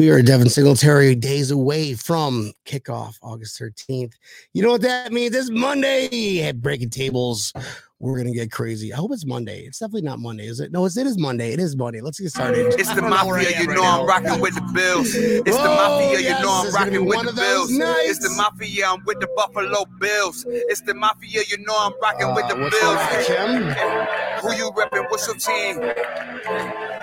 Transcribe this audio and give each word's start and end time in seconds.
We 0.00 0.08
are 0.08 0.22
Devin 0.22 0.48
Singletary 0.48 1.14
days 1.14 1.50
away 1.50 1.92
from 1.92 2.52
kickoff 2.64 3.16
August 3.22 3.60
13th. 3.60 4.14
You 4.54 4.62
know 4.62 4.70
what 4.70 4.80
that 4.80 5.12
means? 5.12 5.36
It's 5.36 5.50
Monday 5.50 6.42
at 6.42 6.62
Breaking 6.62 6.88
Tables. 6.88 7.52
We're 7.98 8.16
gonna 8.16 8.32
get 8.32 8.50
crazy. 8.50 8.94
I 8.94 8.96
hope 8.96 9.12
it's 9.12 9.26
Monday. 9.26 9.60
It's 9.66 9.78
definitely 9.78 10.08
not 10.08 10.18
Monday, 10.18 10.46
is 10.46 10.58
it? 10.58 10.72
No, 10.72 10.86
it's, 10.86 10.96
it 10.96 11.06
is 11.06 11.18
Monday. 11.18 11.52
It 11.52 11.60
is 11.60 11.76
Monday. 11.76 12.00
Let's 12.00 12.18
get 12.18 12.30
started. 12.30 12.68
It's 12.80 12.94
the 12.94 13.02
mafia, 13.02 13.60
you 13.60 13.66
know 13.66 13.82
I'm 13.82 14.06
rocking 14.06 14.40
with 14.40 14.54
the 14.54 14.62
Bills. 14.72 15.14
It's 15.14 15.44
the 15.44 15.52
Oh, 15.52 16.00
mafia, 16.08 16.18
yes, 16.18 16.38
you 16.38 16.46
know 16.46 16.50
I'm 16.50 16.66
is 16.66 16.74
gonna 16.74 16.90
be 16.92 16.96
rocking 16.96 17.06
with 17.06 17.26
the 17.26 17.32
Bills. 17.42 17.70
nights. 17.70 18.08
It's 18.08 18.18
the 18.20 18.30
mafia, 18.30 18.86
I'm 18.88 19.04
with 19.04 19.20
the 19.20 19.28
Buffalo 19.36 19.84
Bills. 20.00 20.46
It's 20.48 20.80
the 20.80 20.94
mafia, 20.94 21.42
you 21.50 21.58
know 21.58 21.76
I'm 21.76 21.92
rocking 22.00 22.34
with 22.34 22.48
the 22.48 22.56
Uh, 22.56 22.60
what's 22.62 22.82
up, 22.82 23.26
Kim? 23.26 23.64
Bills. 23.64 24.08
Who 24.42 24.52
you 24.54 24.70
repping? 24.72 25.10
What's 25.10 25.26
your 25.26 25.36
team? 25.36 25.76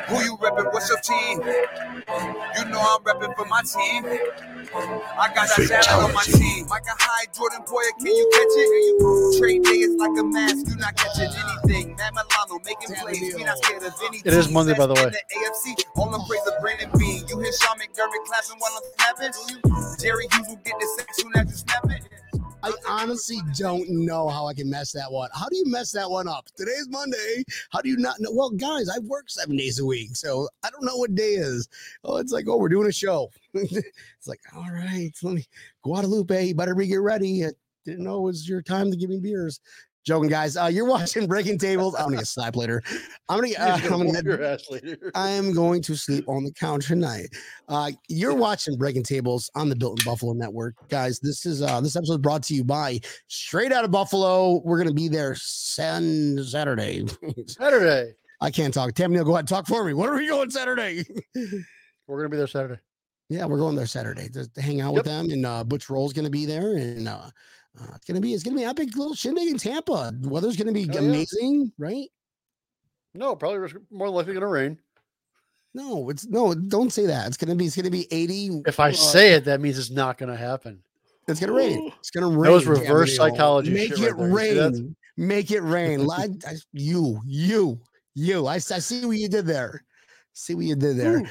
Who 0.10 0.24
you 0.24 0.38
repping? 0.38 0.74
What's 0.74 0.90
your 0.90 1.00
team? 1.02 1.42
You 1.42 2.66
know 2.66 2.82
I'm 2.82 3.04
repping 3.04 3.36
for 3.36 3.46
my 3.46 3.62
team. 3.62 4.06
I 4.74 5.30
got 5.36 5.48
that 5.50 5.84
talent 5.84 6.10
on 6.10 6.14
my 6.16 6.24
team. 6.24 6.66
Like 6.68 6.84
a 6.86 6.96
high 6.98 7.26
Jordan 7.36 7.62
boy, 7.70 7.84
can 8.00 8.08
you 8.08 8.30
catch 8.34 8.58
it? 8.58 8.70
And 8.74 8.84
you 8.86 9.40
trade 9.40 9.64
day 9.64 9.86
is 9.86 9.96
like 9.98 10.18
a 10.18 10.24
mask, 10.24 10.66
you 10.68 10.76
not 10.78 10.96
catching 10.96 11.30
anything. 11.30 11.96
Matt 11.98 12.14
Milano 12.14 12.58
making 12.66 12.96
plays, 12.96 13.36
we 13.36 13.44
not 13.44 13.58
scared 13.64 13.84
of 13.84 13.94
any 14.08 14.18
It 14.26 14.34
is. 14.34 14.50
Monday, 14.50 14.74
by 14.74 14.88
the 14.88 14.96
In 14.96 15.06
way. 15.06 15.12
AFC, 15.12 15.76
all 15.96 16.10
the 16.10 16.24
praise 16.28 16.42
of 16.48 16.60
Brandon 16.62 16.90
Beane. 16.98 17.28
You 17.28 17.40
hear 17.40 17.54
Sean 17.54 17.78
McDermott 17.78 18.26
clapping 18.26 18.58
while 18.58 18.72
I'm 18.74 18.86
snapping? 18.98 20.00
Jerry 20.00 20.28
Hughes 20.32 20.48
will 20.48 20.56
get 20.66 20.74
the 20.80 20.88
sack 20.98 21.14
soon 21.14 21.32
as 21.36 21.46
you 21.52 21.58
snap 21.58 21.86
it. 21.92 22.07
I 22.64 22.74
honestly 22.88 23.40
don't 23.56 23.88
know 23.90 24.30
how 24.30 24.48
I 24.48 24.54
can 24.54 24.70
mess 24.70 24.92
that 24.94 25.12
one. 25.12 25.30
How 25.34 25.48
do 25.48 25.56
you 25.56 25.66
mess 25.68 25.92
that 25.92 26.10
one 26.10 26.28
up? 26.28 26.48
Today's 26.56 26.88
Monday. 26.90 27.44
How 27.72 27.82
do 27.82 27.90
you 27.90 27.98
not 27.98 28.20
know? 28.20 28.32
Well, 28.32 28.50
guys, 28.50 28.90
I 28.90 29.00
work 29.00 29.30
seven 29.30 29.56
days 29.56 29.80
a 29.80 29.86
week, 29.86 30.16
so 30.16 30.50
I 30.64 30.70
don't 30.72 30.84
know 30.84 30.98
what 30.98 31.14
day 31.14 31.34
is. 31.34 31.70
Oh, 32.04 32.18
it's 32.18 32.32
like, 32.32 32.46
oh, 32.48 32.58
we're 32.58 32.70
doing 32.70 32.88
a 32.88 32.92
show. 32.92 33.30
it's 33.54 34.28
like, 34.28 34.42
all 34.56 34.70
right, 34.72 35.12
let 35.22 35.36
me 35.36 35.46
Guadalupe. 35.84 36.48
You 36.48 36.56
better 36.56 36.74
be 36.74 36.88
get 36.88 37.02
ready. 37.02 37.46
I 37.46 37.52
didn't 37.86 38.04
know 38.04 38.18
it 38.18 38.24
was 38.24 38.50
your 38.50 38.62
time 38.62 38.90
to 38.92 38.98
give 38.98 39.10
me 39.10 39.20
beers. 39.20 39.60
Joking, 40.08 40.30
guys. 40.30 40.56
Uh, 40.56 40.68
you're 40.68 40.86
watching 40.86 41.28
Breaking 41.28 41.58
Tables. 41.58 41.94
I'm 41.94 42.06
gonna 42.06 42.16
get 42.16 42.28
slapped 42.28 42.56
later. 42.56 42.82
I'm 43.28 43.42
gonna. 43.42 43.54
Uh, 43.60 43.78
I'm 43.92 44.06
gonna. 44.06 44.24
your 44.24 44.42
ass 44.42 44.64
later. 44.70 45.12
I 45.14 45.32
am 45.32 45.52
going 45.52 45.82
to 45.82 45.98
sleep 45.98 46.30
on 46.30 46.46
the 46.46 46.52
couch 46.54 46.88
tonight. 46.88 47.28
Uh, 47.68 47.92
you're 48.08 48.34
watching 48.34 48.78
Breaking 48.78 49.04
Tables 49.04 49.52
on 49.54 49.68
the 49.68 49.76
Built 49.76 50.00
in 50.00 50.06
Buffalo 50.06 50.32
Network, 50.32 50.76
guys. 50.88 51.20
This 51.20 51.46
is 51.46 51.62
uh, 51.62 51.82
this 51.82 51.98
episode 51.98 52.14
is 52.14 52.18
brought 52.20 52.42
to 52.44 52.54
you 52.56 52.64
by 52.64 53.02
Straight 53.28 53.74
Out 53.74 53.84
of 53.84 53.92
Buffalo. 53.92 54.62
We're 54.64 54.78
gonna 54.78 54.94
be 54.94 55.10
there 55.10 55.36
Sun 55.36 56.42
Saturday. 56.46 57.06
Saturday. 57.48 58.14
I 58.40 58.50
can't 58.50 58.74
talk. 58.74 58.94
Tammy, 58.94 59.18
go 59.18 59.32
ahead, 59.32 59.40
and 59.40 59.48
talk 59.50 59.68
for 59.68 59.84
me. 59.84 59.94
What 59.94 60.08
are 60.08 60.16
we 60.16 60.30
going 60.30 60.50
Saturday? 60.50 61.04
We're 62.08 62.20
gonna 62.20 62.30
be 62.30 62.38
there 62.38 62.48
Saturday. 62.48 62.80
yeah, 63.28 63.44
we're 63.44 63.58
going 63.58 63.76
there 63.76 63.88
Saturday 63.88 64.30
to, 64.30 64.48
to 64.48 64.62
hang 64.62 64.80
out 64.80 64.94
with 64.94 65.04
them, 65.04 65.30
and 65.32 65.46
uh, 65.46 65.66
Butch 65.66 65.90
Roll's 65.90 66.14
gonna 66.14 66.30
be 66.30 66.46
there, 66.46 66.78
and 66.78 67.10
uh, 67.10 67.30
uh, 67.80 67.94
it's 67.96 68.06
gonna 68.06 68.20
be 68.22 68.34
it's 68.34 68.44
gonna 68.44 68.58
be 68.58 68.64
epic 68.66 68.96
little 68.96 69.14
shindig 69.14 69.48
in 69.50 69.58
Tampa. 69.58 70.14
Weather's 70.22 70.56
gonna 70.58 70.72
be 70.72 70.88
Oh, 70.90 70.94
yeah. 70.94 71.00
amazing, 71.00 71.72
right? 71.78 72.08
No, 73.14 73.36
probably 73.36 73.70
more 73.92 74.10
likely 74.10 74.34
gonna 74.34 74.48
rain. 74.48 74.78
No, 75.74 76.10
it's 76.10 76.26
no. 76.28 76.54
Don't 76.56 76.92
say 76.92 77.06
that. 77.08 77.28
It's 77.28 77.38
gonna 77.38 77.56
be 77.56 77.66
it's 77.66 77.76
gonna 77.76 77.90
be 77.92 78.08
eighty. 78.12 78.62
If 78.66 78.80
I 78.80 78.90
uh, 78.90 78.94
say 78.94 79.34
it, 79.34 79.46
that 79.46 79.62
means 79.62 79.78
it's 79.78 79.92
not 79.92 80.18
gonna 80.18 80.36
happen. 80.36 80.82
It's 81.28 81.40
gonna 81.40 81.54
rain. 81.54 81.92
It's 82.00 82.10
gonna 82.10 82.28
rain. 82.30 82.44
That 82.44 82.52
was 82.52 82.66
reverse 82.66 83.12
Gabrielle. 83.18 83.32
psychology 83.36 83.74
Make 83.74 83.96
shit 83.96 84.08
it 84.10 84.14
right 84.14 84.54
there. 84.54 84.70
You 84.70 84.74
see 84.74 84.82
rain. 84.82 84.96
Make 85.18 85.52
it 85.52 85.62
rain. 85.62 86.08
Li- 86.08 86.38
I- 86.48 86.56
you, 86.74 87.20
you, 87.26 87.80
you. 88.16 88.48
I, 88.48 88.56
s- 88.58 88.72
I 88.72 88.80
see 88.80 89.06
what 89.06 89.18
you 89.18 89.28
did 89.28 89.46
there. 89.46 89.84
See 90.34 90.54
what 90.56 90.66
you 90.66 90.76
did 90.76 90.98
there. 90.98 91.20
Ooh. 91.20 91.28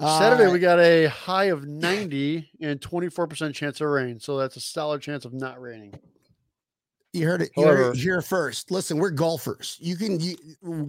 Saturday 0.00 0.50
Uh, 0.50 0.52
we 0.52 0.58
got 0.58 0.78
a 0.78 1.06
high 1.06 1.44
of 1.46 1.64
90 1.66 2.50
and 2.60 2.80
24% 2.80 3.54
chance 3.54 3.80
of 3.80 3.88
rain. 3.88 4.20
So 4.20 4.36
that's 4.36 4.56
a 4.56 4.60
solid 4.60 5.00
chance 5.02 5.24
of 5.24 5.32
not 5.32 5.60
raining. 5.60 5.94
you 7.12 7.26
heard 7.26 7.42
it. 7.42 7.50
You 7.56 7.64
heard 7.64 7.96
it 7.96 8.00
here 8.00 8.20
first. 8.20 8.70
Listen, 8.70 8.98
we're 8.98 9.10
golfers. 9.10 9.78
You 9.80 9.96
can. 9.96 10.20
You, 10.20 10.36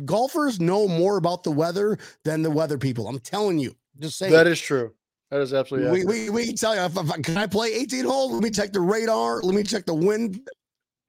golfers 0.06 0.60
know 0.60 0.88
more 0.88 1.18
about 1.18 1.44
the 1.44 1.52
weather 1.52 1.98
than 2.24 2.42
the 2.42 2.52
weather 2.52 2.78
people. 2.78 3.08
I'm 3.08 3.20
telling 3.20 3.60
you. 3.60 3.76
Just 4.00 4.18
saying. 4.18 4.34
That 4.34 4.46
is 4.48 4.60
true. 4.60 4.94
That 5.32 5.42
is 5.42 5.54
absolutely 5.54 5.90
we, 5.92 6.00
accurate. 6.02 6.24
we, 6.24 6.30
we 6.30 6.46
can 6.48 6.56
tell 6.56 6.76
you. 6.76 6.82
If, 6.82 6.98
if- 6.98 7.22
can 7.24 7.38
I 7.38 7.48
play 7.48 7.74
18 7.74 8.06
holes? 8.06 8.32
Let 8.34 8.44
me 8.44 8.50
check 8.50 8.72
the 8.74 8.82
radar. 8.82 9.42
Let 9.42 9.56
me 9.56 9.64
check 9.64 9.86
the 9.86 9.94
wind. 9.94 10.42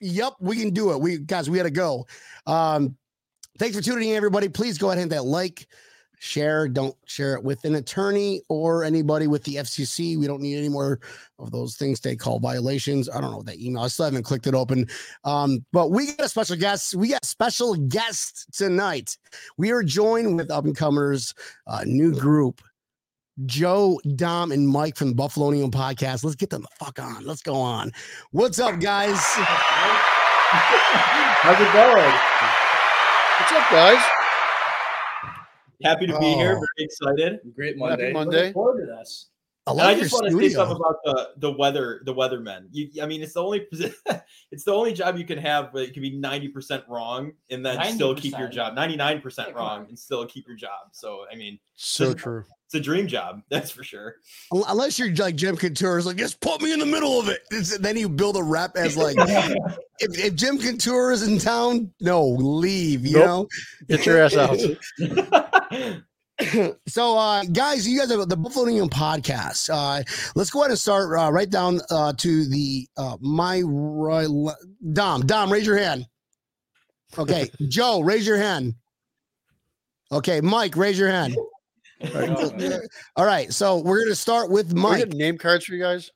Yep, 0.01 0.35
we 0.41 0.57
can 0.57 0.71
do 0.71 0.93
it. 0.93 1.01
We 1.01 1.19
guys, 1.19 1.51
we 1.51 1.57
got 1.57 1.65
to 1.65 1.71
go. 1.71 2.07
Um, 2.47 2.97
thanks 3.59 3.77
for 3.77 3.83
tuning 3.83 4.11
in, 4.11 4.17
everybody. 4.17 4.49
Please 4.49 4.79
go 4.79 4.89
ahead 4.89 5.03
and 5.03 5.11
hit 5.11 5.17
that 5.17 5.25
like, 5.25 5.67
share. 6.19 6.69
Don't 6.69 6.95
share 7.07 7.35
it 7.35 7.43
with 7.43 7.65
an 7.65 7.77
attorney 7.77 8.43
or 8.49 8.85
anybody 8.85 9.27
with 9.27 9.45
the 9.45 9.57
FCC. 9.57 10.19
We 10.19 10.27
don't 10.27 10.43
need 10.43 10.59
any 10.59 10.69
more 10.69 11.01
of 11.39 11.51
those 11.51 11.77
things 11.77 12.01
they 12.01 12.17
call 12.17 12.39
violations. 12.39 13.09
I 13.09 13.21
don't 13.21 13.31
know 13.31 13.43
that 13.43 13.61
email. 13.61 13.83
I 13.83 13.89
still 13.89 14.07
haven't 14.07 14.25
clicked 14.25 14.47
it 14.47 14.55
open. 14.55 14.87
Um, 15.25 15.65
but 15.73 15.91
we 15.91 16.07
got 16.07 16.27
a 16.27 16.29
special 16.29 16.57
guest. 16.57 16.95
We 16.95 17.09
got 17.09 17.25
special 17.25 17.75
guests 17.75 18.47
tonight. 18.57 19.17
We 19.57 19.71
are 19.71 19.83
joined 19.83 20.37
with 20.37 20.51
up 20.51 20.65
and 20.65 20.77
comers, 20.77 21.35
uh, 21.67 21.85
new 21.87 22.15
group. 22.15 22.61
Joe, 23.47 24.01
Dom, 24.17 24.51
and 24.51 24.67
Mike 24.69 24.97
from 24.97 25.11
the 25.11 25.15
Buffalonian 25.15 25.71
podcast. 25.71 26.25
Let's 26.25 26.35
get 26.35 26.51
them 26.51 26.63
the 26.63 26.85
fuck 26.85 26.99
on. 26.99 27.25
Let's 27.25 27.43
go 27.43 27.55
on. 27.55 27.93
What's 28.33 28.59
up, 28.59 28.81
guys? 28.81 29.17
How's 30.51 31.61
it 31.61 31.73
going? 31.73 32.15
What's 33.39 33.53
up, 33.53 33.71
guys? 33.71 34.18
Happy 35.83 36.07
to 36.07 36.19
be 36.19 36.35
here. 36.35 36.57
Oh. 36.57 36.65
Very 36.77 36.85
excited. 36.85 37.41
Great 37.55 37.79
Happy 37.79 37.79
Monday. 37.79 38.13
Monday. 38.13 38.37
Looking 38.39 38.53
forward 38.53 38.81
to 38.81 38.87
this. 38.87 39.29
I 39.69 39.73
love 39.73 39.87
I 39.87 39.95
just 40.01 40.13
want 40.13 40.27
to 40.27 40.39
say 40.39 40.49
something 40.49 40.77
about 40.77 40.97
the 41.05 41.31
the 41.37 41.53
weather, 41.53 42.01
the 42.05 42.15
weathermen. 42.15 42.69
You, 42.73 43.03
I 43.03 43.07
mean, 43.07 43.23
it's 43.23 43.35
the 43.35 43.43
only 43.43 43.67
it's 44.51 44.65
the 44.65 44.73
only 44.73 44.95
job 44.95 45.19
you 45.19 45.27
can 45.27 45.39
have 45.39 45.73
where 45.75 45.85
you 45.85 45.93
can 45.93 46.01
be 46.03 46.17
ninety 46.17 46.49
percent 46.49 46.85
wrong 46.89 47.33
and 47.51 47.65
then 47.65 47.79
still 47.95 48.15
keep 48.15 48.39
your 48.39 48.49
job. 48.49 48.75
Ninety 48.75 48.97
nine 48.97 49.21
percent 49.21 49.55
wrong 49.55 49.87
and 49.89 49.99
still 49.99 50.25
keep 50.27 50.47
your 50.49 50.57
job. 50.57 50.89
So 50.93 51.27
I 51.31 51.37
mean, 51.37 51.59
So 51.75 52.13
This- 52.13 52.23
true. 52.23 52.45
it's 52.67 52.75
a 52.75 52.81
dream 52.81 53.07
job. 53.07 53.43
That's 53.51 53.71
for 53.71 53.85
sure. 53.85 54.17
Unless 54.53 54.99
you're 54.99 55.15
like 55.15 55.37
Jim 55.37 55.57
Cantore 55.57 55.99
is 55.99 56.07
like, 56.07 56.17
just 56.17 56.41
put 56.41 56.63
me 56.63 56.73
in 56.73 56.79
the 56.79 56.87
middle 56.87 57.21
of 57.21 57.29
it. 57.29 57.41
It's- 57.51 57.77
then 57.77 57.97
you 57.99 58.09
build 58.09 58.37
a 58.37 58.43
rep 58.43 58.75
as 58.77 58.97
like, 59.05 59.17
if, 59.19 60.19
if 60.19 60.35
Jim 60.35 60.59
Cantore 60.59 61.13
is 61.13 61.27
in 61.27 61.39
town, 61.39 61.93
no, 62.01 62.25
leave, 62.27 63.05
you 63.07 63.19
Nope. 63.19 63.49
Get 63.89 64.07
your 64.07 64.23
ass 64.23 64.35
out. 64.35 64.59
Know? 66.55 66.77
so, 66.89 67.17
uh, 67.19 67.45
guys, 67.45 67.87
you 67.89 67.99
guys 67.99 68.11
have 68.11 68.29
the 68.29 68.37
Buffalonian 68.37 68.89
podcast. 68.89 69.71
Uh, 69.73 70.03
let's 70.35 70.51
go 70.51 70.61
ahead 70.61 70.71
and 70.71 70.79
start 70.79 71.19
uh, 71.19 71.31
right 71.33 71.51
down 71.51 71.81
uh, 71.91 72.13
to 72.19 72.45
the 72.45 72.87
uh, 72.97 73.17
my 73.21 73.63
right. 73.63 74.29
le- 74.29 74.57
Dom, 74.93 75.23
Dom, 75.23 75.53
raise 75.53 75.67
your 75.67 75.79
hand. 75.79 76.07
Okay, 77.17 77.49
Joe, 77.69 78.01
raise 78.01 78.27
your 78.27 78.39
hand. 78.39 78.75
Okay, 80.13 80.41
Mike, 80.41 80.77
raise 80.77 80.99
your 80.99 81.09
hand. 81.09 81.37
All 83.17 83.27
right, 83.27 83.53
so 83.53 83.79
we're 83.79 84.05
gonna 84.05 84.15
start 84.15 84.51
with 84.51 84.69
Can 84.69 84.77
we 84.77 84.83
Mike, 84.83 85.09
name 85.09 85.37
cards 85.37 85.65
for 85.65 85.75
you 85.75 85.83
guys? 85.83 86.11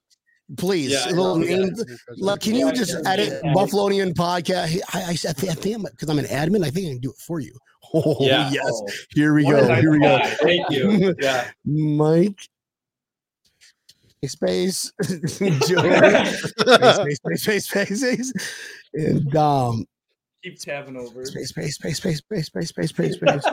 please. 0.56 0.92
Yeah, 0.92 1.08
a 1.08 1.10
little 1.10 1.44
yeah. 1.44 1.56
name. 1.56 1.74
Look, 2.16 2.40
can 2.40 2.54
you 2.54 2.66
Yeah, 2.66 2.72
just 2.72 2.92
yeah, 2.92 3.10
edit 3.10 3.40
yeah. 3.44 3.52
Buffalonian 3.52 4.12
podcast? 4.12 4.80
I, 4.94 5.00
I, 5.00 5.10
I 5.10 5.14
think 5.14 5.52
I 5.52 5.54
think 5.54 5.90
because 5.90 6.08
I'm 6.08 6.18
an 6.18 6.26
admin, 6.26 6.64
I 6.64 6.70
think 6.70 6.86
I 6.86 6.90
can 6.90 7.00
do 7.00 7.10
it 7.10 7.16
for 7.18 7.40
you. 7.40 7.56
Oh 7.94 8.16
yeah. 8.20 8.50
yes, 8.50 8.64
Oh, 8.66 8.86
here 9.14 9.34
we 9.34 9.44
what 9.44 9.68
go. 9.68 9.74
Here 9.74 9.90
we 9.90 10.00
go. 10.00 10.18
Thank 10.40 10.70
you. 10.70 11.14
Yeah. 11.20 11.50
Mike. 11.64 12.48
Space, 14.24 14.92
Joe, 15.02 16.22
space, 16.22 17.16
space, 17.16 17.42
space, 17.42 17.68
space, 17.68 18.00
space, 18.00 18.32
and 18.94 19.34
um, 19.34 19.84
Keep 20.44 20.60
tabbing 20.60 20.96
over. 20.96 21.24
space, 21.26 21.48
space, 21.48 21.74
space, 21.74 21.96
space, 21.96 22.18
space, 22.18 22.46
space, 22.46 22.68
space, 22.68 22.90
space, 22.90 23.14
space, 23.14 23.44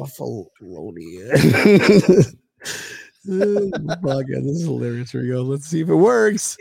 Buffalonian. 0.00 2.34
Oh, 3.30 3.70
God, 3.70 4.26
this 4.28 4.56
is 4.56 4.64
hilarious. 4.64 5.12
Here 5.12 5.22
we 5.22 5.28
go. 5.28 5.42
Let's 5.42 5.66
see 5.66 5.82
if 5.82 5.88
it 5.88 5.94
works. 5.94 6.56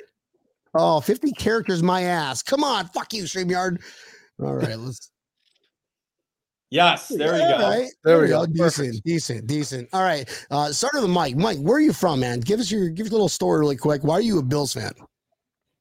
Oh, 0.75 0.99
50 1.01 1.31
characters, 1.31 1.81
my 1.81 2.03
ass. 2.03 2.43
Come 2.43 2.63
on. 2.63 2.85
Fuck 2.89 3.11
you, 3.13 3.23
StreamYard. 3.23 3.81
All 4.39 4.53
right, 4.53 4.77
let's. 4.77 5.09
Yes. 6.71 7.07
There 7.09 7.33
we 7.33 7.41
All 7.41 7.59
go. 7.59 7.69
right, 7.69 7.89
There 8.03 8.21
we 8.21 8.27
go. 8.27 8.45
Decent, 8.45 9.03
decent, 9.03 9.47
decent. 9.47 9.89
All 9.93 10.03
right. 10.03 10.27
Uh, 10.49 10.71
start 10.71 10.93
with 10.95 11.03
the 11.03 11.09
Mike. 11.09 11.35
Mike, 11.35 11.59
where 11.59 11.77
are 11.77 11.81
you 11.81 11.93
from, 11.93 12.19
man? 12.19 12.39
Give 12.39 12.59
us 12.59 12.71
your 12.71 12.89
give 12.89 13.05
us 13.05 13.11
a 13.11 13.15
little 13.15 13.29
story 13.29 13.59
really 13.59 13.77
quick. 13.77 14.03
Why 14.03 14.15
are 14.15 14.21
you 14.21 14.39
a 14.39 14.43
Bills 14.43 14.73
fan? 14.73 14.91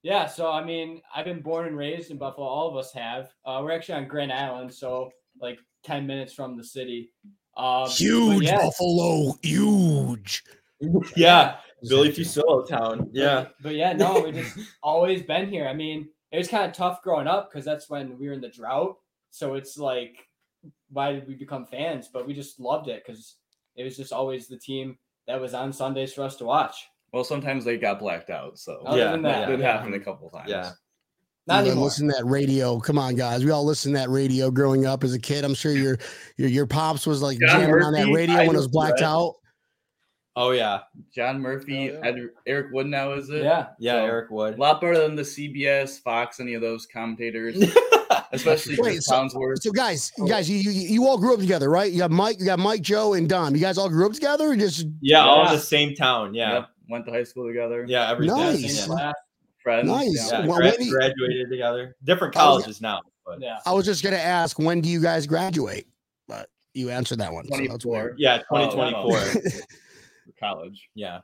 Yeah, 0.02 0.26
so 0.26 0.50
I 0.50 0.62
mean, 0.62 1.00
I've 1.14 1.24
been 1.24 1.40
born 1.40 1.66
and 1.66 1.76
raised 1.76 2.10
in 2.10 2.18
Buffalo. 2.18 2.46
All 2.46 2.68
of 2.68 2.76
us 2.76 2.92
have. 2.92 3.30
Uh, 3.46 3.60
we're 3.64 3.72
actually 3.72 3.94
on 3.94 4.06
Grand 4.08 4.32
Island, 4.32 4.72
so 4.72 5.10
like 5.40 5.58
ten 5.82 6.06
minutes 6.06 6.34
from 6.34 6.56
the 6.56 6.64
city. 6.64 7.10
Um, 7.56 7.88
Huge 7.88 8.44
yeah, 8.44 8.58
Buffalo, 8.60 9.38
huge. 9.42 10.42
Yeah. 11.16 11.56
Billy 11.88 12.10
Fuccillo 12.12 12.66
town. 12.66 13.08
Yeah. 13.12 13.42
But, 13.42 13.54
but 13.62 13.74
yeah, 13.74 13.92
no, 13.92 14.20
we 14.20 14.32
just 14.32 14.58
always 14.82 15.22
been 15.22 15.48
here. 15.48 15.66
I 15.66 15.74
mean, 15.74 16.08
it 16.32 16.38
was 16.38 16.48
kind 16.48 16.64
of 16.64 16.72
tough 16.72 17.02
growing 17.02 17.26
up 17.26 17.50
because 17.50 17.64
that's 17.64 17.88
when 17.88 18.18
we 18.18 18.26
were 18.26 18.32
in 18.32 18.40
the 18.40 18.48
drought. 18.48 18.96
So 19.30 19.54
it's 19.54 19.76
like, 19.78 20.16
why 20.94 21.12
did 21.12 21.28
we 21.28 21.34
become 21.34 21.66
fans? 21.66 22.08
But 22.12 22.26
we 22.26 22.32
just 22.32 22.58
loved 22.58 22.88
it 22.88 23.02
because 23.06 23.36
it 23.76 23.84
was 23.84 23.96
just 23.96 24.12
always 24.12 24.48
the 24.48 24.58
team 24.58 24.96
that 25.26 25.40
was 25.40 25.52
on 25.52 25.72
Sundays 25.72 26.14
for 26.14 26.22
us 26.22 26.36
to 26.36 26.44
watch. 26.44 26.76
Well, 27.12 27.24
sometimes 27.24 27.64
they 27.64 27.76
got 27.76 27.98
blacked 28.00 28.30
out, 28.30 28.58
so 28.58 28.82
Other 28.86 28.98
Yeah, 28.98 29.12
than 29.12 29.22
that 29.22 29.40
that, 29.40 29.46
did 29.50 29.60
yeah. 29.60 29.72
happen 29.76 29.94
a 29.94 30.00
couple 30.00 30.30
times. 30.30 30.48
Yeah. 30.50 30.70
Not 31.46 31.64
You 31.64 31.72
anymore. 31.72 31.84
Listen 31.86 32.08
to 32.08 32.14
that 32.16 32.24
radio. 32.24 32.80
Come 32.80 32.98
on, 32.98 33.14
guys. 33.16 33.44
We 33.44 33.50
all 33.50 33.64
listened 33.66 33.94
to 33.94 34.00
that 34.00 34.08
radio 34.08 34.50
growing 34.50 34.86
up 34.86 35.04
as 35.04 35.12
a 35.12 35.18
kid. 35.18 35.44
I'm 35.44 35.52
sure 35.54 35.72
your 35.72 35.98
your 36.38 36.48
your 36.48 36.66
pops 36.66 37.06
was 37.06 37.20
like 37.20 37.38
John 37.38 37.60
jamming 37.60 37.82
on 37.82 37.92
that 37.92 38.08
radio 38.12 38.36
I 38.36 38.46
when 38.46 38.56
it 38.56 38.58
was 38.58 38.68
blacked 38.68 39.00
read. 39.00 39.06
out. 39.08 39.34
Oh 40.36 40.50
yeah, 40.50 40.80
John 41.14 41.40
Murphy, 41.40 41.90
Oh, 41.92 41.94
yeah. 42.02 42.08
Ed, 42.08 42.16
Eric 42.46 42.72
Wood 42.72 42.86
now 42.88 43.12
is 43.12 43.28
it? 43.28 43.44
Yeah. 43.44 43.68
yeah. 43.78 43.92
So, 44.00 44.04
Eric 44.06 44.30
Wood. 44.30 44.54
A 44.54 44.60
lot 44.60 44.80
better 44.80 44.98
than 44.98 45.14
the 45.14 45.22
CBS, 45.22 46.00
Fox, 46.00 46.40
any 46.40 46.54
of 46.54 46.62
those 46.62 46.86
commentators, 46.86 47.56
especially 48.34 48.76
Wait, 48.76 48.82
Chris 48.94 49.06
so- 49.06 49.14
Collinsworth. 49.14 49.62
So, 49.62 49.70
guys, 49.72 50.12
you 50.18 50.28
guys, 50.28 50.48
you, 50.50 50.56
you 50.56 50.70
you 50.70 51.06
all 51.06 51.18
grew 51.18 51.34
up 51.34 51.40
together, 51.40 51.70
right? 51.70 51.90
You 51.90 51.98
got 51.98 52.10
Mike, 52.10 52.38
you 52.40 52.46
got 52.46 52.58
Mike, 52.58 52.82
Joe, 52.82 53.14
and 53.14 53.28
Dom. 53.28 53.54
You 53.54 53.60
guys 53.60 53.78
all 53.78 53.88
grew 53.88 54.06
up 54.06 54.12
together, 54.12 54.50
or 54.50 54.56
just 54.56 54.86
yeah, 55.00 55.20
all 55.24 55.46
in 55.46 55.52
the 55.54 55.58
same 55.60 55.94
town. 55.94 56.34
Yeah, 56.34 56.52
Yep, 56.54 56.68
went 56.88 57.06
to 57.06 57.12
high 57.12 57.24
school 57.24 57.46
together. 57.46 57.84
yeah. 57.88 58.10
Everything. 58.10 58.36
Nice. 58.36 58.84
Same 58.84 58.96
Yeah. 58.98 59.12
Friends. 59.62 59.88
Nice. 59.88 60.30
Yeah. 60.30 60.40
Yeah, 60.40 60.46
Well, 60.46 60.56
gra- 60.58 60.66
when 60.66 60.76
do 60.78 60.84
you- 60.84 60.92
graduated 60.92 61.50
together. 61.50 61.96
Different 62.04 62.36
I 62.36 62.44
was- 62.48 62.62
colleges 62.64 62.80
now, 62.80 63.00
but 63.24 63.40
Yeah. 63.40 63.58
I 63.64 63.72
was 63.72 63.86
just 63.86 64.02
gonna 64.04 64.16
ask 64.16 64.58
when 64.58 64.80
do 64.82 64.88
you 64.90 65.00
guys 65.00 65.26
graduate, 65.26 65.86
but 66.28 66.48
you 66.74 66.90
answered 66.90 67.18
that 67.20 67.32
one. 67.32 67.44
So 67.44 67.50
that's 67.56 67.66
24. 67.66 67.92
weird. 67.92 68.14
yeah, 68.18 68.42
Oh, 68.50 68.66
2024. 68.70 69.52
College. 70.40 70.88
yeah, 70.94 71.20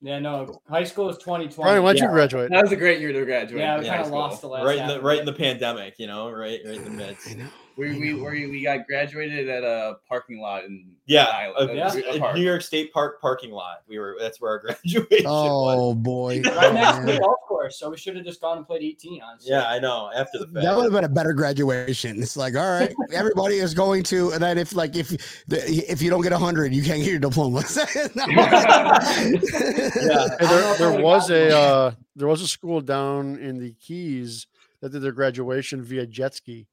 Yeah, 0.00 0.20
no, 0.20 0.60
high 0.68 0.84
school 0.84 1.08
is 1.08 1.18
2020. 1.18 1.54
Brian, 1.56 1.82
why'd 1.82 1.96
yeah. 1.96 2.04
you 2.04 2.10
graduate? 2.10 2.50
That 2.50 2.62
was 2.62 2.70
a 2.70 2.76
great 2.76 3.00
year 3.00 3.12
to 3.12 3.24
graduate. 3.24 3.60
Yeah, 3.60 3.78
we 3.78 3.84
from 3.84 3.94
kind 3.94 4.06
of 4.06 4.12
lost 4.12 4.40
the 4.42 4.48
last 4.48 4.64
right 4.64 4.78
in 4.78 4.86
the 4.86 5.00
right 5.00 5.18
in 5.18 5.26
the 5.26 5.32
pandemic. 5.32 5.94
You 5.98 6.06
know, 6.06 6.30
right, 6.30 6.60
right 6.64 6.76
in 6.76 6.84
the 6.84 6.90
midst. 6.90 7.36
I 7.78 7.82
know. 7.82 7.98
We 7.98 8.14
we 8.14 8.20
we, 8.22 8.46
we 8.50 8.62
got 8.62 8.86
graduated 8.86 9.48
at 9.48 9.62
a 9.64 9.96
parking 10.08 10.40
lot 10.40 10.64
in 10.64 10.92
Yeah, 11.06 11.24
Island, 11.24 11.70
a, 11.70 11.74
Yeah. 11.74 11.94
a 11.94 12.30
a. 12.30 12.34
New 12.34 12.42
York 12.42 12.62
State 12.62 12.92
Park 12.92 13.20
parking 13.20 13.50
lot. 13.50 13.82
We 13.88 13.98
were 13.98 14.16
that's 14.20 14.40
where 14.40 14.50
our 14.52 14.58
graduation 14.82 15.24
was. 15.24 15.76
Oh 15.78 15.94
boy. 15.94 16.42
Right 16.42 16.74
next 16.74 16.98
to 16.98 17.06
the 17.12 17.18
golf 17.18 17.38
course, 17.46 17.78
so 17.78 17.90
we 17.90 17.96
should 17.96 18.16
have 18.16 18.24
just 18.24 18.40
gone 18.40 18.58
and 18.58 18.66
played 18.66 18.82
18 18.82 19.22
on. 19.22 19.36
Yeah, 19.40 19.68
I 19.68 19.78
know. 19.78 20.10
After 20.14 20.38
the 20.38 20.46
fact. 20.46 20.64
That 20.64 20.76
would 20.76 20.84
have 20.84 20.92
been 20.92 21.04
a 21.04 21.08
better 21.08 21.32
graduation. 21.32 22.20
It's 22.20 22.36
like, 22.36 22.56
all 22.56 22.68
right, 22.68 22.92
everybody 23.12 23.56
is 23.56 23.74
going 23.74 24.02
to, 24.04 24.32
and 24.32 24.42
then 24.42 24.58
if 24.58 24.74
like 24.74 24.96
if 24.96 25.44
if 25.48 26.02
you 26.02 26.10
don't 26.10 26.22
get 26.22 26.32
hundred, 26.32 26.74
you 26.74 26.82
can't 26.82 26.98
get 27.02 27.10
your 27.10 27.20
diploma. 27.20 27.62
Yeah. 29.98 30.28
Hey, 30.38 30.46
I 30.46 30.48
don't 30.48 30.60
know 30.60 30.74
there, 30.74 30.90
there 30.92 31.00
was 31.00 31.30
a 31.30 31.56
uh, 31.56 31.92
there 32.16 32.28
was 32.28 32.42
a 32.42 32.48
school 32.48 32.80
down 32.80 33.36
in 33.38 33.58
the 33.58 33.72
Keys 33.74 34.46
that 34.80 34.92
did 34.92 35.02
their 35.02 35.12
graduation 35.12 35.82
via 35.82 36.06
jet 36.06 36.34
ski. 36.34 36.66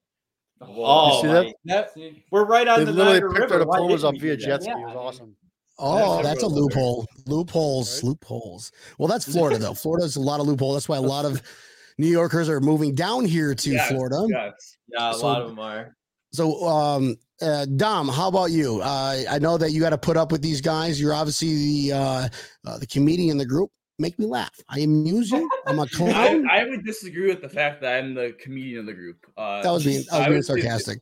Oh, 0.61 1.15
You 1.17 1.21
see 1.21 1.27
that? 1.27 1.55
that- 1.95 2.11
we're 2.31 2.45
right 2.45 2.67
on 2.67 2.79
They 2.79 2.85
the 2.85 2.91
literally 2.93 3.19
Niagara 3.19 3.33
picked 3.33 3.49
their 3.49 3.59
River. 3.59 3.69
Why 3.69 3.77
diplomas 3.77 4.01
didn't 4.01 4.15
up 4.15 4.21
via 4.21 4.37
jet 4.37 4.61
ski. 4.63 4.71
Yeah, 4.71 4.79
It 4.81 4.85
was 4.87 4.95
awesome. 4.95 5.35
Oh, 5.77 6.15
That's 6.23 6.27
that's 6.29 6.43
a 6.43 6.45
everywhere. 6.45 6.61
loophole. 6.63 7.05
Loopholes, 7.25 7.95
Right? 7.95 8.03
loopholes. 8.09 8.71
Well, 8.97 9.07
that's 9.09 9.25
Florida 9.29 9.57
though. 9.59 9.73
Florida's 9.73 10.15
a 10.15 10.21
lot 10.21 10.39
of 10.39 10.47
loophole. 10.47 10.73
That's 10.73 10.87
why 10.87 10.95
a 10.97 11.01
lot 11.01 11.25
of 11.25 11.41
New 11.97 12.07
Yorkers 12.07 12.47
are 12.49 12.61
moving 12.61 12.95
down 12.95 13.25
here 13.25 13.53
to 13.53 13.69
Yes, 13.71 13.89
Florida. 13.89 14.25
Yes. 14.29 14.77
Yeah, 14.87 15.11
a 15.11 15.13
So- 15.13 15.25
lot 15.25 15.41
of 15.41 15.49
them 15.49 15.59
are. 15.59 15.95
So, 16.31 16.65
um, 16.67 17.15
uh, 17.41 17.65
Dom, 17.65 18.07
how 18.09 18.27
about 18.27 18.51
you? 18.51 18.81
Uh, 18.81 19.23
I 19.29 19.39
know 19.39 19.57
that 19.57 19.71
you 19.71 19.79
got 19.79 19.91
to 19.91 19.97
put 19.97 20.17
up 20.17 20.31
with 20.33 20.41
these 20.41 20.59
guys. 20.59 20.99
You're 20.99 21.13
obviously 21.13 21.53
the 21.87 21.93
uh, 21.93 22.27
uh, 22.67 22.77
the 22.77 22.87
comedian 22.87 23.31
in 23.31 23.37
the 23.37 23.45
group. 23.45 23.71
Make 23.97 24.19
me 24.19 24.25
laugh. 24.25 24.53
I 24.67 24.79
amuse 24.79 25.31
you. 25.31 25.49
I'm 25.67 25.79
a 25.79 25.83
I, 25.83 25.87
clown. 25.87 26.49
I 26.49 26.65
would 26.65 26.83
disagree 26.85 27.27
with 27.27 27.41
the 27.41 27.47
fact 27.49 27.81
that 27.81 27.97
I'm 27.97 28.13
the 28.13 28.35
comedian 28.39 28.79
of 28.81 28.85
the 28.87 28.93
group. 28.93 29.25
Uh, 29.37 29.61
that 29.61 29.71
was 29.71 29.85
being, 29.85 30.03
I 30.11 30.17
was 30.17 30.25
being 30.27 30.35
would 30.37 30.45
sarcastic. 30.45 30.99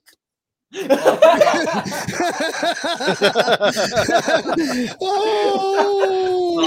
oh. 5.02 6.60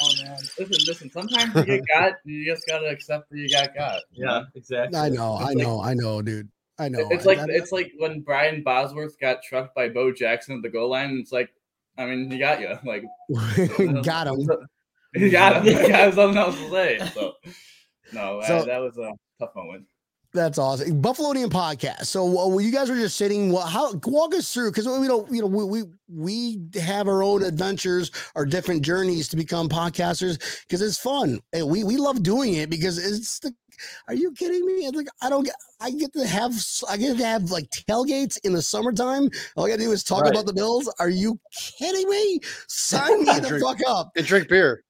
Oh, 0.00 0.12
man. 0.24 0.36
Listen, 0.58 0.76
listen. 0.86 1.10
Sometimes 1.10 1.54
you 1.54 1.64
get 1.64 1.82
got, 1.92 2.12
you 2.24 2.44
just 2.44 2.66
gotta 2.66 2.86
accept 2.86 3.28
that 3.30 3.38
you 3.38 3.48
got 3.48 3.74
got. 3.74 4.02
yeah, 4.12 4.42
exactly. 4.54 4.98
I 4.98 5.08
know, 5.08 5.34
I 5.34 5.50
It's 5.50 5.54
like- 5.54 5.56
know, 5.66 5.82
I 5.82 5.94
know, 5.94 6.22
dude. 6.22 6.48
I 6.78 6.88
know. 6.88 7.08
It's 7.10 7.24
like 7.24 7.38
I- 7.38 7.46
it's 7.48 7.72
like 7.72 7.92
when 7.98 8.20
Brian 8.20 8.62
Bosworth 8.62 9.18
got 9.18 9.42
trucked 9.42 9.74
by 9.74 9.88
Bo 9.88 10.12
Jackson 10.12 10.56
at 10.56 10.62
the 10.62 10.68
goal 10.68 10.90
line. 10.90 11.18
It's 11.20 11.32
like, 11.32 11.48
I 11.98 12.04
mean, 12.06 12.30
he 12.30 12.38
got 12.38 12.60
you. 12.60 12.76
Like, 12.84 13.04
got 14.04 14.26
him. 14.26 14.48
he 15.24 15.30
got 15.30 15.66
him. 15.66 15.76
He 15.76 15.88
got 15.88 16.14
something 16.14 16.38
else 16.38 16.56
to 16.56 16.70
say. 16.70 16.98
So, 17.14 17.32
no, 18.12 18.42
So- 18.46 18.58
uh, 18.58 18.64
that 18.66 18.78
was 18.80 18.96
a 18.98 19.12
tough 19.40 19.54
moment. 19.56 19.84
That's 20.32 20.58
awesome. 20.58 21.00
Buffalonian 21.00 21.46
podcast. 21.48 22.06
So 22.06 22.38
uh, 22.38 22.58
you 22.58 22.70
guys 22.70 22.90
were 22.90 22.96
just 22.96 23.16
sitting. 23.16 23.50
Well, 23.52 23.66
how 23.66 23.94
walk 24.04 24.34
us 24.34 24.52
through 24.52 24.70
because 24.70 24.86
we 24.86 25.06
don't, 25.06 25.32
you 25.32 25.40
know, 25.40 25.46
we, 25.46 25.64
we 25.64 25.82
we 26.08 26.60
have 26.78 27.08
our 27.08 27.22
own 27.22 27.42
adventures, 27.42 28.10
our 28.34 28.44
different 28.44 28.82
journeys 28.82 29.28
to 29.28 29.36
become 29.36 29.66
podcasters 29.66 30.38
because 30.68 30.82
it's 30.82 30.98
fun. 30.98 31.40
And 31.54 31.70
we 31.70 31.84
we 31.84 31.96
love 31.96 32.22
doing 32.22 32.52
it 32.54 32.68
because 32.68 32.98
it's 32.98 33.38
the. 33.38 33.54
Are 34.08 34.14
you 34.14 34.32
kidding 34.32 34.66
me? 34.66 34.84
It's 34.86 34.96
like 34.96 35.06
I 35.22 35.30
don't 35.30 35.44
get. 35.44 35.54
I 35.80 35.90
get 35.90 36.12
to 36.12 36.26
have. 36.26 36.52
I 36.86 36.98
get 36.98 37.16
to 37.16 37.24
have 37.24 37.50
like 37.50 37.70
tailgates 37.70 38.38
in 38.44 38.52
the 38.52 38.60
summertime. 38.60 39.30
All 39.56 39.64
I 39.64 39.70
got 39.70 39.76
to 39.78 39.84
do 39.84 39.92
is 39.92 40.04
talk 40.04 40.22
Right. 40.24 40.32
about 40.32 40.44
the 40.44 40.52
Bills. 40.52 40.92
Are 40.98 41.08
you 41.08 41.40
kidding 41.78 42.10
me? 42.10 42.40
Sign 42.68 43.20
me 43.24 43.32
the 43.40 43.48
Drink- 43.48 43.64
fuck 43.64 43.78
up 43.88 44.10
And 44.16 44.26
drink 44.26 44.48
beer. 44.48 44.82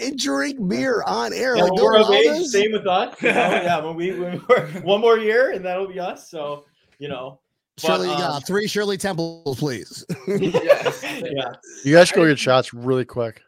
And 0.00 0.18
drink 0.18 0.66
beer 0.68 1.02
on 1.06 1.32
air. 1.32 1.56
Yeah, 1.56 1.64
like 1.64 1.72
we're 1.80 1.98
of 2.00 2.10
age, 2.10 2.46
same 2.46 2.72
with 2.72 2.86
us. 2.86 3.14
You 3.22 3.28
know? 3.28 3.34
yeah, 3.34 3.80
when 3.84 3.94
we 3.96 4.18
when 4.18 4.42
we're 4.48 4.66
one 4.82 5.00
more 5.00 5.18
year 5.18 5.52
and 5.52 5.64
that'll 5.64 5.86
be 5.88 6.00
us. 6.00 6.28
So 6.28 6.64
you 6.98 7.08
know, 7.08 7.40
but, 7.76 7.86
Shirley, 7.86 8.08
um, 8.08 8.20
uh, 8.20 8.40
three 8.40 8.66
Shirley 8.66 8.96
Temples, 8.96 9.58
please. 9.58 10.04
Yes. 10.28 11.02
yeah, 11.24 11.52
You 11.84 11.94
guys 11.94 12.08
should 12.08 12.16
go 12.16 12.26
get 12.26 12.38
shots 12.38 12.72
really 12.74 13.04
quick. 13.04 13.40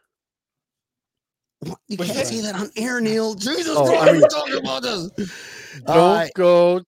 You 1.87 1.97
can't 1.97 2.13
that? 2.13 2.27
say 2.27 2.41
that 2.41 2.55
on 2.55 2.69
air, 2.75 3.01
Neil. 3.01 3.33
Jesus 3.33 3.75
Oh, 3.75 3.85
Christ, 3.87 4.09
I 4.09 4.11
mean- 4.13 4.21
talking 4.21 4.57
about 4.57 4.81
this. 4.83 5.09
Don't 5.85 5.97
Uh, 5.97 6.27
go 6.35 6.81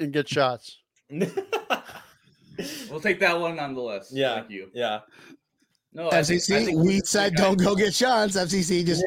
and 0.00 0.12
get 0.12 0.28
shots. 0.28 0.78
We'll 1.10 3.00
take 3.00 3.20
that 3.20 3.38
one 3.38 3.58
on 3.58 3.74
the 3.74 3.80
list. 3.80 4.12
Yeah. 4.12 4.34
Thank 4.36 4.50
you. 4.50 4.70
yeah. 4.74 5.00
No, 5.92 6.08
I 6.08 6.22
think- 6.22 6.42
I 6.42 6.44
FCC, 6.44 6.64
think 6.66 6.78
we 6.84 7.00
said 7.00 7.34
don't 7.34 7.58
go 7.58 7.74
get 7.74 7.94
shots. 7.94 8.36
FCC 8.36 8.84
just 8.84 9.04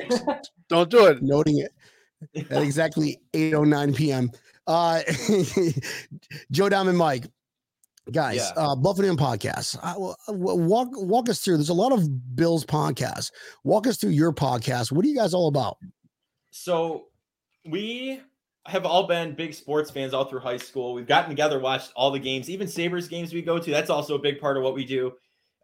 Don't 0.69 0.89
do 0.89 1.05
it. 1.07 1.21
noting 1.21 1.59
it 1.59 1.71
at 2.51 2.63
exactly 2.63 3.19
8.09 3.33 3.95
p.m. 3.95 4.31
Uh, 4.67 5.01
Joe 6.51 6.69
Dom 6.69 6.87
and 6.87 6.97
Mike, 6.97 7.27
guys, 8.11 8.37
Yeah. 8.37 8.51
uh, 8.55 8.75
Buffalo 8.75 9.13
podcast. 9.15 9.77
Uh, 9.81 9.93
w- 9.93 10.13
w- 10.27 10.65
walk 10.67 10.89
walk 10.93 11.29
us 11.29 11.39
through. 11.41 11.57
There's 11.57 11.69
a 11.69 11.73
lot 11.73 11.91
of 11.91 12.35
Bills 12.35 12.65
podcasts. 12.65 13.31
Walk 13.63 13.87
us 13.87 13.97
through 13.97 14.11
your 14.11 14.31
podcast. 14.33 14.91
What 14.91 15.03
are 15.05 15.07
you 15.07 15.15
guys 15.15 15.33
all 15.33 15.47
about? 15.47 15.77
So 16.51 17.07
we 17.65 18.21
have 18.67 18.85
all 18.85 19.07
been 19.07 19.33
big 19.35 19.53
sports 19.53 19.89
fans 19.91 20.13
all 20.13 20.25
through 20.25 20.39
high 20.41 20.57
school. 20.57 20.93
We've 20.93 21.07
gotten 21.07 21.29
together, 21.29 21.59
watched 21.59 21.91
all 21.95 22.11
the 22.11 22.19
games, 22.19 22.49
even 22.49 22.67
Sabres 22.67 23.07
games 23.07 23.33
we 23.33 23.41
go 23.41 23.57
to. 23.59 23.71
That's 23.71 23.89
also 23.89 24.15
a 24.15 24.19
big 24.19 24.39
part 24.39 24.57
of 24.57 24.63
what 24.63 24.75
we 24.75 24.85
do. 24.85 25.13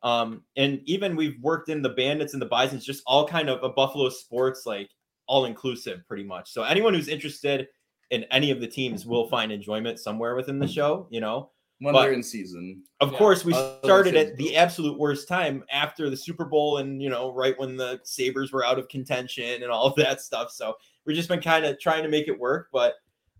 Um, 0.03 0.43
and 0.55 0.81
even 0.85 1.15
we've 1.15 1.39
worked 1.41 1.69
in 1.69 1.81
the 1.81 1.89
Bandits 1.89 2.33
and 2.33 2.41
the 2.41 2.45
Bisons, 2.47 2.85
just 2.85 3.03
all 3.07 3.27
kind 3.27 3.49
of 3.49 3.63
a 3.63 3.69
Buffalo 3.69 4.09
sports, 4.09 4.65
like 4.65 4.89
all 5.27 5.45
inclusive 5.45 6.07
pretty 6.07 6.23
much. 6.23 6.51
So 6.51 6.63
anyone 6.63 6.93
who's 6.93 7.07
interested 7.07 7.67
in 8.11 8.23
any 8.25 8.51
of 8.51 8.61
the 8.61 8.67
teams 8.67 9.05
will 9.05 9.27
find 9.29 9.51
enjoyment 9.51 9.99
somewhere 9.99 10.35
within 10.35 10.59
the 10.59 10.67
show, 10.67 11.07
you 11.09 11.19
know. 11.19 11.51
when 11.79 11.93
but- 11.93 12.01
they're 12.03 12.13
in 12.13 12.23
season. 12.23 12.83
Of 13.01 13.11
Yeah. 13.11 13.17
course, 13.19 13.45
we 13.45 13.53
Other 13.53 13.77
started 13.83 14.15
at 14.15 14.35
the 14.37 14.55
absolute 14.55 14.97
worst 14.97 15.27
time 15.27 15.63
after 15.71 16.09
the 16.09 16.17
Super 16.17 16.45
Bowl 16.45 16.77
and, 16.77 16.99
you 17.01 17.09
know, 17.09 17.31
right 17.33 17.57
when 17.59 17.77
the 17.77 17.99
Sabres 18.03 18.51
were 18.51 18.65
out 18.65 18.79
of 18.79 18.87
contention 18.87 19.61
and 19.61 19.71
all 19.71 19.85
of 19.85 19.95
that 19.97 20.21
stuff. 20.21 20.49
So 20.51 20.75
we've 21.05 21.15
just 21.15 21.29
been 21.29 21.41
kind 21.41 21.65
of 21.65 21.79
trying 21.79 22.01
to 22.03 22.09
make 22.09 22.27
it 22.27 22.39
work. 22.39 22.69
But 22.71 22.95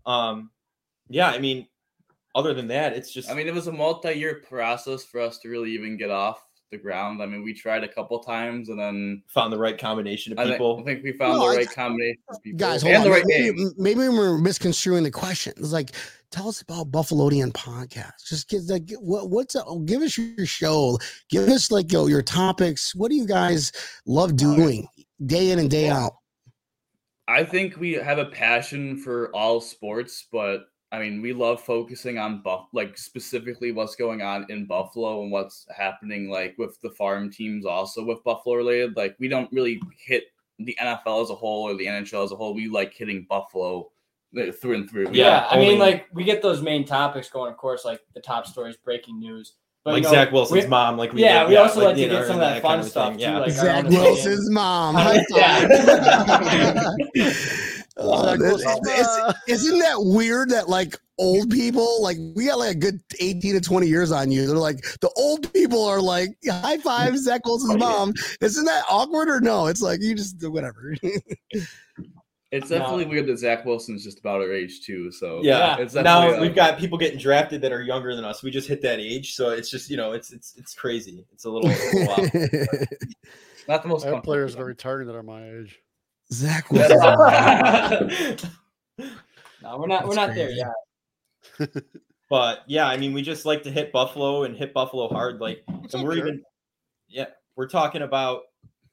um, 0.06 0.50
yeah, 1.08 1.28
I 1.30 1.38
mean, 1.38 1.66
other 2.36 2.54
than 2.54 2.68
that, 2.68 2.92
it's 2.92 3.12
just, 3.12 3.28
I 3.30 3.34
mean, 3.34 3.48
it 3.48 3.54
was 3.54 3.66
a 3.66 3.72
multi-year 3.72 4.42
process 4.48 5.04
for 5.04 5.20
us 5.20 5.38
to 5.40 5.48
really 5.48 5.72
even 5.72 5.96
get 5.96 6.10
off 6.10 6.44
the 6.70 6.78
ground. 6.78 7.22
I 7.22 7.26
mean, 7.26 7.42
we 7.42 7.54
tried 7.54 7.84
a 7.84 7.88
couple 7.88 8.18
times, 8.20 8.68
and 8.68 8.78
then 8.78 9.22
found 9.28 9.52
the 9.52 9.58
right 9.58 9.78
combination 9.78 10.32
of 10.32 10.38
I, 10.38 10.44
think- 10.44 10.54
people. 10.56 10.80
I 10.80 10.84
think 10.84 11.04
we 11.04 11.12
found 11.12 11.34
No, 11.38 11.48
the 11.48 11.54
I- 11.54 11.56
right 11.58 11.70
combination 11.70 12.22
of 12.28 12.42
people 12.42 12.58
Guys, 12.58 12.82
hold 12.82 12.94
and 12.94 13.04
on. 13.04 13.10
the 13.10 13.16
right 13.16 13.24
maybe, 13.26 13.64
maybe 13.76 14.00
we're 14.08 14.38
misconstruing 14.38 15.02
the 15.04 15.10
question. 15.10 15.54
It's 15.56 15.72
like, 15.72 15.92
tell 16.30 16.48
us 16.48 16.60
about 16.62 16.90
Buffalonian 16.90 17.52
podcast. 17.52 18.12
Just 18.26 18.48
give 18.48 18.62
like 18.64 18.90
what, 19.00 19.30
what's 19.30 19.54
a, 19.54 19.62
give 19.84 20.02
us 20.02 20.18
your 20.18 20.46
show. 20.46 20.98
Give 21.30 21.48
us 21.48 21.70
like 21.70 21.90
yo, 21.90 22.06
your 22.06 22.22
topics. 22.22 22.94
What 22.94 23.10
do 23.10 23.16
you 23.16 23.26
guys 23.26 23.72
love 24.06 24.36
doing 24.36 24.86
day 25.24 25.50
in 25.50 25.58
and 25.58 25.70
day 25.70 25.88
out? 25.88 26.12
I 27.26 27.44
think 27.44 27.76
we 27.76 27.92
have 27.92 28.18
a 28.18 28.24
passion 28.26 28.96
for 28.96 29.30
all 29.34 29.60
sports, 29.60 30.26
but 30.32 30.62
I 30.90 30.98
mean, 30.98 31.20
we 31.20 31.34
love 31.34 31.62
focusing 31.62 32.16
on 32.18 32.40
buff, 32.40 32.68
like 32.72 32.96
specifically 32.96 33.72
what's 33.72 33.94
going 33.94 34.22
on 34.22 34.46
in 34.48 34.64
Buffalo 34.64 35.22
and 35.22 35.30
what's 35.30 35.66
happening, 35.76 36.30
like 36.30 36.56
with 36.56 36.80
the 36.80 36.90
farm 36.90 37.30
teams, 37.30 37.66
also 37.66 38.02
with 38.04 38.24
Buffalo 38.24 38.56
related. 38.56 38.96
Like, 38.96 39.14
we 39.18 39.28
don't 39.28 39.52
really 39.52 39.80
hit 39.98 40.24
the 40.58 40.74
NFL 40.80 41.22
as 41.22 41.30
a 41.30 41.34
whole 41.34 41.64
or 41.68 41.74
the 41.76 41.84
NHL 41.86 42.24
as 42.24 42.32
a 42.32 42.36
whole. 42.36 42.54
We 42.54 42.68
like 42.68 42.94
hitting 42.94 43.26
Buffalo 43.28 43.90
uh, 44.38 44.50
through 44.50 44.74
and 44.76 44.88
through. 44.90 45.10
Yeah, 45.12 45.26
Yeah, 45.26 45.46
I 45.50 45.56
mean, 45.58 45.74
only- 45.74 45.78
like 45.78 46.06
we 46.14 46.24
get 46.24 46.40
those 46.40 46.62
main 46.62 46.86
topics 46.86 47.28
going, 47.28 47.50
of 47.52 47.58
course, 47.58 47.84
like 47.84 48.00
the 48.14 48.20
top 48.20 48.46
stories, 48.46 48.76
breaking 48.76 49.18
news. 49.20 49.54
But 49.84 49.92
like 49.92 50.02
you 50.02 50.08
know, 50.08 50.14
Zach 50.14 50.32
Wilson's 50.32 50.64
we- 50.64 50.68
mom. 50.70 50.96
Like 50.96 51.12
we 51.12 51.20
yeah, 51.22 51.40
did, 51.44 51.50
we 51.50 51.56
also 51.56 51.84
like 51.84 51.96
to 51.96 52.08
get 52.08 52.26
some 52.26 52.36
of 52.36 52.42
and 52.42 52.56
that 52.56 52.62
fun 52.62 52.70
kind 52.70 52.80
of 52.80 52.88
stuff 52.88 53.08
thing, 53.10 53.18
too, 53.18 53.24
yeah. 53.24 53.38
like- 53.38 53.52
Zach 53.52 53.84
Wilson's 53.88 54.50
mom. 54.50 54.94
High 54.94 55.22
Yeah. 57.14 57.64
five. 57.98 58.06
Oh, 58.08 58.22
Zach 58.22 58.38
that- 58.38 58.48
Wilson's 58.48 58.88
it's- 58.88 59.34
isn't 59.48 59.78
that 59.80 59.96
weird 59.98 60.50
that 60.50 60.68
like 60.68 60.96
old 61.20 61.50
people 61.50 62.00
like 62.02 62.16
we 62.36 62.46
got 62.46 62.58
like 62.60 62.76
a 62.76 62.78
good 62.78 63.00
18 63.18 63.54
to 63.54 63.60
20 63.60 63.88
years 63.88 64.12
on 64.12 64.30
you 64.30 64.46
they're 64.46 64.54
like 64.56 64.78
the 65.00 65.10
old 65.16 65.52
people 65.52 65.84
are 65.84 66.00
like 66.00 66.28
high 66.48 66.78
five 66.78 67.18
zach 67.18 67.44
wilson's 67.44 67.76
mom 67.76 68.14
isn't 68.40 68.64
that 68.66 68.84
awkward 68.88 69.28
or 69.28 69.40
no 69.40 69.66
it's 69.66 69.82
like 69.82 70.00
you 70.00 70.14
just 70.14 70.38
do 70.38 70.48
whatever 70.52 70.94
It's 72.50 72.70
No. 72.70 72.78
definitely 72.78 73.04
weird 73.04 73.26
that 73.26 73.36
Zach 73.38 73.66
Wilson's 73.66 74.02
just 74.02 74.20
about 74.20 74.40
our 74.40 74.50
age 74.50 74.80
too. 74.80 75.12
So 75.12 75.40
Yeah. 75.42 75.76
it's 75.76 75.92
Now 75.92 76.02
definitely, 76.22 76.38
uh, 76.38 76.40
we've 76.40 76.54
got 76.56 76.78
people 76.78 76.96
getting 76.96 77.18
drafted 77.18 77.60
that 77.60 77.72
are 77.72 77.82
younger 77.82 78.16
than 78.16 78.24
us. 78.24 78.42
We 78.42 78.50
just 78.50 78.66
hit 78.66 78.80
that 78.80 79.00
age, 79.00 79.34
so 79.34 79.50
it's 79.50 79.68
just 79.68 79.90
you 79.90 79.98
know 79.98 80.12
it's 80.12 80.32
it's 80.32 80.54
it's 80.56 80.72
crazy. 80.74 81.26
It's 81.30 81.44
a 81.44 81.50
little. 81.50 81.68
a 81.68 81.72
little 81.72 82.06
wild. 82.06 82.30
not 83.68 83.82
the 83.82 83.88
most. 83.88 84.06
I 84.06 84.14
have 84.14 84.22
players 84.24 84.54
that 84.54 84.62
are 84.62 84.64
retiring 84.64 85.08
that 85.08 85.14
are 85.14 85.22
my 85.22 85.46
age. 85.46 85.78
Zach 86.32 86.70
wilson 86.70 88.38
No, 89.62 89.76
we're 89.78 89.86
not. 89.88 90.02
That's 90.04 90.08
we're 90.08 90.14
not 90.14 90.34
there 90.34 90.50
yet. 90.50 90.72
but 92.30 92.62
yeah, 92.68 92.86
I 92.86 92.96
mean, 92.96 93.12
we 93.12 93.22
just 93.22 93.44
like 93.44 93.62
to 93.64 93.70
hit 93.70 93.92
Buffalo 93.92 94.44
and 94.44 94.56
hit 94.56 94.72
Buffalo 94.72 95.08
hard. 95.08 95.40
Like, 95.40 95.64
and 95.66 96.04
we're 96.04 96.16
even, 96.16 96.42
yeah, 97.08 97.26
we're 97.56 97.68
talking 97.68 98.02
about 98.02 98.42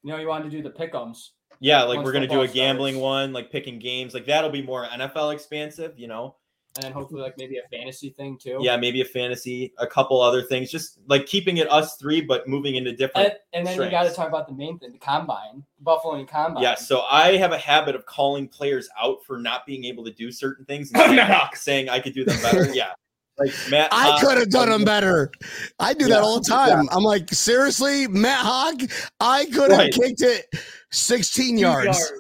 You 0.04 0.12
know, 0.12 0.18
you 0.18 0.28
wanted 0.28 0.50
to 0.50 0.58
do 0.58 0.64
the 0.64 0.72
pickums. 0.72 1.30
yeah, 1.60 1.84
like 1.84 1.98
Once 1.98 2.06
we're 2.06 2.14
gonna 2.14 2.28
do 2.28 2.42
a 2.42 2.48
gambling 2.48 2.96
starts. 2.96 3.04
one, 3.04 3.34
like 3.34 3.52
picking 3.52 3.78
games, 3.78 4.14
like 4.14 4.26
that'll 4.26 4.50
be 4.50 4.64
more 4.64 4.86
NFL 4.88 5.34
expansive, 5.34 5.98
you 6.00 6.08
know. 6.08 6.36
And 6.78 6.84
then 6.84 6.92
hopefully 6.92 7.22
like 7.22 7.36
maybe 7.38 7.58
a 7.58 7.62
fantasy 7.70 8.10
thing 8.10 8.38
too. 8.38 8.58
Yeah, 8.60 8.76
maybe 8.76 9.00
a 9.00 9.06
fantasy, 9.06 9.74
a 9.78 9.88
couple 9.88 10.20
other 10.22 10.42
things, 10.42 10.70
just 10.70 11.00
like 11.08 11.26
keeping 11.26 11.56
it 11.58 11.72
us 11.72 11.96
three, 11.96 12.20
but 12.20 12.50
moving 12.50 12.76
into 12.76 12.92
different. 12.94 13.30
And, 13.30 13.38
and 13.54 13.68
then 13.68 13.80
we 13.80 13.90
got 13.90 14.04
to 14.04 14.12
talk 14.14 14.28
about 14.28 14.46
the 14.48 14.54
main 14.54 14.78
thing, 14.78 14.92
the 14.92 14.98
combine, 14.98 15.64
Buffalo 15.80 16.16
and 16.16 16.28
combine. 16.28 16.62
Yeah, 16.62 16.76
so 16.76 17.04
I 17.10 17.38
have 17.38 17.54
a 17.54 17.58
habit 17.58 17.96
of 17.96 18.06
calling 18.06 18.50
players 18.50 18.90
out 19.02 19.24
for 19.26 19.38
not 19.38 19.66
being 19.66 19.86
able 19.86 20.04
to 20.04 20.12
do 20.12 20.34
certain 20.34 20.66
things 20.66 20.92
and 20.94 21.02
saying, 21.02 21.16
no. 21.16 21.40
saying 21.54 21.90
I 21.90 22.00
could 22.02 22.14
do 22.14 22.26
them 22.26 22.42
better. 22.42 22.74
yeah, 22.76 22.92
like 23.40 23.52
Matt. 23.70 23.88
I 23.94 24.10
Haas- 24.12 24.22
could 24.26 24.38
have 24.38 24.50
done 24.50 24.68
them 24.70 24.84
better. 24.84 25.32
I 25.80 25.94
do 25.94 26.10
that 26.10 26.24
all 26.24 26.42
the 26.42 26.50
time. 26.50 26.90
I'm 26.92 27.04
like, 27.04 27.30
seriously, 27.34 28.06
Matt 28.10 28.46
Haack, 28.46 29.10
I 29.22 29.46
could 29.46 29.72
have 29.72 29.80
Right. 29.80 29.94
kicked 29.94 30.22
it 30.22 30.48
16 30.92 31.58
yards. 31.58 32.12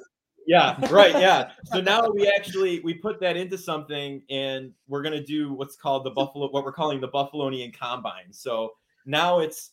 Yeah, 0.47 0.77
right. 0.91 1.13
Yeah. 1.13 1.51
So 1.65 1.81
now 1.81 2.07
we 2.09 2.27
actually 2.27 2.79
we 2.81 2.93
put 2.93 3.19
that 3.21 3.35
into 3.37 3.57
something, 3.57 4.21
and 4.29 4.71
we're 4.87 5.01
gonna 5.01 5.23
do 5.23 5.53
what's 5.53 5.75
called 5.75 6.05
the 6.05 6.11
Buffalo, 6.11 6.49
what 6.51 6.63
we're 6.63 6.71
calling 6.73 7.01
the 7.01 7.09
Buffalonian 7.09 7.75
Combine. 7.77 8.31
So 8.31 8.73
now 9.05 9.39
it's 9.39 9.71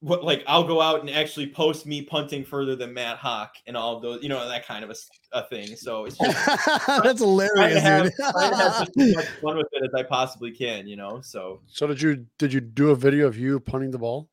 what 0.00 0.22
like 0.22 0.44
I'll 0.46 0.64
go 0.64 0.80
out 0.80 1.00
and 1.00 1.08
actually 1.10 1.48
post 1.48 1.86
me 1.86 2.02
punting 2.02 2.44
further 2.44 2.76
than 2.76 2.92
Matt 2.92 3.18
Haack 3.18 3.48
and 3.66 3.76
all 3.76 3.96
of 3.96 4.02
those, 4.02 4.22
you 4.22 4.28
know, 4.28 4.46
that 4.46 4.66
kind 4.66 4.84
of 4.84 4.94
a 5.32 5.42
thing. 5.48 5.74
So 5.74 6.04
it's 6.04 6.18
just 6.18 6.46
That's 7.02 7.20
trying 7.56 7.72
to 7.72 7.80
hilarious, 7.80 7.80
have, 7.80 8.04
dude. 8.04 8.12
trying 8.30 8.50
to 8.50 8.56
have 8.56 8.82
as 8.82 9.14
much 9.14 9.26
fun 9.42 9.56
with 9.56 9.66
it 9.72 9.82
as 9.84 9.94
I 9.94 10.02
possibly 10.02 10.50
can, 10.50 10.86
you 10.86 10.96
know. 10.96 11.20
So 11.22 11.60
So 11.66 11.86
did 11.86 12.00
you 12.02 12.26
did 12.38 12.52
you 12.52 12.60
do 12.60 12.90
a 12.90 12.94
video 12.96 13.26
of 13.26 13.38
you 13.38 13.58
punting 13.58 13.90
the 13.90 13.98
ball? 13.98 14.28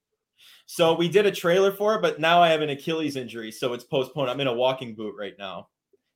So 0.76 0.96
we 0.96 1.08
did 1.08 1.28
a 1.28 1.32
trailer 1.32 1.72
for 1.72 1.94
it, 1.94 2.02
but 2.02 2.20
now 2.20 2.42
I 2.42 2.50
have 2.50 2.62
an 2.62 2.70
Achilles 2.72 3.16
injury, 3.16 3.52
so 3.52 3.74
it's 3.74 3.84
postponed. 3.84 4.28
I'm 4.32 4.40
in 4.40 4.48
a 4.48 4.54
walking 4.54 4.96
boot 4.96 5.14
right 5.16 5.34
now. 5.38 5.68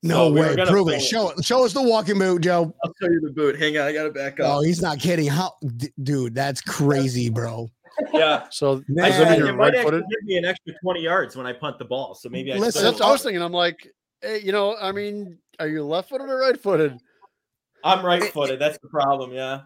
no 0.02 0.30
So 0.30 0.34
way. 0.34 0.56
gonna 0.56 0.72
Prove 0.72 0.90
it. 0.90 1.00
Show 1.00 1.30
it. 1.30 1.46
Show 1.46 1.64
us 1.64 1.74
the 1.74 1.84
walking 1.84 2.18
boot, 2.18 2.42
Joe. 2.42 2.74
I'll 2.84 2.92
show 3.00 3.08
you 3.08 3.22
the 3.22 3.34
boot. 3.34 3.60
Hang 3.60 3.78
on, 3.78 3.84
I 3.86 3.94
gotta 3.94 4.10
back 4.10 4.40
up. 4.40 4.48
Oh, 4.58 4.62
he's 4.64 4.82
not 4.82 4.98
kidding. 5.00 5.28
How, 5.28 5.54
d- 5.76 5.92
dude? 6.02 6.34
That's 6.34 6.60
crazy, 6.62 7.30
bro. 7.30 7.70
Yeah. 8.12 8.48
So 8.50 8.82
Man. 8.88 9.12
does 9.12 9.20
that 9.20 9.38
mean 9.40 9.48
it 9.48 9.54
might 9.54 9.74
right 9.74 9.76
actually 9.76 10.00
give 10.00 10.24
me 10.24 10.38
an 10.38 10.46
extra 10.46 10.74
20 10.82 11.02
yards 11.02 11.36
when 11.36 11.46
I 11.46 11.54
punt 11.54 11.78
the 11.78 11.86
ball. 11.86 12.16
So 12.16 12.28
maybe 12.28 12.52
I 12.52 12.58
Listen, 12.58 12.84
That's 12.84 13.00
what 13.00 13.10
I 13.10 13.12
was 13.12 13.22
thinking. 13.22 13.44
I'm 13.44 13.52
like, 13.52 13.88
hey, 14.24 14.40
you 14.42 14.52
know, 14.52 14.76
I 14.76 14.92
mean, 14.92 15.38
are 15.60 15.68
you 15.68 15.84
left 15.86 16.10
footed 16.10 16.30
or 16.30 16.40
right 16.40 16.60
footed? 16.60 16.98
I'm 17.84 18.04
right 18.04 18.24
footed. 18.34 18.58
That's 18.58 18.80
the 18.80 18.88
problem. 18.90 19.34
Yeah. 19.34 19.62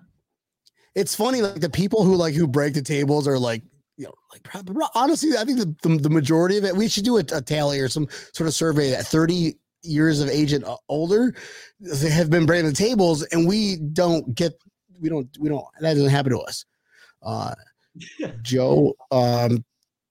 It's 0.96 1.16
funny, 1.16 1.42
like 1.42 1.62
the 1.62 1.70
people 1.70 2.04
who 2.04 2.16
like 2.18 2.34
who 2.34 2.46
break 2.46 2.74
the 2.74 2.82
tables 2.82 3.26
are 3.26 3.40
like, 3.40 3.64
you 4.02 4.08
know, 4.08 4.14
like 4.32 4.42
probably, 4.42 4.84
honestly, 4.96 5.38
I 5.38 5.46
think 5.46 5.60
the, 5.60 5.76
the, 5.88 5.98
the 5.98 6.10
majority 6.10 6.58
of 6.58 6.66
it. 6.66 6.76
We 6.76 6.88
should 6.88 7.04
do 7.06 7.18
a, 7.18 7.24
a 7.34 7.42
tally 7.42 7.80
or 7.80 7.88
some 7.88 8.08
sort 8.34 8.48
of 8.48 8.56
survey 8.56 8.90
that 8.90 9.06
30 9.06 9.56
years 9.84 10.22
of 10.22 10.30
age 10.30 10.54
and 10.54 10.66
uh, 10.66 10.76
older 10.90 11.36
they 11.80 12.10
have 12.10 12.32
been 12.32 12.48
breaking 12.48 12.66
the 12.66 12.74
tables, 12.74 13.22
and 13.32 13.48
we 13.48 13.78
don't 13.94 14.34
get, 14.34 14.54
we 15.00 15.08
don't, 15.08 15.28
we 15.40 15.50
don't. 15.50 15.64
That 15.82 15.94
doesn't 15.94 16.10
happen 16.10 16.32
to 16.32 16.40
us. 16.40 16.66
Uh, 17.22 17.54
Joe, 18.42 18.96
um, 19.12 19.64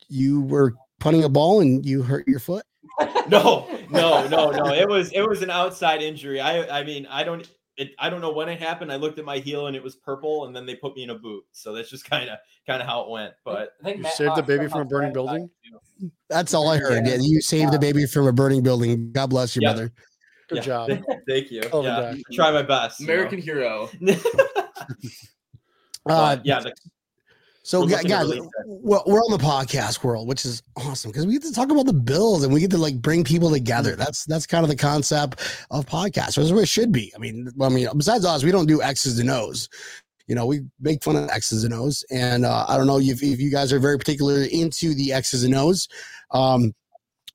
you 0.09 0.43
were 0.43 0.75
punting 1.01 1.25
a 1.25 1.29
ball 1.29 1.61
and 1.61 1.85
you 1.85 2.03
hurt 2.03 2.29
your 2.29 2.41
foot. 2.41 2.65
No, 3.29 3.69
no, 3.91 4.27
no, 4.27 4.51
no. 4.51 4.75
It 4.75 4.89
was 4.89 5.13
it 5.13 5.23
was 5.23 5.41
an 5.43 5.51
outside 5.51 6.03
injury. 6.03 6.41
I 6.41 6.81
I 6.81 6.85
mean 6.85 7.07
I 7.09 7.23
don't 7.23 7.49
it, 7.77 7.93
I 7.99 8.11
don't 8.11 8.21
know 8.21 8.33
when 8.33 8.49
it 8.49 8.59
happened. 8.59 8.93
I 8.93 8.97
looked 8.97 9.19
at 9.19 9.25
my 9.25 9.39
heel 9.39 9.67
and 9.67 9.77
it 9.77 9.83
was 9.83 9.97
purple, 9.97 10.47
and 10.47 10.55
then 10.55 10.67
they 10.67 10.75
put 10.75 10.97
me 10.97 11.03
in 11.05 11.11
a 11.11 11.15
boot. 11.15 11.45
So 11.53 11.73
that's 11.73 11.91
just 11.91 12.09
kind 12.09 12.29
of 12.29 12.39
kind 12.67 12.83
of 12.83 12.89
how 12.89 13.03
it 13.03 13.11
went. 13.11 13.33
But 13.45 13.73
I 13.81 13.85
think 13.85 13.97
You 13.99 14.03
Matt 14.05 14.15
saved 14.15 14.37
the 14.37 14.43
baby 14.43 14.69
from 14.69 14.81
a 14.81 14.85
burning 14.85 15.13
building? 15.13 15.51
That's 16.29 16.55
all 16.55 16.69
I 16.69 16.79
heard. 16.79 17.07
Yeah, 17.07 17.17
you 17.21 17.41
saved 17.41 17.73
the 17.73 17.79
baby 17.79 18.07
from 18.07 18.27
a 18.27 18.33
burning 18.33 18.63
building. 18.63 19.13
God 19.13 19.29
bless 19.29 19.57
you, 19.57 19.63
Yeah. 19.63 19.73
brother. 19.73 19.93
Good 20.49 20.57
yeah, 20.57 20.63
job. 20.63 20.91
Thank 21.29 21.51
you. 21.51 21.63
Oh, 21.73 21.83
yeah, 21.83 22.13
yeah. 22.13 22.23
try 22.33 22.51
my 22.51 22.63
best. 22.63 23.01
you 23.01 23.07
know. 23.07 23.13
American 23.13 23.41
hero. 23.41 23.89
Uh, 26.07 26.39
yeah, 26.45 26.61
the, 26.61 26.75
So, 27.63 27.81
We're 27.81 27.87
gu- 27.87 27.93
looking 27.93 28.09
to 28.09 28.17
guys, 28.17 28.49
well, 28.67 29.03
we're 29.07 29.21
on 29.21 29.33
the 29.33 29.45
podcast 29.45 30.03
world, 30.03 30.27
which 30.27 30.47
is 30.47 30.63
awesome 30.77 31.11
because 31.11 31.27
we 31.27 31.35
get 31.35 31.43
to 31.43 31.53
talk 31.53 31.71
about 31.71 31.85
the 31.85 31.93
Bills 31.93 32.43
and 32.43 32.55
we 32.55 32.61
get 32.61 32.71
to 32.71 32.79
like 32.79 32.97
bring 33.03 33.23
people 33.23 33.51
together. 33.51 33.97
That's 33.97 34.25
that's 34.25 34.47
kind 34.47 34.65
of 34.65 34.71
the 34.71 34.77
concept 34.77 35.41
of 35.71 35.85
podcasts. 35.85 36.37
That's 36.37 36.51
what 36.51 36.63
it 36.63 36.69
should 36.69 36.91
be. 36.91 37.13
I 37.15 37.19
mean, 37.19 37.49
I 37.61 37.69
mean, 37.69 37.87
besides 37.97 38.25
us, 38.25 38.43
we 38.43 38.51
don't 38.51 38.67
do 38.67 38.83
X's 38.83 39.19
and 39.19 39.31
O's. 39.31 39.69
You 40.27 40.37
know, 40.37 40.47
we 40.47 40.61
make 40.81 41.03
fun 41.03 41.17
of 41.17 41.29
X's 41.29 41.65
and 41.65 41.75
O's, 41.75 42.05
and 42.11 42.47
uh, 42.47 42.65
I 42.67 42.77
don't 42.77 42.87
know 42.87 42.99
if, 42.99 43.23
if 43.23 43.41
you 43.41 43.51
guys 43.51 43.73
are 43.73 43.81
very 43.81 43.99
particular 43.99 44.45
into 44.45 44.95
the 44.95 45.13
X's 45.13 45.45
and 45.45 45.55
O's, 45.55 45.89
um, 46.31 46.73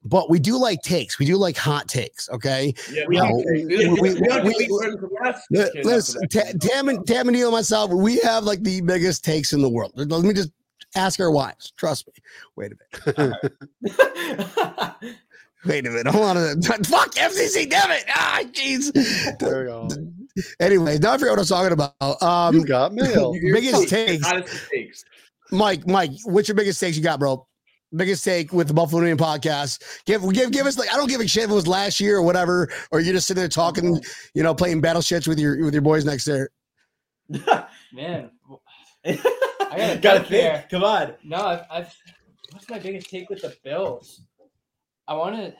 but 0.06 0.30
we 0.30 0.40
do 0.40 0.58
like 0.58 0.82
takes. 0.82 1.20
We 1.20 1.26
do 1.26 1.36
like 1.38 1.58
hot 1.58 1.88
takes. 1.88 2.30
Okay, 2.30 2.74
Yeah, 2.92 3.04
We 3.08 3.20
we, 3.22 3.66
we- 3.66 3.66
we- 3.66 4.00
we- 4.00 4.14
we- 4.14 4.68
Li- 5.52 5.72
we, 5.76 5.84
Listen, 5.84 6.28
Tam 6.30 6.90
and 6.90 7.06
Tam 7.06 7.28
and 7.28 7.36
Neil 7.36 7.48
and 7.48 7.54
myself, 7.56 7.92
we 7.92 8.18
have 8.20 8.44
like 8.44 8.62
the 8.64 8.82
biggest 8.82 9.24
takes 9.26 9.52
in 9.54 9.62
the 9.62 9.70
world. 9.70 9.92
Let 9.96 10.10
let 10.10 10.24
me 10.24 10.34
just 10.34 10.52
ask 10.96 11.20
our 11.20 11.32
wives. 11.32 11.74
Trust 11.78 12.08
me. 12.08 12.14
Wait 12.56 12.72
a 12.72 12.76
minute. 13.18 13.42
Wait 15.66 15.88
a 15.88 15.90
minute. 15.90 16.08
Hold 16.14 16.26
on. 16.26 16.38
A 16.38 16.40
minute. 16.56 16.66
Fuck 16.88 17.16
FCC. 17.16 17.68
Damn 17.70 17.90
it. 17.92 18.04
Ah, 18.10 18.42
jeez. 18.52 18.94
There 19.40 19.60
we 19.62 19.66
go. 19.66 19.88
Anyway, 20.60 21.00
now 21.00 21.14
I 21.14 21.18
forget 21.18 21.32
what 21.32 21.40
I 21.40 21.42
was 21.42 21.50
talking 21.50 21.72
about. 21.74 22.22
Um, 22.22 22.56
You 22.56 22.66
got 22.66 22.94
mail. 22.94 23.34
biggest 23.54 23.90
takes. 23.90 24.28
Takes. 24.72 25.06
Mike, 25.52 25.88
Mike, 25.88 26.12
what's 26.26 26.48
your 26.48 26.56
biggest 26.56 26.80
takes 26.80 26.98
you 26.98 27.04
got, 27.04 27.20
bro? 27.20 27.48
Biggest 27.96 28.24
take 28.24 28.52
with 28.52 28.68
the 28.68 28.74
Buffalonian 28.74 29.18
podcast. 29.18 29.82
Give, 30.06 30.22
give, 30.34 30.52
give 30.52 30.66
us 30.66 30.78
like 30.78 30.94
I 30.94 30.98
don't 30.98 31.08
give 31.10 31.22
a 31.22 31.28
shit 31.28 31.46
if 31.46 31.50
it 31.50 31.54
was 31.54 31.68
last 31.68 32.00
year 32.00 32.18
or 32.18 32.22
whatever, 32.22 32.70
or 32.92 33.00
you're 33.00 33.14
just 33.14 33.28
sitting 33.28 33.42
there 33.42 33.48
talking, 33.50 34.02
you 34.34 34.44
know, 34.44 34.54
playing 34.54 34.82
battle 34.82 35.02
shits 35.02 35.28
with 35.28 35.40
your 35.40 35.64
with 35.64 35.74
your 35.74 35.82
boys 35.82 36.06
next 36.06 36.26
there. 36.26 36.50
Man, 37.94 38.30
I 39.06 39.16
gotta 39.16 40.00
gotta 40.00 40.20
think 40.20 40.28
think. 40.28 40.30
here. 40.30 40.66
Come 40.70 40.84
on. 40.84 41.14
no, 41.24 41.38
I've, 41.38 41.62
I've. 41.72 41.96
What's 42.52 42.70
my 42.70 42.80
biggest 42.80 43.10
take 43.10 43.30
with 43.30 43.42
the 43.42 43.56
Bills? 43.64 44.22
I 45.08 45.14
want 45.14 45.36
to. 45.36 45.54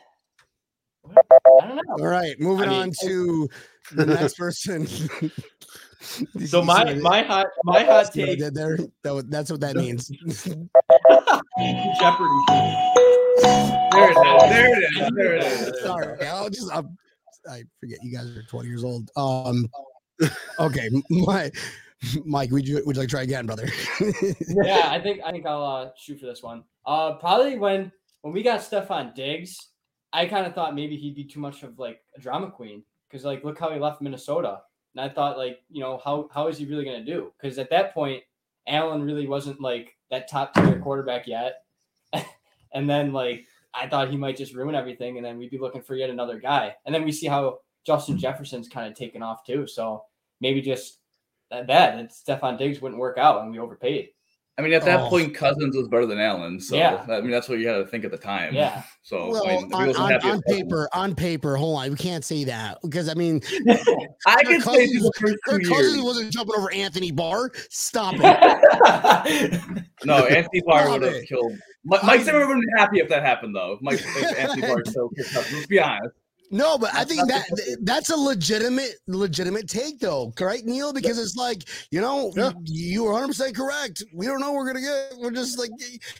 I 1.16 1.68
don't 1.68 1.76
know. 1.76 1.82
All 2.00 2.08
right, 2.08 2.40
moving 2.40 2.68
I 2.68 2.72
mean- 2.72 2.82
on 2.82 2.92
to 3.04 3.50
the 3.94 4.06
next 4.06 4.36
person. 4.38 4.88
So 6.46 6.62
my 6.64 6.94
my 6.96 7.24
hot 7.24 7.48
my 7.64 7.84
hot 7.84 8.14
take 8.14 8.38
did 8.38 8.54
there? 8.54 8.78
That 9.04 9.16
was, 9.16 9.26
that's 9.26 9.50
what 9.50 9.60
that 9.62 9.76
means. 9.76 10.12
Jeopardy. 11.58 12.30
There 13.92 14.12
it 14.12 14.18
is. 14.18 14.50
There 14.50 14.74
it 14.74 14.84
is. 14.84 15.12
There 15.16 15.34
it 15.36 15.44
is. 15.44 15.82
Sorry, 15.82 16.28
I'll 16.28 16.50
just 16.50 16.70
I'm, 16.74 16.98
I 17.50 17.64
forget 17.80 18.00
you 18.04 18.16
guys 18.16 18.26
are 18.36 18.44
20 18.44 18.68
years 18.68 18.84
old. 18.84 19.10
Um, 19.16 19.70
okay, 20.60 20.90
my 21.10 21.52
Mike, 22.26 22.52
would 22.52 22.68
you 22.68 22.84
would 22.86 22.96
you 22.96 23.02
like 23.02 23.10
to 23.10 23.16
try 23.16 23.24
again, 23.24 23.46
brother? 23.46 23.70
yeah, 24.50 24.90
I 24.90 25.00
think 25.02 25.22
I 25.26 25.32
think 25.32 25.46
I'll 25.46 25.64
uh, 25.64 25.90
shoot 25.98 26.20
for 26.20 26.26
this 26.26 26.44
one. 26.44 26.64
Uh, 26.86 27.14
probably 27.14 27.58
when 27.58 27.92
when 28.22 28.34
we 28.34 28.44
got 28.44 28.60
Stefon 28.60 29.16
Diggs, 29.16 29.70
I 30.12 30.26
kind 30.26 30.46
of 30.46 30.54
thought 30.54 30.76
maybe 30.76 30.98
he'd 30.98 31.16
be 31.16 31.24
too 31.24 31.40
much 31.40 31.64
of 31.64 31.80
like 31.80 32.02
a 32.18 32.20
drama 32.20 32.52
queen 32.52 32.84
because 33.10 33.24
like 33.24 33.46
look 33.46 33.58
how 33.58 33.72
he 33.72 33.80
left 33.80 34.02
Minnesota, 34.02 34.60
and 34.94 35.10
I 35.10 35.14
thought 35.14 35.38
like 35.38 35.60
you 35.70 35.82
know 35.82 36.02
how 36.04 36.30
how 36.34 36.48
is 36.48 36.58
he 36.58 36.66
really 36.66 36.84
gonna 36.84 37.06
do? 37.06 37.32
Because 37.40 37.58
at 37.60 37.70
that 37.70 37.94
point, 37.94 38.24
Allen 38.68 39.04
really 39.04 39.28
wasn't 39.28 39.62
like 39.62 39.95
that 40.12 40.30
top 40.30 40.54
tier 40.54 40.80
quarterback 40.80 41.28
yet, 41.28 41.64
and 42.74 42.90
then 42.90 43.14
like 43.14 43.46
I 43.74 43.88
thought 43.88 44.10
he 44.10 44.18
might 44.18 44.38
just 44.38 44.54
ruin 44.54 44.76
everything, 44.76 45.18
and 45.18 45.26
then 45.26 45.38
we'd 45.38 45.52
be 45.52 45.58
looking 45.58 45.82
for 45.82 45.96
yet 45.96 46.10
another 46.10 46.40
guy, 46.40 46.76
and 46.86 46.94
then 46.94 47.04
we 47.04 47.12
see 47.12 47.28
how 47.28 47.60
Justin 47.86 48.18
Jefferson's 48.18 48.70
kind 48.70 48.88
of 48.88 48.98
taken 48.98 49.22
off 49.22 49.46
too, 49.46 49.68
so 49.68 50.04
maybe 50.42 50.62
just 50.62 51.00
that 51.52 51.68
that 51.68 51.98
and 51.98 52.10
Stefon 52.10 52.58
Diggs 52.58 52.82
wouldn't 52.82 53.00
work 53.00 53.18
out, 53.18 53.42
and 53.42 53.52
we 53.52 53.60
overpaid. 53.60 54.10
I 54.58 54.62
mean, 54.62 54.72
at 54.72 54.86
that 54.86 55.02
Oh. 55.02 55.10
point, 55.10 55.36
Cousins 55.36 55.76
was 55.76 55.90
better 55.90 56.06
than 56.06 56.18
Allen. 56.18 56.62
So 56.62 56.78
Yeah. 56.78 57.06
I 57.10 57.20
mean, 57.20 57.32
that's 57.32 57.50
what 57.50 57.60
you 57.60 57.68
had 57.68 57.76
to 57.80 57.86
think 57.86 58.06
at 58.06 58.12
the 58.12 58.18
time. 58.18 58.54
Yeah. 58.54 58.84
So 59.06 59.30
Well, 59.30 59.46
I 59.48 59.58
mean, 59.58 59.72
on, 59.72 59.90
on, 59.90 59.96
on 59.98 60.14
with 60.14 60.22
Cousins- 60.24 60.44
paper, 60.48 60.90
on 60.92 61.14
paper, 61.14 61.56
hold 61.58 61.78
on, 61.80 61.92
we 61.92 61.96
can't 61.96 62.26
say 62.26 62.44
that 62.46 62.80
because 62.82 63.08
I 63.08 63.14
mean, 63.14 63.40
I 64.26 64.44
can 64.44 64.60
say 64.62 64.88
Cousins- 64.88 65.12
through 65.16 65.30
the 65.30 65.38
Kirk 65.46 65.64
Cousins 65.64 66.02
wasn't 66.04 66.32
jumping 66.34 66.56
over 66.58 66.74
Anthony 66.74 67.12
Barr. 67.12 67.52
Stop 67.70 68.16
it. 68.18 69.62
No, 70.06 70.26
Anthony 70.26 70.62
Barr 70.66 70.90
would 70.90 71.02
have 71.04 71.24
killed. 71.26 71.54
Mike, 71.84 72.04
Mike 72.04 72.22
Zimmer 72.22 72.48
would 72.48 72.56
have 72.56 72.62
been 72.62 72.78
happy 72.78 73.00
if 73.00 73.08
that 73.10 73.22
happened, 73.24 73.56
though. 73.56 73.78
Mike 73.82 74.02
Anthony 74.40 74.62
Barr 74.64 74.82
killed 74.82 75.14
Kirk 75.16 75.28
Cousins. 75.28 75.54
Let's 75.54 75.68
be 75.68 75.80
honest. 75.80 76.16
No, 76.52 76.78
but 76.78 76.94
I 76.94 77.04
think 77.04 77.28
that 77.28 77.46
that's 77.84 78.10
a 78.10 78.16
legitimate 78.16 78.94
legitimate 79.08 79.68
take 79.68 80.00
though, 80.00 80.34
right, 80.40 80.64
Neil? 80.64 80.94
Because 80.94 81.18
it's 81.18 81.36
like 81.36 81.64
you 81.92 82.02
know 82.02 82.32
Yeah. 82.36 82.52
you 82.64 83.04
were 83.04 83.12
100 83.12 83.28
percent 83.28 83.56
correct. 83.56 84.04
We 84.14 84.26
don't 84.26 84.40
know 84.40 84.54
we're 84.54 84.68
gonna 84.68 84.82
get. 84.82 85.14
We're 85.18 85.32
just 85.32 85.58
like 85.58 85.72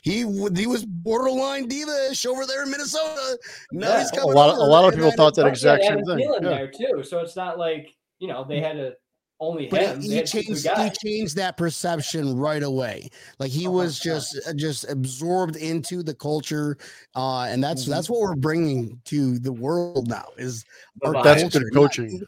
he 0.02 0.22
he 0.54 0.66
was 0.66 0.84
borderline 0.84 1.68
diva-ish 1.68 2.26
over 2.26 2.46
there 2.46 2.64
in 2.64 2.70
Minnesota. 2.70 3.38
Now 3.72 3.88
Yeah. 3.88 3.98
he's 4.00 4.10
A 4.12 4.26
lot, 4.26 4.50
of, 4.50 4.58
a 4.58 4.60
lot 4.60 4.88
of 4.88 4.94
people 4.94 5.12
thought 5.12 5.34
that 5.36 5.46
exact 5.46 5.84
same 5.84 6.04
thing. 6.04 6.18
Yeah. 6.18 6.38
there 6.40 6.70
too, 6.70 7.02
so 7.02 7.20
it's 7.20 7.36
not 7.36 7.58
like 7.58 7.94
you 8.18 8.28
know 8.28 8.44
they 8.44 8.56
mm-hmm. 8.56 8.64
had 8.64 8.76
to 8.76 8.92
only 9.40 9.66
But 9.66 9.82
him. 9.82 10.00
he, 10.00 10.16
he 10.16 10.22
changed 10.22 10.66
he 10.66 10.90
changed 11.02 11.36
that 11.36 11.56
perception 11.56 12.36
right 12.36 12.62
away. 12.62 13.10
Like 13.38 13.50
he 13.50 13.66
Oh, 13.66 13.72
was 13.72 13.98
just 13.98 14.38
uh, 14.48 14.52
just 14.54 14.88
absorbed 14.88 15.56
into 15.56 16.02
the 16.02 16.14
culture, 16.14 16.78
uh, 17.14 17.42
and 17.42 17.62
that's 17.62 17.84
Mhm. 17.84 17.88
that's 17.90 18.08
what 18.10 18.20
we're 18.20 18.34
bringing 18.36 19.00
to 19.06 19.38
the 19.38 19.52
world 19.52 20.08
now. 20.08 20.26
Is 20.38 20.64
our 21.04 21.12
vibe. 21.14 21.24
That's 21.24 21.48
good 21.58 21.72
coaching. 21.74 22.22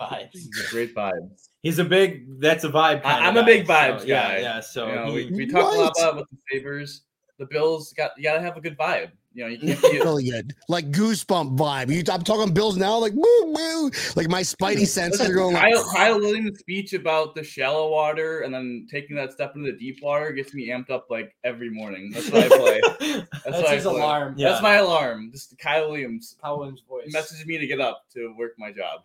Vibes. 0.00 0.34
A 0.34 0.70
great 0.70 0.94
vibe. 0.94 1.30
He's 1.62 1.78
a 1.78 1.84
big. 1.84 2.40
That's 2.40 2.64
a 2.64 2.68
vibe. 2.70 3.02
I- 3.04 3.14
kinda 3.20 3.26
I'm 3.28 3.36
a 3.36 3.40
guy, 3.40 3.46
big 3.46 3.66
so, 3.66 3.72
vibes 3.72 4.06
yeah, 4.06 4.28
guy. 4.28 4.38
Yeah. 4.40 4.60
So 4.60 4.88
you 4.88 4.94
know, 4.94 5.06
he- 5.14 5.26
we, 5.26 5.30
we 5.32 5.46
talk 5.46 5.72
a 5.74 5.76
lot 5.76 5.92
about 5.98 6.16
with 6.16 6.26
the 6.30 6.36
favors. 6.50 7.02
The 7.38 7.46
Bills 7.46 7.92
got 7.94 8.12
you 8.16 8.22
got 8.22 8.34
to 8.34 8.40
have 8.42 8.56
a 8.56 8.60
good 8.60 8.76
vibe. 8.78 9.10
You 9.32 9.44
know, 9.44 9.48
you 9.62 9.76
can't 9.76 9.92
be. 9.92 9.98
really 10.00 10.30
good, 10.30 10.54
like 10.68 10.90
goosebump 10.90 11.56
vibe. 11.56 11.94
You, 11.94 12.02
I'm 12.12 12.22
talking 12.22 12.52
Bills 12.52 12.76
now, 12.76 12.98
like 12.98 13.12
woo 13.14 13.52
woo, 13.52 13.90
like 14.16 14.28
my 14.28 14.40
Spidey 14.40 14.86
senses 14.86 15.28
are 15.28 15.34
going 15.34 15.54
like. 15.54 15.72
Kyle, 15.72 15.84
Kyle 15.92 16.18
Williams' 16.18 16.58
speech 16.58 16.92
about 16.94 17.34
the 17.34 17.44
shallow 17.44 17.90
water 17.90 18.40
and 18.40 18.52
then 18.52 18.86
taking 18.90 19.14
that 19.16 19.32
step 19.32 19.54
into 19.54 19.70
the 19.70 19.78
deep 19.78 20.02
water 20.02 20.32
gets 20.32 20.52
me 20.52 20.68
amped 20.68 20.90
up 20.90 21.06
like 21.10 21.34
every 21.44 21.70
morning. 21.70 22.10
That's 22.10 22.30
what 22.30 22.44
I 22.44 22.48
play. 22.48 22.80
That's, 23.00 23.44
That's 23.44 23.70
his 23.70 23.82
play. 23.84 23.94
alarm. 23.94 24.34
Yeah. 24.36 24.50
That's 24.50 24.62
my 24.62 24.74
alarm. 24.76 25.30
Just 25.32 25.56
Kyle 25.58 25.88
Williams 25.88 26.36
Kyle 26.42 26.58
Williams' 26.58 26.82
voice. 26.88 27.12
messages 27.12 27.46
me 27.46 27.58
to 27.58 27.66
get 27.66 27.80
up 27.80 28.04
to 28.14 28.34
work 28.36 28.52
my 28.58 28.72
job. 28.72 29.02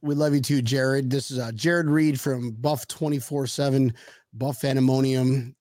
We 0.00 0.14
love 0.14 0.32
you 0.32 0.40
too, 0.40 0.62
Jared. 0.62 1.10
This 1.10 1.30
is 1.30 1.38
uh, 1.38 1.50
Jared 1.52 1.90
Reed 1.90 2.20
from 2.20 2.52
Buff 2.52 2.86
24 2.86 3.48
7, 3.48 3.92
Buff 4.32 4.60
Animonium. 4.62 5.54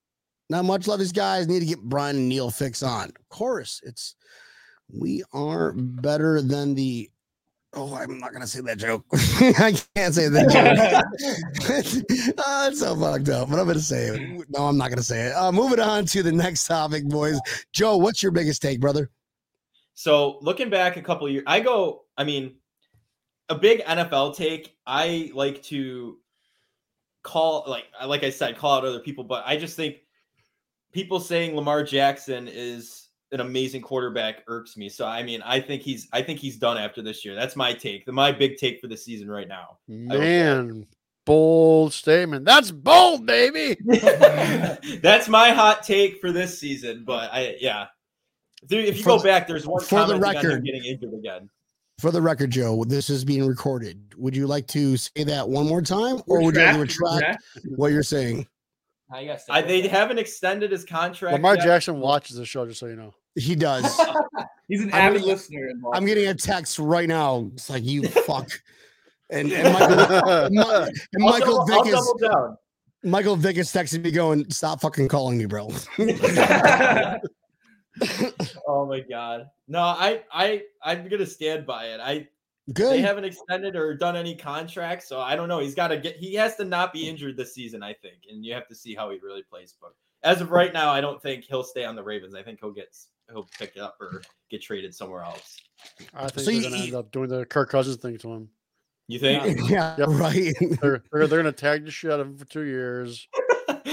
Not 0.49 0.65
much 0.65 0.87
love, 0.87 0.99
these 0.99 1.11
guys. 1.11 1.47
Need 1.47 1.59
to 1.59 1.65
get 1.65 1.81
Brian 1.81 2.15
and 2.15 2.29
Neil 2.29 2.49
fix 2.49 2.81
on. 2.81 3.09
Of 3.09 3.29
course, 3.29 3.81
it's 3.83 4.15
we 4.93 5.23
are 5.33 5.73
better 5.73 6.41
than 6.41 6.73
the. 6.73 7.09
Oh, 7.73 7.93
I'm 7.93 8.17
not 8.17 8.31
gonna 8.31 8.47
say 8.47 8.61
that 8.61 8.77
joke. 8.77 9.05
I 9.13 9.77
can't 9.95 10.13
say 10.13 10.29
that 10.29 10.49
joke. 10.49 12.33
oh, 12.47 12.67
it's 12.69 12.79
so 12.79 12.95
fucked 12.95 13.29
up, 13.29 13.49
but 13.49 13.59
I'm 13.59 13.67
gonna 13.67 13.79
say 13.79 14.07
it. 14.07 14.45
No, 14.49 14.65
I'm 14.65 14.77
not 14.77 14.89
gonna 14.89 15.03
say 15.03 15.27
it. 15.27 15.33
Uh, 15.33 15.51
moving 15.51 15.81
on 15.81 16.05
to 16.05 16.23
the 16.23 16.31
next 16.31 16.65
topic, 16.65 17.05
boys. 17.05 17.39
Joe, 17.73 17.97
what's 17.97 18.23
your 18.23 18.31
biggest 18.31 18.61
take, 18.61 18.79
brother? 18.79 19.11
So 19.95 20.37
looking 20.41 20.69
back 20.69 20.95
a 20.95 21.01
couple 21.01 21.27
years, 21.27 21.43
I 21.45 21.59
go. 21.59 22.05
I 22.17 22.23
mean, 22.23 22.55
a 23.49 23.55
big 23.55 23.83
NFL 23.83 24.35
take. 24.35 24.75
I 24.85 25.29
like 25.33 25.61
to 25.63 26.19
call 27.23 27.65
like 27.67 27.85
like 28.05 28.23
I 28.23 28.29
said, 28.29 28.57
call 28.57 28.77
out 28.77 28.85
other 28.85 29.01
people, 29.01 29.25
but 29.25 29.43
I 29.45 29.57
just 29.57 29.75
think 29.75 29.97
people 30.97 31.19
saying 31.19 31.55
Lamar 31.55 31.83
Jackson 31.83 32.47
is 32.51 33.09
an 33.31 33.39
amazing 33.39 33.83
quarterback 33.83 34.37
irks 34.47 34.75
me. 34.77 34.89
So 34.89 35.05
I 35.05 35.21
mean, 35.21 35.43
I 35.43 35.59
think 35.59 35.83
he's 35.83 36.07
I 36.11 36.23
think 36.23 36.39
he's 36.39 36.57
done 36.57 36.75
after 36.79 37.03
this 37.03 37.23
year. 37.23 37.35
That's 37.35 37.55
my 37.55 37.71
take. 37.71 38.07
The 38.07 38.11
my 38.11 38.31
big 38.31 38.57
take 38.57 38.81
for 38.81 38.87
the 38.87 38.97
season 38.97 39.29
right 39.29 39.47
now. 39.47 39.77
Man, 39.87 40.87
bold 41.23 41.93
statement. 41.93 42.45
That's 42.45 42.71
bold, 42.71 43.27
baby. 43.27 43.77
That's 45.03 45.29
my 45.29 45.51
hot 45.51 45.83
take 45.83 46.19
for 46.19 46.31
this 46.31 46.57
season. 46.59 47.03
But 47.05 47.29
I 47.31 47.57
yeah. 47.59 47.85
If 48.63 48.71
you- 48.71 48.79
If 48.79 48.97
you 48.97 49.03
For 49.03 49.17
go 49.17 49.23
back, 49.23 49.47
there's 49.47 49.67
one 49.67 49.81
for 49.83 49.99
the 50.07 50.13
commenting 50.17 50.23
on 50.23 50.35
record- 50.35 50.65
getting 50.65 50.83
injured 50.83 51.13
again. 51.13 51.47
For 51.99 52.09
the 52.09 52.21
record, 52.23 52.49
Joe, 52.49 52.83
this 52.87 53.11
is 53.11 53.23
being 53.23 53.45
recorded. 53.45 54.13
Would 54.17 54.35
you 54.35 54.47
like 54.47 54.65
to 54.67 54.97
say 54.97 55.23
that 55.25 55.47
one 55.47 55.67
more 55.67 55.81
time, 55.83 56.21
or 56.27 56.41
would 56.41 56.55
you 56.55 56.61
like 56.61 56.73
to 56.73 56.79
retract 56.79 57.43
what 57.75 57.91
you're 57.91 58.01
saying? 58.03 58.47
Now 59.09 59.19
you 59.19 59.31
I, 59.49 59.59
with 59.61 59.67
they 59.67 59.87
haven't 59.87 60.17
extended 60.19 60.71
his 60.71 60.83
contract. 60.83 61.33
Lamar 61.33 61.55
yet. 61.55 61.63
Jackson 61.63 61.99
watches 61.99 62.35
the 62.37 62.45
show, 62.45 62.65
just 62.65 62.79
so 62.79 62.87
you 62.87 62.95
know. 62.97 63.13
He 63.35 63.55
does. 63.55 63.83
He's 64.67 64.81
an 64.81 64.89
I'm 64.89 64.95
avid 64.95 65.21
gonna- 65.21 65.33
listener. 65.33 65.67
and 65.67 65.83
I'm 65.93 66.05
getting 66.05 66.27
a 66.27 66.33
text 66.33 66.77
right 66.79 67.07
now. 67.07 67.49
It's 67.53 67.69
like 67.69 67.85
you 67.85 68.03
fuck. 68.07 68.49
And, 69.29 69.51
and 69.51 69.73
Michael, 69.73 70.49
Mi- 70.49 70.89
and 71.13 71.23
I'll 71.23 71.29
Michael 71.31 71.65
double, 71.65 71.71
I'll 71.73 71.83
Vick 71.83 71.93
is 71.93 71.93
double 71.93 72.17
down. 72.17 72.57
Michael 73.03 73.35
Vick 73.37 73.57
is 73.57 73.71
texting 73.71 74.01
me 74.03 74.11
going, 74.11 74.49
"Stop 74.49 74.81
fucking 74.81 75.07
calling 75.07 75.37
me, 75.37 75.45
bro." 75.45 75.69
oh 78.67 78.85
my 78.85 78.99
god. 79.01 79.49
No, 79.67 79.79
I 79.81 80.21
I 80.31 80.63
I'm 80.83 81.07
gonna 81.07 81.25
stand 81.25 81.65
by 81.65 81.85
it. 81.87 81.99
I 82.01 82.27
they 82.67 83.01
haven't 83.01 83.23
extended 83.25 83.75
or 83.75 83.93
done 83.95 84.15
any 84.15 84.35
contracts, 84.35 85.07
so 85.07 85.21
I 85.21 85.35
don't 85.35 85.47
know. 85.47 85.59
He's 85.59 85.75
got 85.75 85.87
to 85.89 85.97
get. 85.97 86.17
He 86.17 86.33
has 86.35 86.55
to 86.57 86.65
not 86.65 86.91
be 86.93 87.07
injured 87.07 87.37
this 87.37 87.53
season, 87.53 87.81
I 87.81 87.93
think, 87.93 88.17
and 88.29 88.43
you 88.45 88.53
have 88.53 88.67
to 88.67 88.75
see 88.75 88.93
how 88.93 89.09
he 89.09 89.19
really 89.19 89.43
plays. 89.43 89.75
But 89.79 89.93
as 90.23 90.41
of 90.41 90.51
right 90.51 90.73
now, 90.73 90.91
I 90.91 90.99
don't 90.99 91.21
think 91.21 91.45
he'll 91.45 91.63
stay 91.63 91.85
on 91.85 91.95
the 91.95 92.03
Ravens. 92.03 92.35
I 92.35 92.43
think 92.43 92.59
he'll 92.59 92.71
get 92.71 92.95
he'll 93.31 93.47
pick 93.57 93.75
it 93.75 93.81
up 93.81 93.95
or 94.01 94.21
get 94.49 94.61
traded 94.61 94.93
somewhere 94.93 95.23
else. 95.23 95.57
I 96.13 96.27
think 96.27 96.39
So 96.45 96.51
they're 96.51 96.61
going 96.61 96.73
to 96.73 96.79
end 96.87 96.95
up 96.95 97.11
doing 97.11 97.29
the 97.29 97.45
Kirk 97.45 97.69
Cousins 97.69 97.97
thing 97.97 98.17
to 98.19 98.31
him. 98.31 98.49
You 99.07 99.19
think? 99.19 99.69
yeah, 99.69 99.95
Yep. 99.99 100.07
right. 100.11 100.53
They're, 100.59 101.03
they're, 101.11 101.27
they're 101.27 101.41
going 101.41 101.45
to 101.45 101.51
tag 101.53 101.85
the 101.85 101.91
shit 101.91 102.11
out 102.11 102.19
of 102.19 102.27
him 102.27 102.37
for 102.37 102.45
two 102.45 102.63
years, 102.63 103.27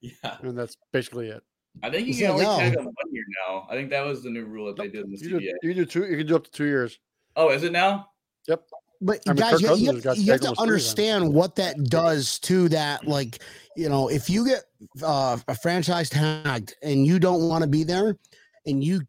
yeah. 0.00 0.36
and 0.42 0.58
that's 0.58 0.76
basically 0.92 1.28
it. 1.28 1.42
I 1.84 1.90
think 1.90 2.08
you 2.08 2.14
can 2.14 2.30
like, 2.30 2.32
only 2.32 2.44
no. 2.44 2.58
tag 2.58 2.72
them 2.74 2.84
one 2.86 3.12
year 3.12 3.24
now. 3.48 3.66
I 3.70 3.74
think 3.74 3.90
that 3.90 4.04
was 4.04 4.24
the 4.24 4.30
new 4.30 4.44
rule 4.44 4.66
that 4.66 4.76
they 4.76 4.88
did 4.88 5.04
in 5.04 5.12
the 5.12 5.18
You 5.18 5.28
do, 5.28 5.38
CBA. 5.38 5.52
you 5.62 5.74
do 5.74 5.84
two. 5.84 6.04
You 6.06 6.16
can 6.16 6.26
do 6.26 6.34
up 6.34 6.44
to 6.44 6.50
two 6.50 6.64
years. 6.64 6.98
Oh, 7.40 7.48
is 7.48 7.62
it 7.64 7.72
now? 7.72 8.10
Yep. 8.48 8.62
But 9.00 9.20
I 9.26 9.32
mean, 9.32 9.36
guys, 9.36 9.62
you, 9.62 9.74
you 9.76 10.00
have, 10.02 10.18
you 10.18 10.30
have 10.32 10.40
to 10.42 10.42
almost 10.42 10.42
three 10.42 10.42
times. 10.42 10.58
understand 10.58 11.32
what 11.32 11.56
that 11.56 11.84
does 11.84 12.38
to 12.40 12.68
that. 12.68 13.06
Like, 13.08 13.38
you 13.74 13.88
know, 13.88 14.08
if 14.08 14.28
you 14.28 14.44
get 14.46 14.64
uh, 15.02 15.38
a 15.48 15.54
franchise 15.54 16.10
tagged 16.10 16.74
and 16.82 17.06
you 17.06 17.18
don't 17.18 17.48
want 17.48 17.62
to 17.62 17.66
be 17.68 17.82
there, 17.82 18.18
and 18.66 18.84
you, 18.84 19.00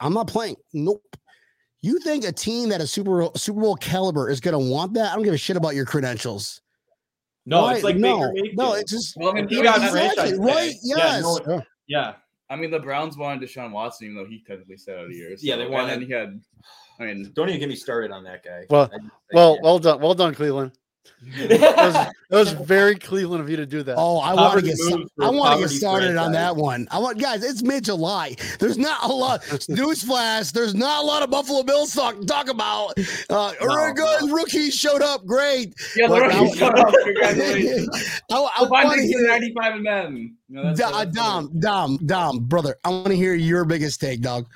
I'm 0.00 0.12
not 0.12 0.26
playing. 0.26 0.56
Nope. 0.72 1.04
You 1.82 2.00
think 2.00 2.24
a 2.24 2.32
team 2.32 2.70
that 2.70 2.80
is 2.80 2.90
Super 2.90 3.28
Super 3.36 3.60
Bowl 3.60 3.76
caliber 3.76 4.28
is 4.28 4.40
going 4.40 4.54
to 4.60 4.72
want 4.72 4.94
that? 4.94 5.12
I 5.12 5.14
don't 5.14 5.22
give 5.22 5.34
a 5.34 5.38
shit 5.38 5.56
about 5.56 5.76
your 5.76 5.84
credentials. 5.84 6.60
No, 7.46 7.62
Right? 7.62 7.76
it's 7.76 7.84
like 7.84 7.96
no, 7.96 8.32
Baker 8.32 8.48
no, 8.54 8.74
it's 8.74 8.90
just 8.90 9.16
Well, 9.16 9.30
I 9.30 9.34
mean, 9.34 9.48
He 9.48 9.56
the 9.56 9.62
got 9.62 9.76
Exactly, 9.76 10.00
franchise 10.16 10.38
right, 10.38 10.70
tag. 10.72 10.76
Yeah, 10.82 11.20
no- 11.20 11.40
yes. 11.46 11.62
yeah. 11.86 12.14
I 12.50 12.56
mean, 12.56 12.70
the 12.70 12.78
Browns 12.78 13.16
wanted 13.16 13.46
Deshaun 13.46 13.72
Watson, 13.72 14.06
even 14.06 14.16
though 14.16 14.26
he 14.28 14.42
technically 14.46 14.76
stayed 14.78 14.94
out 14.98 15.04
of 15.06 15.12
years. 15.12 15.44
Yeah, 15.44 15.56
they 15.56 15.62
and 15.64 15.70
wanted- 15.72 15.90
then 15.90 16.02
he 16.02 16.12
had. 16.12 16.40
I 17.00 17.04
mean, 17.04 17.30
Don't 17.34 17.48
even 17.48 17.60
get 17.60 17.68
me 17.68 17.76
started 17.76 18.10
on 18.10 18.24
that 18.24 18.42
guy. 18.44 18.66
Well- 18.70 18.90
I 18.92 18.96
just- 18.98 19.10
Well, 19.32 19.54
yeah. 19.54 19.60
well 19.62 19.78
done, 19.78 20.00
well 20.00 20.14
done, 20.14 20.34
Cleveland. 20.34 20.72
That 21.48 21.76
was, 21.76 21.94
that 21.94 22.14
was 22.30 22.52
very 22.66 22.94
Cleveland 22.96 23.42
of 23.42 23.50
you 23.50 23.56
to 23.56 23.66
do 23.66 23.82
that. 23.82 23.96
Oh, 23.98 24.18
I 24.18 24.34
want 24.34 24.60
to 24.60 24.64
get 24.64 24.76
sta- 24.76 24.96
moves 24.96 25.10
for 25.16 25.24
I 25.24 25.30
want 25.30 25.60
to 25.60 25.66
get 25.68 25.74
started 25.74 26.16
on 26.16 26.32
that 26.32 26.54
one. 26.56 26.86
I 26.90 26.98
want 26.98 27.18
guys. 27.18 27.44
It's 27.44 27.62
mid 27.62 27.84
July. 27.84 28.36
There's 28.58 28.78
not 28.78 29.02
a 29.04 29.08
lot. 29.12 29.42
Newsflash. 29.68 30.52
There's 30.52 30.74
not 30.74 31.02
a 31.02 31.06
lot 31.06 31.22
of 31.22 31.30
Buffalo 31.30 31.62
Bills 31.62 31.92
talk 31.94 32.24
talk 32.26 32.48
about. 32.48 32.94
Uh, 33.30 33.52
all 33.60 33.66
right, 33.66 33.94
No, 33.96 34.04
guys, 34.20 34.30
rookies 34.30 34.74
showed 34.74 35.02
up. 35.02 35.26
Great. 35.26 35.74
yeah, 35.96 36.06
the 36.08 36.14
But 36.14 36.22
rookie 36.22 36.36
I- 36.36 36.56
shut 36.56 36.78
up. 36.78 36.94
Congratulations. 37.04 37.88
I, 38.30 38.34
I 38.36 38.60
We'll 38.60 38.70
want 38.70 38.92
to 39.00 39.06
hear 39.06 39.26
95 39.26 39.74
and 39.74 39.82
men. 39.82 40.36
You 40.48 40.56
know, 40.56 40.62
that's- 40.72 40.78
Da- 40.78 40.90
that's- 41.04 41.14
Dom, 41.14 41.50
Dom, 41.60 41.96
Dom, 42.06 42.38
brother. 42.44 42.76
I 42.84 42.90
want 42.90 43.08
to 43.08 43.16
hear 43.16 43.34
your 43.34 43.64
biggest 43.64 44.00
take, 44.00 44.20
dog. 44.20 44.46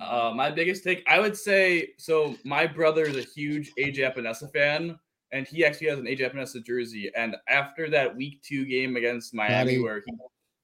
Uh, 0.00 0.32
my 0.34 0.50
biggest 0.50 0.82
take, 0.82 1.04
I 1.06 1.20
would 1.20 1.36
say, 1.36 1.90
so 1.98 2.34
my 2.42 2.66
brother 2.66 3.04
is 3.04 3.16
a 3.18 3.22
huge 3.22 3.70
AJ 3.78 3.98
Epenesa 3.98 4.50
fan, 4.50 4.98
and 5.32 5.46
he 5.46 5.64
actually 5.64 5.88
has 5.88 5.98
an 5.98 6.06
AJ 6.06 6.32
Epenesa 6.32 6.64
jersey. 6.64 7.10
And 7.16 7.36
after 7.48 7.88
that 7.90 8.14
Week 8.16 8.40
Two 8.42 8.64
game 8.64 8.96
against 8.96 9.34
Miami, 9.34 9.54
Matty. 9.54 9.78
where 9.82 10.02
he 10.06 10.12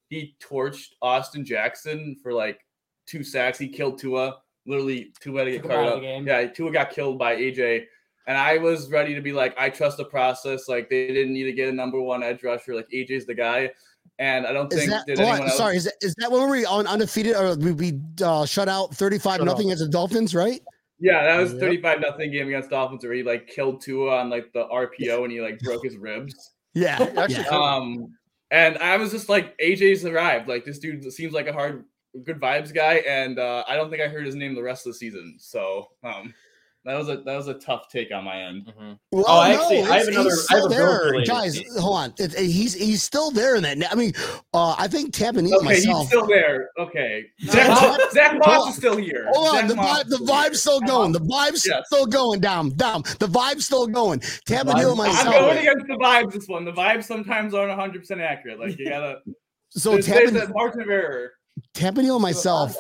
he 0.09 0.37
torched 0.41 0.89
Austin 1.03 1.45
Jackson 1.45 2.17
for 2.23 2.33
like 2.33 2.61
two 3.07 3.23
sacks, 3.25 3.59
he 3.59 3.69
killed 3.69 3.99
Tua. 3.99 4.37
Literally, 4.67 5.13
Tua 5.21 5.41
had 5.41 5.45
to 5.45 5.51
get 5.53 5.63
Took 5.63 5.71
him 5.71 5.71
out 5.71 5.75
carted 5.75 5.89
of 5.93 5.95
up. 5.97 6.01
the 6.01 6.07
game. 6.07 6.27
Yeah, 6.27 6.47
Tua 6.47 6.73
got 6.73 6.91
killed 6.91 7.19
by 7.19 7.37
AJ. 7.37 7.85
And 8.29 8.37
I 8.37 8.59
was 8.59 8.91
ready 8.91 9.15
to 9.15 9.21
be 9.21 9.33
like, 9.33 9.55
I 9.57 9.71
trust 9.71 9.99
the 9.99 10.05
process. 10.05 10.69
Like 10.69 10.91
they 10.91 11.07
didn't 11.07 11.33
need 11.33 11.45
to 11.45 11.53
get 11.53 11.69
a 11.69 11.73
number 11.73 12.01
one 12.01 12.25
edge 12.25 12.43
rusher. 12.43 12.75
Like 12.75 12.89
AJ's 12.93 13.25
the 13.27 13.35
guy. 13.35 13.71
And 14.19 14.47
I 14.47 14.53
don't 14.53 14.73
Is 14.73 14.79
think 14.81 14.91
that 14.91 15.07
did 15.07 15.19
what- 15.19 15.29
anyone 15.29 15.49
else. 15.49 15.57
sorry? 15.57 15.77
Is 15.77 15.85
that, 15.85 15.95
is 16.01 16.15
that 16.19 16.31
when 16.33 16.49
we 16.51 16.61
were 16.63 16.67
on 16.69 16.87
undefeated 16.89 17.37
or 17.37 17.55
we, 17.57 17.71
we 17.73 18.01
uh, 18.25 18.45
shut 18.47 18.69
out 18.69 18.95
thirty 18.95 19.19
five 19.19 19.37
Shut 19.39 19.47
nothing 19.47 19.71
as 19.71 19.79
the 19.81 19.89
Dolphins? 19.89 20.35
Right? 20.35 20.61
Yeah, 20.99 21.23
that 21.25 21.41
was 21.41 21.53
Yep. 21.53 21.61
35 21.61 22.01
nothing 22.01 22.33
game 22.33 22.49
against 22.49 22.71
Dolphins 22.71 23.05
where 23.05 23.13
he 23.13 23.23
like 23.23 23.47
killed 23.47 23.83
Tua 23.83 24.19
on 24.19 24.31
like 24.31 24.53
the 24.53 24.67
RPO 24.67 25.25
and 25.25 25.33
he 25.33 25.41
like 25.41 25.59
broke 25.61 25.85
his 25.85 25.97
ribs. 25.97 26.53
Yeah. 26.75 26.99
Actually, 27.17 27.45
yeah. 27.45 27.49
Um 27.51 28.17
And 28.51 28.79
I 28.79 28.97
was 28.97 29.11
just 29.11 29.29
like, 29.29 29.59
AJ's 29.59 30.05
arrived. 30.05 30.49
Like 30.49 30.65
this 30.65 30.79
dude 30.79 31.13
seems 31.13 31.33
like 31.33 31.49
a 31.49 31.53
hard, 31.53 31.85
good 32.25 32.41
vibes 32.41 32.73
guy, 32.73 33.03
and 33.07 33.39
uh, 33.39 33.65
I 33.69 33.75
don't 33.77 33.91
think 33.91 34.01
I 34.03 34.09
heard 34.09 34.25
his 34.25 34.35
name 34.37 34.55
the 34.55 34.63
rest 34.63 34.87
of 34.87 34.93
the 34.93 34.99
season. 34.99 35.37
So 35.39 35.89
um, 36.05 36.33
that 36.87 36.97
was 36.97 37.09
a 37.09 37.17
that 37.19 37.37
was 37.37 37.49
a 37.49 37.55
tough 37.55 37.89
take 37.91 38.13
on 38.15 38.25
my 38.25 38.41
end. 38.43 38.67
Mhm. 38.79 38.99
Well, 39.13 39.25
Oh, 39.27 39.43
actually, 39.43 39.83
I 39.83 39.99
have 39.99 40.09
another- 40.09 40.31
he's 40.31 40.47
I 40.51 40.55
have 40.55 40.63
still 40.65 40.69
there, 40.69 41.23
guys. 41.25 41.61
Hold 41.79 41.97
on, 41.97 42.15
It- 42.19 42.35
it- 42.35 42.47
he's 42.51 42.75
he's 42.75 43.03
still 43.03 43.31
there 43.31 43.57
in 43.57 43.63
that. 43.65 43.93
I 43.93 43.95
mean, 43.95 44.13
uh, 44.55 44.75
I 44.79 44.87
think 44.89 45.13
Tampa 45.13 45.41
Okay, 45.41 45.65
myself. 45.65 45.99
he's 46.03 46.09
still 46.09 46.27
there. 46.27 46.71
Okay, 46.79 47.25
Zach, 47.45 47.67
Hold 47.79 48.13
Zach. 48.13 48.39
Moss 48.39 48.71
is 48.71 48.77
still 48.77 48.97
here. 48.97 49.27
Hold 49.33 49.49
on, 49.49 49.55
Zach 49.55 49.69
the 49.69 49.75
vibe, 49.75 50.09
the 50.09 50.25
vibe's 50.25 50.61
still 50.61 50.81
going. 50.81 51.13
The 51.13 51.21
vibe's 51.21 51.67
Yes. 51.67 51.83
still 51.87 52.07
going 52.07 52.41
down, 52.41 52.71
down. 52.77 53.03
The 53.19 53.27
vibe's 53.29 53.67
still 53.67 53.87
going. 53.87 54.21
Tampa 54.47 54.73
vibe- 54.73 54.77
Neal 54.79 54.93
I'm 54.93 55.01
I'm 55.01 55.27
going 55.33 55.59
against 55.59 55.87
the 55.89 55.95
vibes 55.97 56.33
this 56.33 56.47
one. 56.49 56.65
The 56.65 56.73
vibes 56.73 57.05
sometimes 57.05 57.53
aren't 57.53 57.71
100 57.71 57.99
percent 58.01 58.21
accurate. 58.21 58.61
Like 58.61 58.79
you 58.79 58.89
gotta. 58.89 59.19
So 59.71 59.91
there's, 59.93 60.07
there's 60.07 60.31
Tampa, 60.33 60.47
a 60.47 60.55
margin 60.55 60.81
of 60.83 60.89
error. 60.89 61.33
Tampa 61.75 62.01
Neal 62.03 62.19
myself. 62.21 62.77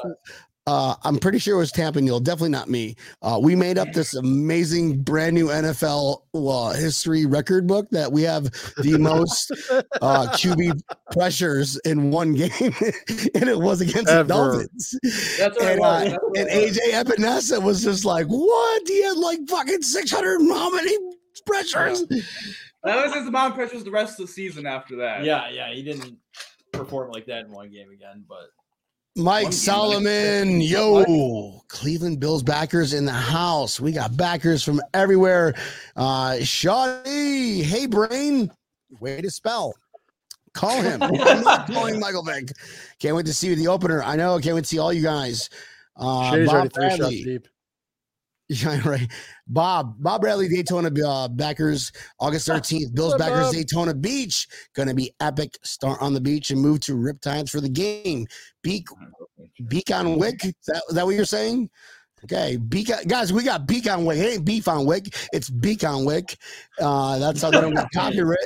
Uh, 0.66 0.96
I'm 1.05 1.18
pretty 1.18 1.38
sure 1.38 1.55
it 1.55 1.59
was 1.59 1.70
Tampa 1.70 2.00
Neal, 2.00 2.18
definitely 2.18 2.48
not 2.48 2.68
me. 2.68 2.96
Uh, 3.22 3.38
we 3.40 3.55
made 3.55 3.79
up 3.79 3.92
this 3.92 4.14
amazing 4.14 5.00
brand 5.02 5.35
new 5.35 5.46
NFL 5.46 6.22
uh, 6.35 6.72
history 6.74 7.24
record 7.24 7.68
book 7.68 7.87
that 7.92 8.11
we 8.11 8.22
have 8.22 8.44
the 8.83 8.96
most 8.98 9.52
uh, 10.02 10.26
QB 10.33 10.81
pressures 11.12 11.76
in 11.85 12.11
one 12.11 12.35
game, 12.35 12.50
and 13.35 13.48
it 13.48 13.59
was 13.59 13.81
against 13.81 14.09
Ever. 14.11 14.24
the 14.24 14.29
Dolphins. 14.29 14.98
That's 15.38 15.57
what 15.57 15.62
And, 15.68 15.79
it 15.79 15.81
was. 15.81 16.12
uh, 16.12 16.18
That's 16.35 16.52
and. 16.55 16.74
AJ 16.76 17.05
Epenesa 17.16 17.62
was 17.62 17.85
just 17.85 18.05
like, 18.05 18.26
"What? 18.26 18.83
He 18.88 19.05
had 19.05 19.16
like 19.18 19.38
fucking 19.48 19.83
600 19.83 20.40
how 20.48 20.70
many 20.70 20.96
pressures?" 21.46 22.05
That 22.83 23.05
was 23.05 23.14
his 23.14 23.26
amount 23.29 23.52
of 23.52 23.57
pressures 23.57 23.85
the 23.85 23.90
rest 23.92 24.18
of 24.18 24.26
the 24.26 24.33
season 24.33 24.66
after 24.66 24.96
that. 24.96 25.22
Yeah, 25.24 25.48
yeah, 25.48 25.72
he 25.72 25.83
didn't 25.85 26.16
perform 26.72 27.11
like 27.12 27.26
that 27.26 27.44
in 27.46 27.52
one 27.52 27.70
game 27.70 27.90
again, 27.90 28.24
but 28.29 28.48
Mike 29.16 29.50
Solomon, 29.50 30.61
yo, 30.61 31.62
Cleveland 31.68 32.20
Bills 32.20 32.42
backers 32.42 32.92
in 32.92 33.07
the 33.07 33.12
house. 33.12 33.81
We 33.81 33.90
got 33.90 34.14
backers 34.14 34.62
from 34.62 34.81
everywhere. 34.92 35.55
Uh 35.96 36.33
Shawty, 36.40 37.62
hey 37.62 37.87
brain, 37.87 38.50
way 39.00 39.22
to 39.22 39.31
spell. 39.31 39.74
Call 40.52 40.83
him. 40.83 41.02
I'm 41.02 41.42
not 41.42 41.66
calling 41.66 41.98
Michael 41.98 42.22
Vick. 42.22 42.50
Can't 42.98 43.16
wait 43.16 43.26
to 43.26 43.33
see 43.33 43.48
you 43.48 43.57
the 43.57 43.68
opener. 43.68 44.02
I 44.02 44.16
know. 44.16 44.38
Can't 44.38 44.55
wait 44.55 44.64
to 44.64 44.68
see 44.68 44.79
all 44.79 44.92
you 44.92 45.02
guys. 45.02 45.48
Uh, 45.96 46.31
Shay's 46.31 46.48
already 46.48 46.68
Bob 46.68 46.74
three 46.74 46.88
shots 46.90 46.98
Bradley. 46.98 47.40
Deep. 48.48 48.59
Yeah, 48.62 48.88
right. 48.88 49.11
Bob, 49.46 49.96
Bob 49.98 50.20
Bradley, 50.20 50.48
Daytona 50.48 50.90
uh, 51.06 51.28
backers, 51.28 51.92
August 52.20 52.48
13th. 52.48 52.94
Bills 52.94 53.14
up, 53.14 53.18
backers, 53.18 53.46
Bob? 53.46 53.54
Daytona 53.54 53.94
Beach. 53.94 54.46
Going 54.74 54.88
to 54.88 54.94
be 54.94 55.12
epic. 55.20 55.56
Start 55.62 56.00
on 56.00 56.14
the 56.14 56.20
beach 56.20 56.50
and 56.50 56.61
move 56.61 56.80
to 56.80 56.92
Riptides 56.92 57.50
for 57.50 57.61
the 57.61 57.68
game. 57.68 58.26
Beak, 58.62 58.87
beak 59.68 59.90
on 59.90 60.18
Wick. 60.18 60.44
Is 60.44 60.54
that, 60.66 60.82
is 60.88 60.94
that 60.94 61.06
what 61.06 61.14
you're 61.14 61.24
saying? 61.24 61.70
Okay, 62.24 62.57
beacon 62.57 62.96
guys, 63.07 63.31
we 63.31 63.44
got 63.44 63.66
beak 63.66 63.88
on 63.88 64.07
Wick. 64.07 64.18
It 64.18 64.26
ain't 64.26 64.44
beef 64.44 64.68
on 64.68 64.87
Wick. 64.87 65.14
It's 65.35 65.50
beak 65.50 65.85
on 65.85 66.07
Wick. 66.07 66.38
Uh, 66.81 67.18
that's 67.18 67.42
how 67.42 67.50
they're 67.50 67.61
going 67.61 67.76
to 67.76 67.87
copyright. 67.94 68.38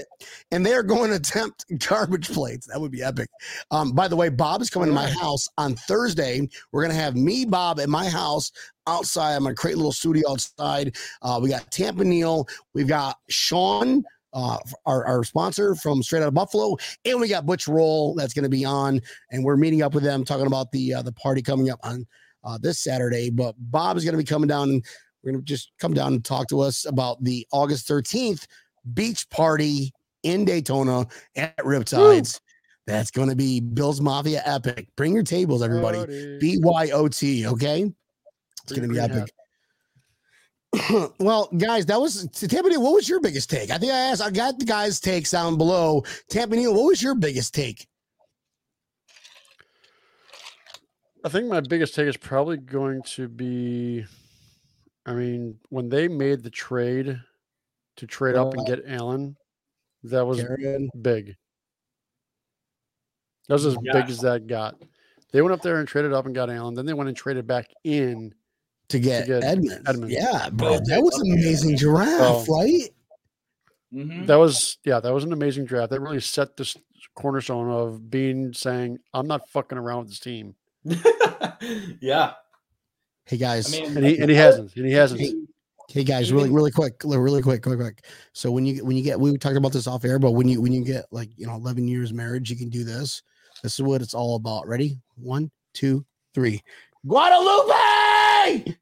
And 0.51 0.67
they're 0.67 0.83
going 0.83 1.11
to 1.11 1.17
attempt 1.17 1.65
garbage 1.89 2.29
plates. 2.29 2.67
That 2.67 2.81
would 2.81 2.91
be 2.91 3.03
epic. 3.03 3.29
Um, 3.71 3.93
by 3.93 4.09
the 4.09 4.17
way, 4.17 4.29
Bob 4.29 4.61
is 4.61 4.71
coming 4.71 4.89
to 4.89 4.95
my 4.95 5.09
house 5.09 5.49
on 5.57 5.77
Thursday. 5.77 6.49
We're 6.73 6.83
going 6.83 6.95
to 6.95 7.01
have 7.01 7.15
me, 7.15 7.45
Bob, 7.45 7.79
at 7.79 7.89
my 7.89 8.09
house 8.09 8.51
outside. 8.89 9.37
I'm 9.37 9.45
going 9.45 9.55
to 9.55 9.61
create 9.61 9.75
a 9.75 9.79
little 9.79 9.93
studio 9.93 10.33
outside. 10.33 10.97
Uh, 11.23 11.39
we 11.41 11.49
got 11.49 11.71
Tampa 11.71 12.05
Neal. 12.05 12.49
We've 12.75 12.89
got 12.89 13.19
Sean, 13.29 14.03
uh, 14.33 14.59
our, 14.85 15.07
our 15.07 15.25
sponsor 15.25 15.77
from 15.77 16.03
Straight 16.03 16.23
Out 16.23 16.29
of 16.29 16.35
Buffalo, 16.35 16.77
and 17.05 17.21
we 17.21 17.29
got 17.29 17.47
Butch 17.47 17.67
Roll 17.69 18.15
that's 18.15 18.35
going 18.35 18.43
to 18.43 18.49
be 18.49 18.65
on, 18.65 19.01
and 19.31 19.45
we're 19.45 19.57
meeting 19.57 19.83
up 19.83 19.95
with 19.95 20.05
them, 20.05 20.25
talking 20.25 20.47
about 20.47 20.71
the 20.73 20.95
uh, 20.95 21.03
the 21.03 21.13
party 21.13 21.43
coming 21.43 21.71
up 21.71 21.81
on 21.83 22.07
uh, 22.45 22.59
this 22.59 22.79
Saturday. 22.79 23.31
But 23.31 23.55
Bob 23.59 23.97
is 23.97 24.05
going 24.05 24.13
to 24.13 24.19
be 24.19 24.25
coming 24.25 24.49
down, 24.49 24.71
and 24.71 24.85
we're 25.23 25.33
going 25.33 25.43
to 25.43 25.47
just 25.47 25.73
come 25.79 25.95
down 25.95 26.15
and 26.15 26.25
talk 26.25 26.49
to 26.49 26.61
us 26.61 26.87
about 26.87 27.23
the 27.23 27.47
August 27.53 27.89
13th 27.89 28.47
beach 28.95 29.29
party 29.31 29.93
in 30.23 30.45
Daytona 30.45 31.07
at 31.37 31.57
Riptides. 31.59 32.41
That's 32.87 33.11
going 33.11 33.29
to 33.29 33.37
be 33.37 33.61
Bill's 33.61 34.01
Mafia 34.01 34.43
epic. 34.45 34.89
Bring 34.97 35.15
your 35.15 35.23
tables, 35.23 35.63
everybody. 35.63 35.99
Howdy. 35.99 36.39
B 36.39 36.59
Y 36.61 36.91
O 36.93 37.09
T. 37.09 37.47
Okay. 37.47 37.93
It's 38.63 38.73
going 38.73 38.89
to 38.89 38.93
be 38.93 38.99
epic. 38.99 39.33
well, 41.19 41.49
guys, 41.57 41.87
that 41.87 42.01
was 42.01 42.29
Tampa. 42.33 42.69
What 42.81 42.95
was 42.95 43.09
your 43.09 43.21
biggest 43.21 43.51
take? 43.51 43.71
I 43.71 43.79
think 43.79 43.93
I 43.93 43.99
asked. 43.99 44.23
I 44.23 44.31
got 44.31 44.59
the 44.59 44.65
guys' 44.65 45.01
takes 45.01 45.31
down 45.31 45.57
below. 45.57 46.05
Tampa 46.29 46.57
what 46.57 46.85
was 46.85 47.03
your 47.03 47.15
biggest 47.15 47.55
take? 47.55 47.87
I 51.25 51.29
think 51.29 51.49
my 51.49 51.61
biggest 51.61 51.95
take 51.95 52.09
is 52.09 52.17
probably 52.17 52.57
going 52.57 53.03
to 53.03 53.29
be, 53.29 54.05
I 55.05 55.13
mean, 55.13 55.59
when 55.69 55.89
they 55.89 56.09
made 56.09 56.43
the 56.43 56.51
trade 56.51 57.21
to 57.97 58.07
trade 58.07 58.37
up 58.37 58.53
and 58.55 58.63
Uh, 58.63 58.65
get 58.77 58.85
Allen, 58.87 59.37
that 60.05 60.25
was 60.27 60.41
Karen? 60.41 60.91
big. 61.01 61.37
That 63.49 63.55
was 63.55 63.67
as 63.67 63.77
Yeah. 63.83 63.93
big 63.93 64.09
as 64.11 64.21
that 64.21 64.47
got. 64.47 64.81
They 65.33 65.43
went 65.43 65.53
up 65.53 65.63
there 65.63 65.79
and 65.79 65.87
traded 65.87 66.13
up 66.13 66.27
and 66.27 66.35
got 66.35 66.51
Allen. 66.51 66.75
Then 66.75 66.87
they 66.87 66.95
went 66.95 67.09
and 67.09 67.17
traded 67.17 67.47
back 67.47 67.71
in. 67.85 68.35
To 68.89 68.99
get, 68.99 69.29
get 69.29 69.45
Edmunds. 69.45 69.89
Edmunds. 69.89 70.13
Yeah, 70.13 70.49
bro. 70.51 70.75
Oh, 70.75 70.81
That 70.87 71.01
was 71.01 71.17
an 71.21 71.33
amazing 71.33 71.77
giraffe, 71.77 72.49
Oh. 72.49 72.59
right? 72.59 72.91
Mhm. 73.93 74.27
That 74.27 74.35
was 74.37 74.79
yeah, 74.85 74.99
that 74.99 75.13
was 75.15 75.23
an 75.23 75.33
amazing 75.33 75.65
draft. 75.67 75.91
That 75.91 76.01
really 76.01 76.21
set 76.21 76.57
this 76.57 76.77
cornerstone 77.15 77.71
of 77.71 78.11
being 78.11 78.53
saying, 78.53 78.99
I'm 79.15 79.29
not 79.29 79.49
fucking 79.49 79.79
around 79.79 79.99
with 80.01 80.09
this 80.09 80.19
team. 80.21 80.57
yeah. 82.01 82.33
Hey 83.25 83.37
guys. 83.37 83.73
I 83.73 83.81
mean, 83.81 83.97
And 83.97 84.07
he 84.07 84.19
and 84.19 84.31
he 84.31 84.37
hasn't. 84.37 84.75
And 84.77 84.87
he 84.87 84.93
hasn't. 84.93 85.21
Hey, 85.21 85.35
hey 85.89 86.05
guys, 86.05 86.33
really, 86.33 86.51
really 86.51 86.71
quick, 86.71 87.01
really 87.05 87.43
quick, 87.43 87.63
quick, 87.63 87.79
quick. 87.79 88.05
So 88.33 88.51
when 88.51 88.67
you 88.67 88.85
when 88.85 88.97
you 88.97 89.03
get 89.03 89.21
we 89.21 89.37
talked 89.39 89.57
about 89.57 89.73
this 89.73 89.87
off 89.87 90.05
air, 90.05 90.19
but 90.19 90.33
when 90.33 90.49
you 90.49 90.61
when 90.61 90.73
you 90.73 90.85
get 90.85 91.07
like 91.11 91.31
you 91.37 91.47
know 91.47 91.55
11 91.55 91.87
years 91.89 92.13
marriage, 92.13 92.51
you 92.51 92.57
can 92.57 92.71
do 92.71 92.85
this. 92.85 93.23
This 93.63 93.75
is 93.75 93.83
what 93.83 94.03
it's 94.03 94.15
all 94.15 94.37
about. 94.37 94.67
Ready? 94.67 94.99
One, 95.17 95.51
two, 95.75 96.05
three. 96.35 96.63
Guadalupe! 97.07 98.77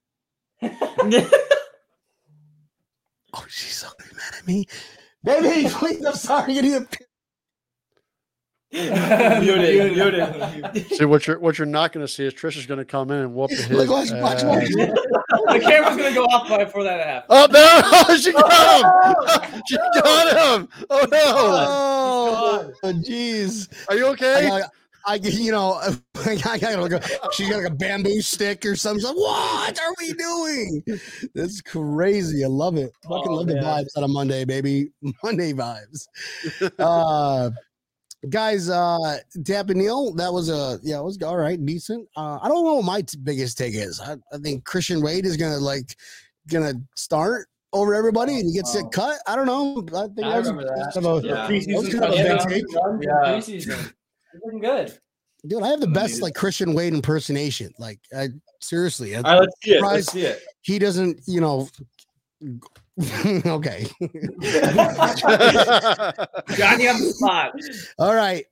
Oh, 3.35 3.45
she's 3.49 3.77
so 3.77 3.89
mad 3.99 4.39
at 4.39 4.47
me. 4.47 4.67
Baby, 5.23 5.69
please, 5.73 6.05
I'm 6.05 6.15
sorry. 6.15 6.59
I 6.59 6.61
need 6.63 6.75
a 6.75 6.87
muted, 8.73 9.95
muted. 9.97 10.87
See 10.93 11.05
what 11.07 11.27
you're 11.27 11.39
what 11.39 11.57
you're 11.57 11.67
not 11.67 11.93
going 11.93 12.07
to 12.07 12.13
see 12.13 12.27
is 12.27 12.35
Trisha's 12.35 12.67
going 12.67 12.79
to 12.79 12.85
come 12.85 13.11
in 13.11 13.19
and 13.23 13.35
whoop 13.35 13.51
his. 13.51 13.71
Look, 13.71 13.89
watch, 13.89 14.11
watch, 14.13 14.43
watch. 14.45 14.69
the 14.69 15.61
camera's 15.63 15.97
gonna 15.97 16.15
go 16.15 16.25
off 16.25 16.49
by 16.49 16.65
before 16.65 16.85
that 16.85 17.07
happens. 17.07 17.27
Oh 17.31 17.47
no! 17.51 18.17
she 18.19 18.33
got 18.33 19.55
him! 19.55 19.63
she 19.67 19.77
got 19.77 20.61
him! 20.61 20.69
Oh 20.91 21.07
no! 21.11 22.73
Oh, 22.83 22.93
jeez. 22.93 23.69
Are 23.89 23.97
you 23.97 24.07
okay? 24.09 24.47
got- 24.49 24.71
I, 25.07 25.15
you 25.15 25.53
know, 25.53 25.81
I 26.27 26.59
got 26.59 26.79
like 26.79 26.93
a, 26.93 27.03
she's 27.33 27.49
got 27.49 27.63
like 27.63 27.73
a 27.73 27.75
bamboo 27.75 28.21
stick 28.21 28.67
or 28.67 28.77
something. 28.77 29.01
She's 29.01 29.09
like, 29.09 29.17
what 29.17 29.81
are 29.81 29.95
we 29.99 30.13
doing? 30.13 30.83
This 31.35 31.53
is 31.53 31.63
crazy. 31.63 32.45
I 32.45 32.49
love 32.49 32.77
it. 32.77 32.93
Fucking 33.05 33.23
Oh, 33.29 33.35
love 33.37 33.47
the 33.47 33.55
vibes 33.55 33.97
on 33.97 34.05
a 34.05 34.09
Monday, 34.09 34.45
baby. 34.45 34.91
Monday 35.25 35.55
vibes. 35.55 36.09
uh, 36.79 37.51
guys, 38.29 38.69
uh, 38.69 39.19
Tampa 39.45 39.75
Neal, 39.75 40.13
that 40.15 40.33
was 40.33 40.49
a, 40.51 40.79
yeah, 40.83 40.99
it 40.99 41.05
was 41.05 41.21
all 41.23 41.37
right, 41.37 41.65
decent. 41.65 42.09
Uh, 42.17 42.39
I 42.43 42.49
don't 42.49 42.65
know 42.65 42.75
what 42.75 42.85
my 42.85 43.03
t- 43.03 43.19
biggest 43.23 43.57
take 43.59 43.75
is. 43.75 44.01
I, 44.01 44.17
I 44.33 44.39
think 44.39 44.65
Christian 44.65 45.01
Wade 45.03 45.25
is 45.27 45.37
going 45.37 45.53
to 45.53 45.59
like, 45.59 45.95
going 46.49 46.65
to 46.75 46.81
start 46.97 47.49
over 47.73 47.95
everybody 47.95 48.35
and 48.41 48.47
he 48.49 48.55
gets 48.55 48.75
it 48.75 48.85
Oh. 48.87 48.89
cut. 48.89 49.19
I 49.27 49.37
don't 49.37 49.47
know. 49.47 49.85
I 49.99 50.07
think 50.07 50.25
I 50.27 50.31
that 50.31 50.39
was, 50.39 50.49
remember 50.49 50.65
that. 50.77 50.91
kind 50.95 51.07
of 51.07 51.25
a- 51.25 51.27
Yeah. 51.29 51.47
Preseason 51.49 51.93
kind 51.93 52.05
of 52.05 52.13
a 52.13 52.17
Yeah, 52.17 52.45
big 52.47 52.65
touchdown. 52.73 53.01
take. 53.01 53.07
Yeah. 53.09 53.13
preseason. 53.75 53.93
Looking 54.45 54.61
good. 54.61 54.99
Dude, 55.47 55.63
I 55.63 55.69
have 55.69 55.81
the 55.81 55.87
best 55.87 56.21
like 56.21 56.35
Christian 56.35 56.75
Wade 56.75 56.93
impersonation. 56.95 57.71
Like, 57.79 58.01
I 58.17 58.29
seriously, 58.61 59.15
I- 59.15 59.19
All 59.19 59.25
right, 59.25 59.41
let's 59.41 59.55
see 59.63 59.71
it. 59.75 59.83
Let's 59.83 60.13
see 60.13 60.21
it. 60.23 60.43
he 60.63 60.79
doesn't, 60.81 61.21
you 61.27 61.41
know. 61.41 61.69
okay. 63.47 63.87
Johnny 66.57 66.89
on 66.89 66.99
the 67.01 67.13
spot. 67.15 67.53
All 67.99 68.15
right. 68.15 68.45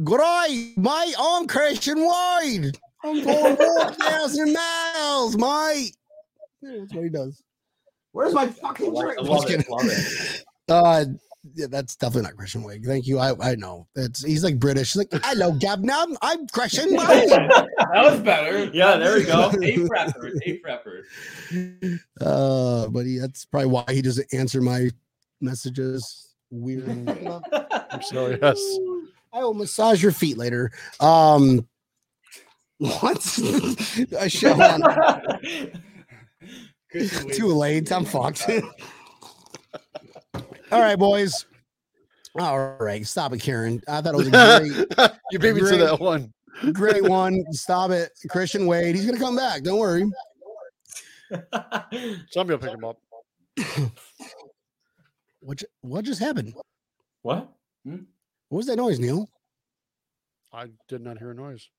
G'day, 0.00 0.76
mate. 0.76 1.14
I'm 1.18 1.46
Christian 1.46 1.98
Wade. 1.98 2.76
I'm 3.04 3.22
going 3.22 3.56
4,000 3.56 4.52
miles, 4.52 5.36
mate. 5.36 5.96
That's 6.62 6.92
what 6.92 7.04
he 7.04 7.10
does. 7.10 7.42
Where's 8.12 8.34
my 8.34 8.48
fucking 8.48 8.96
I 8.96 9.00
drink? 9.00 9.20
love 9.22 9.48
it, 9.48 9.70
love 9.70 9.84
it. 9.84 10.44
Uh, 10.68 11.04
yeah, 11.54 11.66
that's 11.70 11.96
definitely 11.96 12.22
not 12.28 12.36
Christian 12.36 12.62
Wade. 12.62 12.84
Thank 12.84 13.06
you. 13.06 13.18
I, 13.18 13.32
I 13.52 13.54
know. 13.54 13.86
It's 13.96 14.22
he's 14.24 14.44
like 14.44 14.58
British. 14.58 14.92
He's 14.92 14.96
like, 14.98 15.24
hello, 15.24 15.52
Gavna. 15.52 16.14
I'm 16.20 16.46
Christian 16.48 16.90
Wade. 16.90 17.30
That 17.30 17.66
was 17.94 18.20
better. 18.20 18.64
Yeah, 18.74 18.96
there 18.96 19.16
we 19.16 19.24
go. 19.24 19.48
A 19.48 19.76
prepper. 19.88 20.38
A 20.44 20.60
prepper. 20.60 21.98
Uh, 22.20 22.88
but 22.88 23.06
he, 23.06 23.18
that's 23.18 23.44
probably 23.46 23.68
why 23.68 23.84
he 23.88 24.02
doesn't 24.02 24.32
answer 24.34 24.60
my 24.60 24.90
messages. 25.40 26.34
weird. 26.50 26.86
I'm 27.90 28.02
so 28.02 28.36
yes. 28.40 28.60
I 29.32 29.42
will 29.42 29.54
massage 29.54 30.02
your 30.02 30.12
feet 30.12 30.36
later. 30.36 30.72
Um, 30.98 31.66
what? 32.78 33.38
I 34.18 34.28
show 34.28 34.52
on. 34.60 34.82
Too 37.32 37.46
late. 37.48 37.90
I'm 37.92 38.04
fucked. 38.04 38.48
All 40.70 40.80
right, 40.80 40.98
boys. 40.98 41.46
All 42.38 42.76
right, 42.76 43.04
stop 43.06 43.32
it, 43.32 43.40
Karen. 43.40 43.82
I 43.88 44.00
thought 44.00 44.14
it 44.14 44.16
was 44.16 44.28
a 44.28 44.86
great, 44.96 45.10
you 45.32 45.38
beat 45.40 45.54
me 45.54 45.60
to 45.62 45.76
that 45.78 46.00
one. 46.00 46.32
great 46.72 47.02
one. 47.08 47.42
Stop 47.50 47.90
it, 47.90 48.10
Christian 48.28 48.66
Wade. 48.66 48.94
He's 48.94 49.04
gonna 49.04 49.18
come 49.18 49.34
back. 49.34 49.62
Don't 49.62 49.78
worry. 49.78 50.08
Somebody 52.30 52.56
will 52.56 52.58
pick 52.58 52.70
him 52.70 52.84
up. 52.84 52.98
What? 55.42 55.62
What 55.80 56.04
just 56.04 56.20
happened? 56.20 56.52
what? 57.22 57.50
Hmm? 57.86 58.02
What 58.50 58.58
was 58.58 58.66
that 58.66 58.76
noise, 58.76 58.98
Neil? 58.98 59.30
I 60.52 60.66
did 60.86 61.00
not 61.00 61.18
hear 61.18 61.30
a 61.30 61.34
noise. 61.34 61.70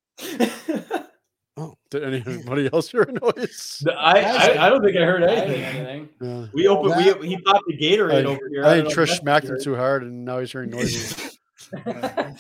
Oh. 1.57 1.75
Did 1.89 2.03
anybody 2.03 2.69
else 2.71 2.89
hear 2.89 3.01
a 3.03 3.11
noise? 3.11 3.83
I, 3.97 4.21
I 4.21 4.65
I 4.67 4.69
don't 4.69 4.81
think 4.83 4.95
I 4.97 5.01
heard 5.01 5.21
I 5.23 5.35
didn't 5.35 5.49
hear 5.49 5.65
anything. 5.65 5.85
anything. 5.87 6.09
Yeah. 6.21 6.45
We 6.53 6.67
opened. 6.67 6.91
That- 6.93 7.19
We 7.19 7.27
he 7.27 7.37
popped 7.41 7.65
the 7.67 7.77
Gatorade 7.77 8.13
I- 8.25 8.25
over 8.25 8.49
here. 8.49 8.65
I 8.65 8.77
don't 8.77 8.85
think 8.85 8.97
Trish 9.09 9.19
smacked 9.19 9.47
him 9.47 9.59
too 9.61 9.75
hard, 9.75 10.03
and 10.03 10.23
now 10.23 10.39
he's 10.39 10.51
hearing 10.51 10.69
noises. 10.71 11.37
the 11.73 12.37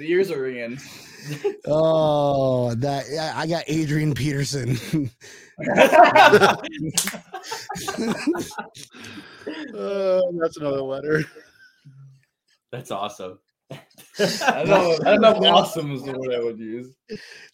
ears 0.00 0.30
are 0.30 0.40
ringing. 0.42 0.78
Oh, 1.66 2.74
that 2.74 3.06
yeah, 3.10 3.32
I 3.34 3.46
got 3.46 3.64
Adrian 3.66 4.12
Peterson. 4.12 4.78
Uh, 9.74 10.20
that's 10.40 10.56
another 10.56 10.82
letter. 10.82 11.24
That's 12.72 12.90
awesome. 12.90 13.38
I 14.18 14.64
don't 14.64 14.68
know. 14.68 14.98
I 15.04 15.10
don't 15.12 15.20
know 15.20 15.30
if 15.30 15.52
awesome 15.52 15.92
is 15.92 16.02
the 16.02 16.18
word 16.18 16.34
I 16.34 16.40
would 16.40 16.58
use. 16.58 16.94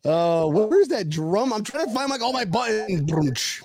Uh, 0.05 0.46
where's 0.46 0.88
that 0.88 1.09
drum? 1.09 1.53
I'm 1.53 1.64
trying 1.64 1.87
to 1.87 1.94
find 1.94 2.11
like 2.11 2.20
all 2.20 2.33
my 2.33 2.44
buttons. 2.44 3.62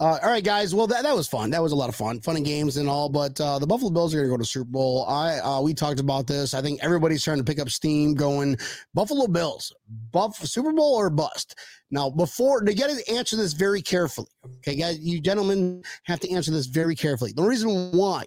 Uh, 0.00 0.16
all 0.22 0.30
right, 0.30 0.44
guys. 0.44 0.76
Well, 0.76 0.86
that, 0.86 1.02
that 1.02 1.14
was 1.14 1.26
fun. 1.26 1.50
That 1.50 1.60
was 1.60 1.72
a 1.72 1.76
lot 1.76 1.88
of 1.88 1.96
fun, 1.96 2.20
fun 2.20 2.36
and 2.36 2.44
games 2.44 2.76
and 2.76 2.88
all. 2.88 3.08
But 3.08 3.40
uh, 3.40 3.58
the 3.58 3.66
Buffalo 3.66 3.90
Bills 3.90 4.14
are 4.14 4.18
going 4.18 4.28
to 4.28 4.32
go 4.32 4.36
to 4.36 4.44
Super 4.44 4.70
Bowl. 4.70 5.04
I 5.08 5.38
uh, 5.40 5.60
we 5.60 5.74
talked 5.74 5.98
about 5.98 6.28
this. 6.28 6.54
I 6.54 6.62
think 6.62 6.78
everybody's 6.84 7.22
starting 7.22 7.44
to 7.44 7.50
pick 7.50 7.60
up 7.60 7.68
steam. 7.68 8.14
Going 8.14 8.56
Buffalo 8.94 9.26
Bills, 9.26 9.74
Buff 10.12 10.36
Super 10.36 10.72
Bowl 10.72 10.94
or 10.94 11.10
bust. 11.10 11.56
Now, 11.90 12.10
before 12.10 12.60
to 12.60 12.74
get 12.74 12.90
to 12.90 13.12
answer 13.12 13.34
this 13.34 13.54
very 13.54 13.82
carefully, 13.82 14.30
okay, 14.58 14.76
guys, 14.76 15.00
you 15.00 15.20
gentlemen 15.20 15.82
have 16.04 16.20
to 16.20 16.30
answer 16.30 16.52
this 16.52 16.66
very 16.66 16.94
carefully. 16.94 17.32
The 17.34 17.42
reason 17.42 17.90
why, 17.90 18.24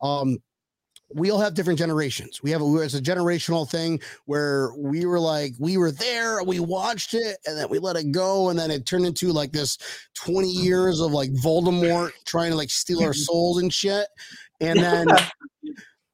um, 0.00 0.38
we 1.14 1.30
all 1.30 1.40
have 1.40 1.54
different 1.54 1.78
generations. 1.78 2.42
We 2.42 2.50
have 2.50 2.62
a, 2.62 2.76
it's 2.78 2.94
a 2.94 3.02
generational 3.02 3.68
thing 3.68 4.00
where 4.26 4.72
we 4.76 5.06
were 5.06 5.20
like, 5.20 5.54
we 5.58 5.76
were 5.76 5.90
there, 5.90 6.42
we 6.44 6.60
watched 6.60 7.14
it, 7.14 7.38
and 7.46 7.58
then 7.58 7.68
we 7.68 7.78
let 7.78 7.96
it 7.96 8.12
go, 8.12 8.50
and 8.50 8.58
then 8.58 8.70
it 8.70 8.86
turned 8.86 9.06
into 9.06 9.32
like 9.32 9.52
this 9.52 9.78
20 10.14 10.48
years 10.48 11.00
of 11.00 11.12
like 11.12 11.30
Voldemort 11.32 12.12
trying 12.26 12.50
to 12.50 12.56
like 12.56 12.70
steal 12.70 13.02
our 13.02 13.14
souls 13.14 13.60
and 13.60 13.72
shit. 13.72 14.06
And 14.60 14.78
then 14.78 15.08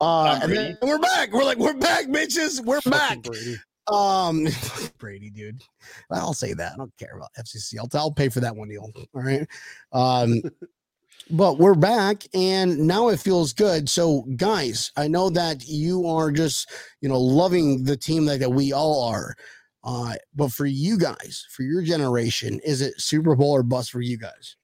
uh 0.00 0.38
and 0.42 0.52
then 0.52 0.78
we're 0.82 0.98
back. 0.98 1.32
We're 1.32 1.44
like, 1.44 1.58
we're 1.58 1.74
back, 1.74 2.06
bitches. 2.06 2.64
We're 2.64 2.80
back. 2.82 3.22
Brady. 3.22 3.56
Um 3.92 4.46
Brady, 4.98 5.30
dude. 5.30 5.62
I'll 6.10 6.34
say 6.34 6.52
that. 6.54 6.74
I 6.74 6.76
don't 6.76 6.96
care 6.96 7.16
about 7.16 7.30
FCC. 7.38 7.74
I'll, 7.78 7.88
I'll 7.98 8.12
pay 8.12 8.28
for 8.28 8.40
that 8.40 8.54
one 8.54 8.68
deal. 8.68 8.90
All 9.14 9.22
right. 9.22 9.46
Um 9.92 10.42
but 11.30 11.58
we're 11.58 11.74
back 11.74 12.24
and 12.34 12.78
now 12.86 13.08
it 13.08 13.20
feels 13.20 13.52
good. 13.52 13.88
So 13.88 14.22
guys, 14.36 14.92
I 14.96 15.08
know 15.08 15.30
that 15.30 15.66
you 15.66 16.06
are 16.06 16.30
just, 16.30 16.70
you 17.00 17.08
know, 17.08 17.20
loving 17.20 17.84
the 17.84 17.96
team 17.96 18.26
that, 18.26 18.40
that 18.40 18.50
we 18.50 18.72
all 18.72 19.08
are. 19.08 19.34
Uh, 19.82 20.14
but 20.34 20.52
for 20.52 20.66
you 20.66 20.98
guys, 20.98 21.46
for 21.50 21.62
your 21.62 21.82
generation, 21.82 22.60
is 22.64 22.80
it 22.82 23.00
Super 23.00 23.36
Bowl 23.36 23.52
or 23.52 23.62
bust 23.62 23.90
for 23.90 24.00
you 24.00 24.18
guys? 24.18 24.56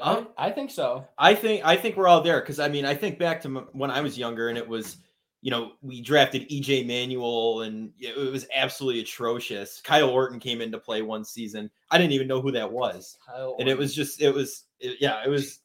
I, 0.00 0.26
I 0.36 0.50
think 0.50 0.70
so. 0.70 1.06
I 1.18 1.34
think 1.34 1.64
I 1.64 1.76
think 1.76 1.96
we're 1.96 2.08
all 2.08 2.20
there 2.20 2.40
because 2.40 2.60
I 2.60 2.68
mean 2.68 2.84
I 2.84 2.94
think 2.94 3.18
back 3.18 3.40
to 3.42 3.48
m- 3.48 3.68
when 3.72 3.90
I 3.90 4.00
was 4.00 4.18
younger 4.18 4.48
and 4.48 4.56
it 4.56 4.66
was 4.66 4.98
you 5.40 5.50
know 5.50 5.72
we 5.82 6.00
drafted 6.00 6.48
EJ 6.48 6.86
Manuel 6.86 7.62
and 7.62 7.92
it 7.98 8.16
it 8.16 8.30
was 8.30 8.46
absolutely 8.54 9.00
atrocious. 9.00 9.80
Kyle 9.80 10.08
Orton 10.08 10.38
came 10.38 10.60
into 10.60 10.78
play 10.78 11.02
one 11.02 11.24
season. 11.24 11.70
I 11.90 11.98
didn't 11.98 12.12
even 12.12 12.28
know 12.28 12.40
who 12.40 12.52
that 12.52 12.70
was, 12.70 13.16
Kyle 13.26 13.56
and 13.58 13.68
it 13.68 13.76
was 13.76 13.94
just 13.94 14.20
it 14.20 14.32
was 14.32 14.64
it- 14.80 14.98
yeah 15.00 15.22
it 15.24 15.28
was 15.28 15.60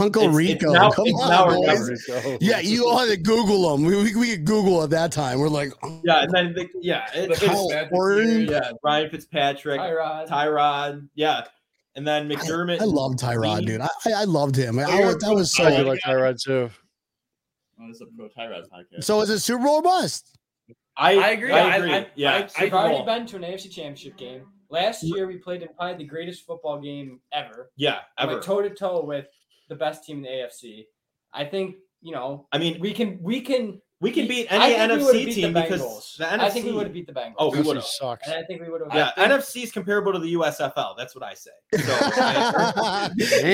Uncle 0.00 0.22
It's- 0.24 0.38
it's 0.38 0.62
Rico. 0.64 0.72
now- 0.72 0.90
come 0.90 1.06
on, 1.06 1.30
now 1.30 1.46
boys. 1.56 2.06
never. 2.08 2.38
Yeah, 2.42 2.58
you 2.60 2.86
all 2.86 2.98
had 2.98 3.08
to 3.08 3.16
Google 3.16 3.70
them. 3.74 3.86
We, 3.86 3.96
we, 3.96 4.14
we 4.16 4.30
could 4.32 4.44
Google 4.44 4.82
at 4.82 4.90
that 4.90 5.12
time. 5.12 5.38
We're 5.38 5.48
like, 5.48 5.72
oh, 5.82 6.00
yeah 6.04 6.22
and 6.24 6.30
then 6.32 6.52
the, 6.52 6.68
yeah 6.82 7.06
it, 7.14 7.28
The 7.28 7.32
it's, 7.32 7.44
Kyle 7.44 7.68
Fitzpatrick 7.70 8.50
yeah 8.50 8.70
Ryan 8.84 9.10
Fitzpatrick, 9.10 9.80
Tyrod. 9.80 10.28
Tyrod, 10.28 11.08
yeah, 11.14 11.44
and 11.96 12.06
then 12.06 12.28
McDermott. 12.28 12.80
I 12.82 12.84
love 12.84 13.12
Tyrod, 13.16 13.60
Lee. 13.60 13.64
dude. 13.66 13.80
I, 13.80 13.88
I 14.06 14.12
I 14.12 14.24
loved 14.24 14.56
him. 14.56 14.78
I, 14.78 14.84
Oh, 14.88 15.14
that 15.18 15.34
was 15.34 15.54
so. 15.56 15.74
do 15.74 15.82
like 15.84 16.00
Tyrod 16.04 16.36
too. 16.42 16.68
Oh, 17.80 17.86
this 17.88 17.96
is 17.96 18.02
a 18.02 18.06
pro 18.16 18.28
Tyrod 18.28 18.64
podcast. 18.68 19.04
So 19.04 19.20
is 19.22 19.30
it 19.30 19.38
Super 19.38 19.64
Bowl 19.64 19.76
or 19.76 19.82
bust? 19.82 20.36
I, 20.98 21.12
I 21.16 21.28
agree. 21.30 21.52
I 21.52 21.60
I- 21.60 21.76
agree. 21.76 21.94
I- 21.94 22.06
yeah, 22.14 22.34
I- 22.34 22.46
Super 22.48 22.64
We've 22.64 22.74
already 22.74 23.04
been 23.04 23.26
to 23.28 23.36
an 23.36 23.42
AFC 23.42 23.70
Championship 23.70 24.16
game. 24.18 24.42
Last 24.70 25.02
year, 25.02 25.26
we 25.26 25.38
played 25.38 25.62
in 25.62 25.68
probably 25.76 25.96
the 26.04 26.08
greatest 26.08 26.44
football 26.46 26.80
game 26.80 27.20
ever. 27.32 27.70
yeah, 27.76 28.00
ever. 28.18 28.34
Like 28.34 28.42
toe 28.42 28.60
to 28.62 28.70
toe 28.70 29.02
with 29.04 29.26
the 29.68 29.74
best 29.74 30.04
team 30.04 30.18
in 30.18 30.22
the 30.24 30.28
AFC. 30.28 30.84
I 31.32 31.44
think 31.44 31.76
you 32.00 32.12
know 32.12 32.46
I 32.52 32.58
mean, 32.58 32.80
we 32.80 32.92
can 32.92 33.18
we 33.22 33.40
can 33.40 33.80
we 34.00 34.12
can 34.12 34.28
beat 34.28 34.46
any 34.50 34.74
think 34.74 34.92
we 34.92 35.04
would've 35.04 35.20
NFC 35.20 35.24
beat 35.26 35.34
team 35.34 35.52
the 35.52 35.60
because 35.62 36.14
the 36.18 36.24
NFC. 36.24 36.38
I 36.40 36.50
think 36.50 36.64
we 36.66 36.72
would 36.72 36.84
have 36.84 36.92
beat 36.92 37.06
the 37.08 37.12
Bengals. 37.12 37.34
Oh, 37.38 37.50
we 37.50 37.60
would've. 37.62 37.84
sucks. 37.84 38.28
and 38.28 38.36
I 38.36 38.44
think 38.44 38.60
we 38.62 38.68
would 38.70 38.80
have. 38.82 38.94
Yeah, 38.94 39.10
think- 39.14 39.42
NFC 39.42 39.64
is 39.64 39.72
comparable 39.72 40.12
to 40.12 40.18
the 40.20 40.34
USFL. 40.34 40.96
That's 40.96 41.14
what 41.16 41.24
I 41.24 41.34
say. 41.34 41.50
So, 41.78 41.96
I- 42.00 43.10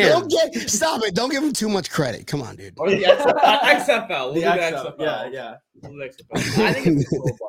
Don't 0.08 0.30
get 0.30 0.68
stop 0.68 1.02
it. 1.04 1.14
Don't 1.14 1.30
give 1.30 1.42
him 1.42 1.52
too 1.52 1.68
much 1.68 1.90
credit. 1.90 2.26
Come 2.26 2.42
on, 2.42 2.56
dude. 2.56 2.74
Oh, 2.78 2.84
or 2.84 2.90
the 2.90 3.02
XFL. 3.04 3.40
XFL. 3.40 4.08
We'll 4.08 4.34
the 4.34 4.40
do 4.40 4.46
XFL, 4.46 4.96
XFL. 4.96 5.00
yeah, 5.00 5.28
yeah. 5.32 5.54
We'll 5.82 5.92
do 5.92 5.98
XFL. 5.98 6.58
I 6.64 6.72
think 6.74 6.86
it's 6.88 7.06
a 7.06 7.10
Super 7.10 7.20
Bowl 7.20 7.28
bust. 7.30 7.40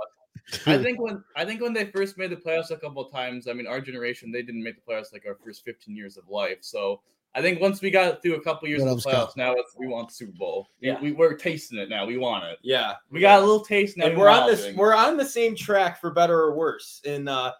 I 0.66 0.78
think 0.84 1.00
when 1.02 1.24
I 1.36 1.46
think 1.46 1.62
when 1.62 1.74
they 1.74 1.86
first 1.86 2.18
made 2.18 2.30
the 2.32 2.36
playoffs 2.36 2.72
a 2.72 2.78
couple 2.78 3.04
of 3.06 3.12
times, 3.12 3.48
I 3.48 3.54
mean, 3.54 3.68
our 3.68 3.82
generation 3.82 4.32
they 4.32 4.42
didn't 4.44 4.64
make 4.64 4.76
the 4.76 4.92
playoffs 4.92 5.12
like 5.14 5.26
our 5.28 5.36
first 5.44 5.64
15 5.66 5.96
years 5.96 6.18
of 6.18 6.28
life. 6.30 6.60
So 6.62 7.02
I 7.34 7.42
think 7.42 7.60
once 7.60 7.82
we 7.82 7.92
got 7.92 8.22
through 8.22 8.36
a 8.36 8.42
couple 8.42 8.68
years 8.70 8.82
What 8.82 8.88
of 8.88 8.92
else, 8.94 9.04
the 9.04 9.10
Scott? 9.12 9.30
playoffs, 9.32 9.38
now 9.38 9.54
it's, 9.54 9.76
we 9.78 9.88
want 9.88 10.08
the 10.08 10.14
Super 10.14 10.32
Bowl. 10.38 10.70
Yeah. 10.80 11.02
We, 11.02 11.12
we're 11.12 11.34
tasting 11.36 11.78
it 11.80 11.90
now. 11.90 12.06
We 12.06 12.18
want 12.18 12.46
it. 12.46 12.60
Yeah, 12.64 12.94
We 13.12 13.20
got 13.20 13.40
a 13.40 13.42
little 13.46 13.60
taste 13.66 13.98
now. 13.98 14.06
and 14.06 14.16
we 14.16 14.22
we're 14.22 14.30
on 14.30 14.48
this. 14.50 14.74
We're 14.76 14.96
on 14.96 15.18
the 15.18 15.26
same 15.26 15.54
track 15.56 16.00
for 16.00 16.12
better 16.12 16.40
or 16.40 16.56
worse. 16.56 17.02
In 17.04 17.28
uh, 17.28 17.52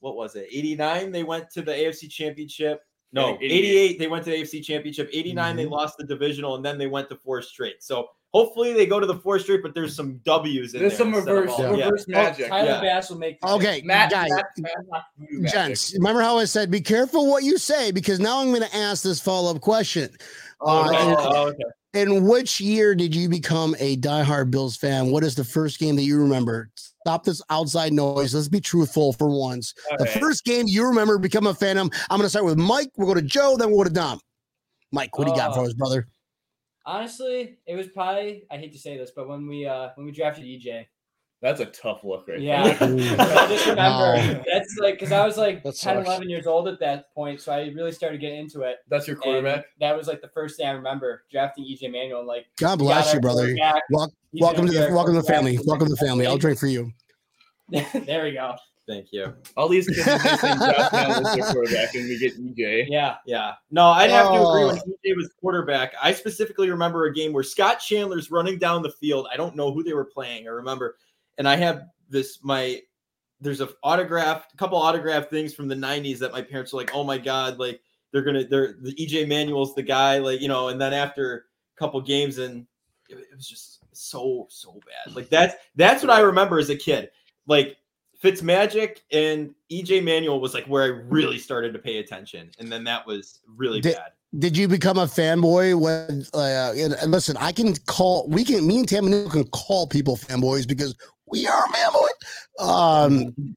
what 0.00 0.16
was 0.16 0.34
it? 0.36 0.48
'89, 0.50 1.12
they 1.12 1.22
went 1.22 1.48
to 1.50 1.62
the 1.62 1.72
AFC 1.72 2.10
Championship. 2.10 2.82
No, 3.14 3.36
88. 3.36 3.52
88, 3.52 3.98
they 3.98 4.06
went 4.08 4.24
to 4.24 4.30
the 4.30 4.36
AFC 4.42 4.62
Championship. 4.64 5.08
89, 5.12 5.54
they 5.56 5.64
Mhm. 5.66 5.70
lost 5.70 5.96
the 5.98 6.04
divisional, 6.04 6.56
and 6.56 6.64
then 6.64 6.76
they 6.78 6.86
went 6.86 7.08
to 7.10 7.16
four 7.16 7.40
straight. 7.42 7.82
So 7.82 8.08
hopefully 8.32 8.72
they 8.72 8.86
go 8.86 8.98
to 9.00 9.06
the 9.06 9.16
four 9.16 9.38
straight, 9.38 9.62
but 9.62 9.74
there's 9.74 9.94
some 9.94 10.18
W's 10.24 10.54
in 10.56 10.60
There's 10.62 10.72
there. 10.72 10.80
There's 10.80 10.96
some 10.98 11.14
instead 11.14 11.34
of 11.36 11.44
reverse, 11.44 11.58
yeah. 11.78 11.84
reverse 11.84 12.08
magic. 12.08 12.48
Tyler 12.48 12.68
yeah. 12.68 12.80
Bass 12.80 13.10
will 13.10 13.18
make. 13.18 13.40
the 13.40 13.48
Okay, 13.48 13.82
Matt, 13.84 14.10
guys, 14.10 14.30
Matt, 14.30 14.46
Matt, 14.58 14.72
Matt, 14.90 15.02
magic. 15.30 15.52
gents. 15.52 15.94
Remember 15.94 16.20
how 16.22 16.38
I 16.38 16.44
said, 16.44 16.70
be 16.70 16.80
careful 16.80 17.28
what 17.30 17.44
you 17.44 17.58
say 17.58 17.90
because 17.92 18.20
now 18.20 18.40
I'm 18.40 18.48
going 18.48 18.62
to 18.62 18.76
ask 18.76 19.02
this 19.02 19.20
follow 19.20 19.54
up 19.54 19.60
question. 19.60 20.10
Oh, 20.60 20.68
Uh, 20.84 20.88
okay. 20.88 20.96
and- 20.98 21.16
Oh, 21.18 21.46
okay. 21.48 21.64
In 21.94 22.26
which 22.26 22.58
year 22.58 22.94
did 22.94 23.14
you 23.14 23.28
become 23.28 23.76
a 23.78 23.98
diehard 23.98 24.50
Bills 24.50 24.78
fan? 24.78 25.10
What 25.10 25.22
is 25.22 25.34
the 25.34 25.44
first 25.44 25.78
game 25.78 25.94
that 25.96 26.04
you 26.04 26.18
remember? 26.18 26.70
Stop 26.74 27.22
this 27.24 27.42
outside 27.50 27.92
noise. 27.92 28.34
Let's 28.34 28.48
be 28.48 28.62
truthful 28.62 29.12
for 29.12 29.28
once. 29.28 29.74
The 29.98 30.04
Okay. 30.08 30.18
first 30.20 30.44
game 30.46 30.64
you 30.66 30.86
remember 30.86 31.18
become 31.18 31.46
a 31.46 31.52
fan 31.52 31.76
of. 31.76 31.90
I'm 32.08 32.16
going 32.16 32.22
to 32.22 32.30
start 32.30 32.46
with 32.46 32.56
Mike. 32.56 32.88
We'll 32.96 33.08
go 33.08 33.12
to 33.12 33.20
Joe, 33.20 33.56
then 33.58 33.68
we'll 33.68 33.76
go 33.80 33.84
to 33.84 33.90
Dom. 33.90 34.20
Mike, 34.90 35.18
what 35.18 35.26
do 35.26 35.32
you 35.32 35.36
got 35.36 35.52
for 35.54 35.60
Oh. 35.60 35.66
us, 35.66 35.74
brother? 35.74 36.06
Honestly, 36.84 37.58
it 37.66 37.76
was 37.76 37.88
probably. 37.88 38.44
I 38.50 38.56
hate 38.56 38.72
to 38.72 38.78
say 38.78 38.96
this, 38.96 39.12
but 39.14 39.28
when 39.28 39.46
we 39.46 39.66
uh 39.66 39.90
when 39.94 40.06
we 40.06 40.12
drafted 40.12 40.44
EJ, 40.44 40.86
That's 41.40 41.60
a 41.60 41.66
tough 41.66 42.02
look 42.04 42.26
right 42.28 42.40
Yeah. 42.40 42.72
there. 42.74 43.16
I 43.20 43.48
just 43.48 43.66
remember 43.66 44.14
Wow. 44.14 44.44
that's 44.52 44.76
like 44.80 44.94
because 44.94 45.12
I 45.12 45.24
was 45.26 45.36
like 45.36 45.62
That 45.62 45.76
10, 45.76 45.96
sucks. 45.96 46.06
11 46.08 46.28
years 46.30 46.46
old 46.46 46.68
at 46.68 46.80
that 46.80 47.12
point, 47.14 47.40
so 47.40 47.52
I 47.52 47.66
really 47.68 47.92
started 47.92 48.20
getting 48.20 48.38
into 48.40 48.62
it. 48.62 48.76
That's 48.88 49.06
your 49.06 49.14
And 49.16 49.22
quarterback. 49.24 49.66
that 49.80 49.96
was 49.96 50.06
like 50.08 50.20
the 50.22 50.28
first 50.34 50.56
thing 50.56 50.66
I 50.66 50.72
remember 50.72 51.24
drafting 51.30 51.64
EJ 51.64 51.90
Manuel. 51.90 52.20
and, 52.20 52.28
Like, 52.28 52.46
God 52.58 52.78
bless 52.78 53.12
you, 53.14 53.20
brother. 53.20 53.42
quarterback. 53.46 53.82
Welcome 53.90 54.66
gonna 54.66 54.72
the 54.72 54.88
welcome 54.94 55.14
to 55.14 55.20
the 55.20 55.26
family. 55.26 55.58
Welcome 55.64 55.86
to 55.88 55.94
the 55.94 56.04
family. 56.04 56.26
I'll 56.26 56.38
drink 56.38 56.58
for 56.58 56.66
you. 56.66 56.90
there 57.68 58.24
we 58.24 58.32
go. 58.32 58.54
Thank 58.88 59.12
you. 59.12 59.32
All 59.56 59.68
these 59.68 59.86
kids 59.86 60.06
are 60.06 60.18
missing 60.18 60.58
Josh 60.58 60.92
Allen 60.92 61.26
as 61.26 61.34
their 61.36 61.52
quarterback, 61.52 61.94
and 61.94 62.08
we 62.08 62.18
get 62.18 62.36
EJ. 62.36 62.86
Yeah. 62.88 63.16
Yeah. 63.26 63.52
No, 63.70 63.86
I'd 63.86 64.10
have 64.10 64.26
to 64.28 64.34
agree 64.34 64.64
when 64.64 64.78
Oh. 64.78 64.98
EJ 65.04 65.16
was 65.16 65.30
quarterback. 65.40 65.94
I 66.02 66.12
specifically 66.12 66.68
remember 66.68 67.06
a 67.06 67.14
game 67.14 67.32
where 67.32 67.44
Scott 67.44 67.78
Chandler's 67.78 68.30
running 68.30 68.58
down 68.58 68.82
the 68.82 68.90
field. 68.90 69.28
I 69.32 69.36
don't 69.36 69.54
know 69.54 69.72
who 69.72 69.84
they 69.84 69.92
were 69.92 70.04
playing. 70.04 70.46
I 70.48 70.50
remember. 70.50 70.96
And 71.38 71.48
I 71.48 71.56
have 71.56 71.84
this 72.08 72.40
my 72.42 72.80
there's 73.40 73.60
a 73.60 73.68
autographed 73.82 74.52
a 74.54 74.56
couple 74.56 74.78
autographed 74.78 75.30
things 75.30 75.54
from 75.54 75.66
the 75.68 75.74
90s 75.74 76.18
that 76.18 76.32
my 76.32 76.42
parents 76.42 76.72
were 76.72 76.80
like, 76.80 76.94
"Oh 76.94 77.04
my 77.04 77.18
god, 77.18 77.58
like 77.58 77.80
they're 78.12 78.22
going 78.22 78.36
to 78.36 78.44
they're 78.44 78.74
the 78.80 78.94
EJ 78.94 79.26
Manuel's 79.28 79.74
the 79.74 79.82
guy 79.82 80.18
like, 80.18 80.40
you 80.40 80.48
know, 80.48 80.68
and 80.68 80.80
then 80.80 80.92
after 80.92 81.46
a 81.76 81.78
couple 81.78 82.00
games, 82.00 82.38
and 82.38 82.66
it, 83.08 83.18
it 83.18 83.36
was 83.36 83.48
just 83.48 83.78
so 83.92 84.46
so 84.50 84.78
bad. 84.86 85.14
Like 85.14 85.28
that's 85.28 85.54
that's 85.76 86.02
what 86.02 86.10
I 86.10 86.20
remember 86.20 86.58
as 86.58 86.70
a 86.70 86.76
kid. 86.76 87.10
Like 87.46 87.76
Fitzmagic 88.22 88.98
and 89.10 89.54
EJ 89.70 90.04
Manuel 90.04 90.40
was 90.40 90.54
like 90.54 90.64
where 90.66 90.82
I 90.84 90.86
really 90.86 91.38
started 91.38 91.72
to 91.72 91.78
pay 91.78 91.98
attention, 91.98 92.50
and 92.58 92.70
then 92.70 92.84
that 92.84 93.06
was 93.06 93.40
really 93.56 93.80
Did- 93.80 93.96
bad. 93.96 94.12
Did 94.38 94.56
you 94.56 94.66
become 94.66 94.96
a 94.96 95.04
fanboy 95.04 95.78
when? 95.78 96.24
Uh, 96.32 96.72
and, 96.74 96.94
and 96.94 97.10
listen, 97.10 97.36
I 97.38 97.52
can 97.52 97.74
call. 97.86 98.26
We 98.28 98.44
can. 98.44 98.66
Me 98.66 98.78
and 98.78 98.88
Tammy 98.88 99.28
can 99.28 99.44
call 99.48 99.86
people 99.86 100.16
fanboys 100.16 100.66
because 100.66 100.96
we 101.26 101.46
are 101.46 101.66
fanboy. 101.66 102.08
Um, 102.58 103.56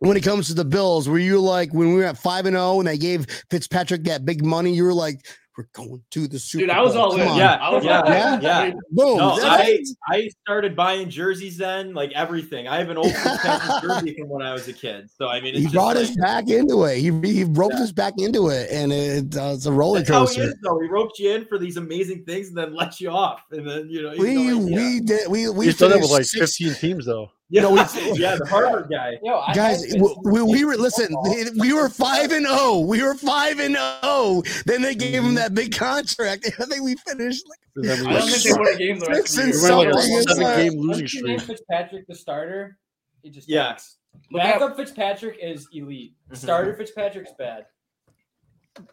when 0.00 0.16
it 0.16 0.24
comes 0.24 0.48
to 0.48 0.54
the 0.54 0.64
Bills, 0.64 1.08
were 1.08 1.18
you 1.20 1.40
like 1.40 1.72
when 1.72 1.90
we 1.90 1.94
were 1.94 2.04
at 2.04 2.18
five 2.18 2.44
and 2.46 2.56
zero 2.56 2.80
and 2.80 2.88
they 2.88 2.98
gave 2.98 3.26
Fitzpatrick 3.50 4.02
that 4.04 4.24
big 4.24 4.44
money? 4.44 4.74
You 4.74 4.82
were 4.82 4.94
like, 4.94 5.24
"We're 5.56 5.68
going 5.72 6.02
to 6.10 6.28
the 6.28 6.38
Super 6.38 6.62
Dude, 6.66 6.70
I 6.70 6.82
was 6.82 6.94
Bowl. 6.94 7.02
all 7.04 7.10
Come 7.12 7.20
in. 7.20 7.28
on." 7.28 7.38
Yeah, 7.38 7.54
I 7.54 7.70
was 7.74 7.84
yeah, 7.84 8.00
all 8.00 8.06
in. 8.06 8.12
yeah. 8.12 8.40
yeah. 8.66 8.70
boom. 8.90 9.16
No, 9.18 9.38
I 9.42 9.78
I 10.08 10.28
started 10.44 10.76
buying 10.76 11.08
jerseys 11.10 11.56
then, 11.56 11.94
like 11.94 12.12
everything. 12.12 12.68
I 12.68 12.76
have 12.78 12.90
an 12.90 12.96
old 12.98 13.12
jersey 13.82 14.14
from 14.18 14.28
when 14.28 14.42
I 14.46 14.52
was 14.52 14.68
a 14.68 14.72
kid. 14.72 15.08
So 15.16 15.28
I 15.28 15.40
mean, 15.40 15.50
it's 15.54 15.58
he 15.58 15.62
just 15.64 15.74
brought 15.74 15.96
like, 15.96 16.04
us 16.10 16.16
back 16.16 16.48
into 16.48 16.84
it. 16.84 16.98
He 16.98 17.10
he 17.32 17.44
roped 17.44 17.74
Yeah. 17.76 17.82
us 17.84 17.92
back 17.92 18.14
into 18.18 18.48
it, 18.48 18.70
and 18.70 18.92
it, 18.92 19.36
uh, 19.36 19.52
it's 19.54 19.66
a 19.66 19.72
roller 19.72 19.98
That's 20.00 20.10
how 20.10 20.20
he 20.20 20.26
coaster. 20.26 20.42
is, 20.42 20.54
though. 20.62 20.80
He 20.80 20.88
roped 20.88 21.18
you 21.18 21.32
in 21.32 21.44
for 21.46 21.58
these 21.58 21.76
amazing 21.76 22.24
things 22.24 22.48
and 22.48 22.56
then 22.56 22.74
let 22.74 23.00
you 23.00 23.10
off, 23.10 23.42
and 23.50 23.68
then 23.68 23.88
you 23.88 24.02
know 24.02 24.14
We 24.18 24.34
have 24.46 24.56
no 24.58 24.66
idea. 24.66 24.76
we 24.76 25.00
did 25.00 25.28
we 25.30 25.48
we 25.48 25.64
He's 25.66 25.76
done 25.78 25.90
that 25.90 26.00
with 26.00 26.10
like 26.10 26.24
six- 26.24 26.56
15 26.58 26.74
teams 26.74 27.06
though. 27.06 27.30
Yeah, 27.48 27.62
No, 27.62 27.70
we- 27.70 27.76
yeah, 28.18 28.36
the 28.36 28.46
Harvard 28.48 28.88
guy. 28.90 29.18
Yo, 29.22 29.38
I 29.38 29.52
guys 29.54 29.84
had 29.92 30.00
we, 30.00 30.14
we, 30.24 30.42
we 30.42 30.64
were 30.64 30.76
listen 30.76 31.06
football. 31.06 31.52
we 31.58 31.72
were 31.72 31.88
five 31.88 32.32
and 32.32 32.46
oh 32.48 32.80
we 32.80 33.02
were 33.02 33.14
five 33.14 33.58
and 33.60 33.76
oh 33.78 34.42
then 34.66 34.82
they 34.82 34.94
gave 34.94 35.14
Mm-hmm. 35.20 35.28
him 35.28 35.34
that 35.36 35.54
big 35.54 35.74
contract 35.76 36.46
i 36.58 36.64
think 36.64 36.82
we 36.82 36.96
finished 36.96 37.44
like 37.48 37.58
And 37.76 37.84
then 37.84 38.00
we 38.06 38.14
I 38.16 38.18
don't 38.18 38.28
think 38.28 38.42
they 38.42 38.52
won 38.52 38.66
a 38.74 38.76
game 38.76 38.98
the 38.98 39.06
rest 39.06 39.38
of 39.38 39.44
and 39.44 39.52
the 39.52 39.58
we 39.58 39.82
year. 39.82 39.92
like 39.92 40.26
a 40.28 40.34
seven 40.34 40.56
game 40.70 40.80
losing 40.80 40.88
Once 41.02 41.14
you 41.14 41.22
name 41.26 41.38
streak. 41.38 41.56
Fitzpatrick 41.58 42.06
the 42.08 42.14
starter, 42.14 42.78
he 43.22 43.30
just 43.30 43.48
Yeah. 43.48 43.68
tanks. 43.68 43.96
Look 44.32 44.42
at- 44.42 44.58
Backup 44.58 44.76
Fitzpatrick 44.76 45.38
is 45.42 45.68
elite. 45.72 46.14
Mhm. 46.32 46.36
Starter 46.38 46.74
Fitzpatrick's 46.74 47.32
bad. 47.38 47.66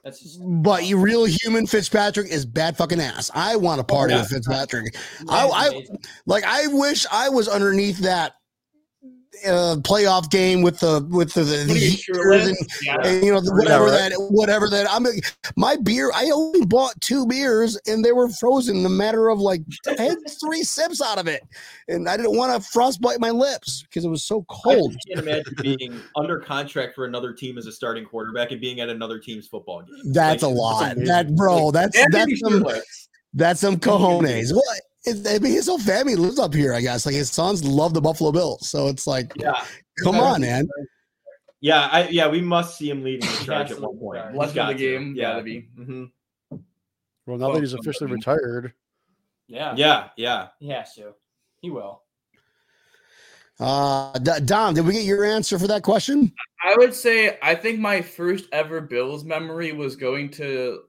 That's 0.03 0.19
just 0.21 0.39
but 0.43 0.85
you 0.85 0.97
real 0.97 1.25
human 1.25 1.67
fitzpatrick 1.67 2.29
is 2.29 2.45
bad 2.45 2.77
fucking 2.77 3.01
ass 3.01 3.29
i 3.35 3.57
want 3.57 3.79
to 3.79 3.83
party 3.83 4.13
yeah. 4.13 4.21
with 4.21 4.29
fitzpatrick 4.29 4.95
I- 5.27 5.45
I- 5.47 5.85
like 6.25 6.45
i 6.45 6.67
wish 6.67 7.05
i 7.11 7.27
was 7.27 7.49
underneath 7.49 7.97
that 7.99 8.31
uh, 9.45 9.75
playoff 9.81 10.29
game 10.29 10.61
with 10.61 10.79
the 10.79 11.05
with 11.11 11.33
the, 11.33 11.43
the, 11.43 11.55
the 11.65 12.23
What 12.27 12.41
you, 12.41 12.49
and, 12.49 12.57
Yeah. 12.83 12.97
and, 13.03 13.23
you 13.25 13.31
know 13.33 13.41
Yeah, 13.43 13.51
whatever 13.51 13.85
right. 13.85 14.09
that 14.11 14.13
whatever 14.29 14.69
that 14.69 14.87
I'm 14.89 15.05
my 15.55 15.75
beer 15.75 16.11
I 16.15 16.29
only 16.31 16.65
bought 16.65 16.99
two 17.01 17.25
beers 17.27 17.77
and 17.87 18.03
they 18.03 18.11
were 18.11 18.29
frozen 18.29 18.77
in 18.77 18.85
a 18.85 18.89
matter 18.89 19.29
of 19.29 19.39
like 19.39 19.61
I 19.87 20.01
had 20.01 20.17
three 20.43 20.63
sips 20.63 21.01
out 21.01 21.17
of 21.17 21.27
it 21.27 21.43
and 21.87 22.07
I 22.09 22.17
didn't 22.17 22.37
want 22.37 22.53
to 22.61 22.69
frostbite 22.69 23.19
my 23.19 23.29
lips 23.31 23.83
because 23.83 24.05
it 24.05 24.09
was 24.09 24.23
so 24.23 24.45
cold. 24.49 24.93
just 24.93 25.07
can't 25.07 25.19
imagine 25.27 25.55
being 25.61 26.01
under 26.15 26.39
contract 26.39 26.95
for 26.95 27.05
another 27.05 27.33
team 27.33 27.57
as 27.57 27.65
a 27.67 27.71
starting 27.71 28.05
quarterback 28.05 28.51
and 28.51 28.61
being 28.61 28.79
at 28.79 28.89
another 28.89 29.19
team's 29.19 29.47
football 29.47 29.81
game. 29.81 30.13
That's 30.13 30.43
a 30.43 30.47
lot. 30.47 30.83
amazing. 30.93 31.05
That 31.05 31.35
bro, 31.35 31.71
that's 31.71 31.97
And 31.97 32.13
that's 32.13 32.39
some 32.39 32.53
shirtless. 32.53 33.09
that's 33.33 33.59
some 33.61 33.77
cojones. 33.77 34.53
What? 34.53 34.81
It, 35.05 35.27
I 35.27 35.39
mean, 35.39 35.51
his 35.53 35.67
whole 35.67 35.79
family 35.79 36.15
lives 36.15 36.39
up 36.39 36.53
here. 36.53 36.73
I 36.73 36.81
guess 36.81 37.05
like 37.05 37.15
his 37.15 37.31
sons 37.31 37.63
love 37.63 37.93
the 37.93 38.01
Buffalo 38.01 38.31
Bills, 38.31 38.69
so 38.69 38.87
it's 38.87 39.05
like, 39.05 39.33
Yeah, 39.37 39.53
come 40.03 40.15
on, 40.15 40.41
man. 40.41 40.67
yeah, 41.59 41.89
I, 41.91 42.07
yeah. 42.09 42.27
We 42.27 42.41
must 42.41 42.77
see 42.77 42.89
him 42.89 43.03
leading 43.03 43.25
the 43.25 43.45
charge 43.45 43.71
at 43.71 43.79
one 43.79 43.95
Absolutely. 43.95 43.99
point. 43.99 44.25
He's 44.29 44.37
Watch 44.37 44.49
the 44.49 44.55
got 44.55 44.69
to. 44.71 44.77
game, 44.77 45.15
Yeah, 45.15 45.31
gotta 45.33 45.43
be. 45.43 45.59
hmm 45.75 46.05
Well, 47.25 47.37
now 47.37 47.51
that 47.51 47.59
he's 47.59 47.73
officially 47.73 48.11
retired, 48.11 48.73
Yeah, 49.47 49.75
yeah, 49.75 50.09
yeah. 50.15 50.47
he 50.59 50.69
has 50.69 50.93
to. 50.95 51.13
He 51.61 51.69
will. 51.69 52.01
Uh, 53.59 54.17
D- 54.19 54.31
Dom, 54.45 54.73
did 54.73 54.85
we 54.85 54.93
get 54.93 55.03
your 55.05 55.23
answer 55.23 55.59
for 55.59 55.67
that 55.67 55.83
question? 55.83 56.31
I 56.65 56.75
would 56.77 56.93
say 56.93 57.37
I 57.41 57.55
think 57.55 57.79
my 57.79 58.01
first 58.01 58.45
ever 58.51 58.81
Bills 58.81 59.23
memory 59.23 59.73
was 59.73 59.95
going 59.95 60.31
to 60.31 60.83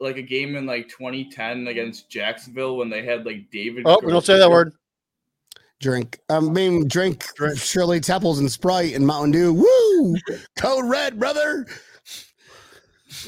like 0.00 0.16
a 0.16 0.22
game 0.22 0.56
in 0.56 0.66
like 0.66 0.88
2010 0.88 1.68
against 1.68 2.10
Jacksonville 2.10 2.76
when 2.76 2.90
they 2.90 3.04
had 3.04 3.24
like 3.24 3.50
David. 3.50 3.84
oh, 3.86 3.98
we 4.02 4.12
don't 4.12 4.24
say 4.24 4.38
that 4.38 4.50
word. 4.50 4.74
Drink. 5.80 6.18
I 6.30 6.40
mean, 6.40 6.88
drink, 6.88 7.34
Drink. 7.34 7.58
Shirley 7.58 8.00
Temples 8.00 8.38
and 8.38 8.50
Sprite 8.50 8.94
and 8.94 9.06
Mountain 9.06 9.32
Dew. 9.32 9.52
Woo! 9.52 10.16
Code 10.56 10.88
Red, 10.88 11.18
brother. 11.18 11.66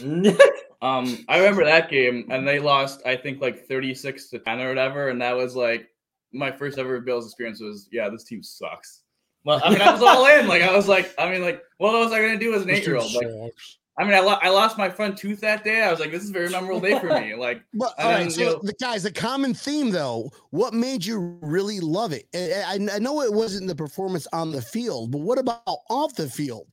Um, 0.81 1.25
I 1.29 1.39
remember 1.39 1.65
that 1.65 1.91
game, 1.91 2.29
and 2.31 2.47
they 2.47 2.61
lost. 2.61 3.05
I 3.05 3.17
think 3.17 3.41
like 3.41 3.67
36 3.67 4.31
to 4.31 4.39
10 4.39 4.61
or 4.61 4.69
whatever, 4.69 5.09
and 5.09 5.21
that 5.21 5.37
was 5.37 5.57
like 5.57 5.89
my 6.33 6.53
first 6.53 6.79
ever 6.79 7.01
Bills 7.01 7.27
experience. 7.27 7.61
Was 7.61 7.89
yeah, 7.91 8.09
this 8.09 8.25
team 8.25 8.43
sucks. 8.43 9.03
Well, 9.45 9.61
I 9.65 9.71
mean, 9.71 9.81
I 9.81 9.93
was 9.93 10.03
all 10.03 10.25
in. 10.27 10.47
Like 10.47 10.63
I 10.63 10.75
was 10.75 10.87
like, 10.87 11.13
I 11.19 11.31
mean, 11.31 11.43
like, 11.43 11.63
what 11.79 11.93
was 11.95 12.13
I 12.13 12.21
gonna 12.21 12.39
do 12.39 12.55
as 12.55 12.63
an 12.63 12.71
eight 12.71 12.87
year 12.87 12.97
old? 12.97 13.13
Like, 13.13 13.27
sucks. 13.27 13.79
I 13.99 14.05
mean, 14.05 14.15
I, 14.15 14.21
lo- 14.21 14.39
I 14.41 14.49
lost 14.51 14.79
my 14.79 14.89
front 14.89 15.19
tooth 15.19 15.41
that 15.41 15.65
day. 15.65 15.83
I 15.83 15.91
was 15.91 15.99
like, 15.99 16.13
this 16.13 16.23
is 16.23 16.31
a 16.31 16.33
very 16.33 16.49
memorable 16.51 16.81
day 16.81 16.99
for 17.01 17.09
me. 17.09 17.35
Like, 17.39 17.63
But 17.75 17.95
And 17.99 18.09
all 18.09 18.23
you 18.23 18.31
so 18.31 18.43
know- 18.45 18.61
the 18.63 18.75
guys, 18.75 19.03
the 19.03 19.11
common 19.13 19.55
theme 19.55 19.91
though, 19.91 20.31
what 20.51 20.73
made 20.73 21.05
you 21.05 21.39
really 21.43 21.81
love 21.81 22.13
it? 22.13 22.27
I, 22.35 22.79
I- 22.79 22.95
I 22.95 22.99
know 23.01 23.23
it 23.23 23.33
wasn't 23.33 23.67
the 23.67 23.75
performance 23.75 24.27
on 24.33 24.53
the 24.53 24.63
field, 24.63 25.11
but 25.11 25.21
what 25.21 25.39
about 25.39 25.63
off 25.91 26.15
the 26.15 26.29
field? 26.31 26.69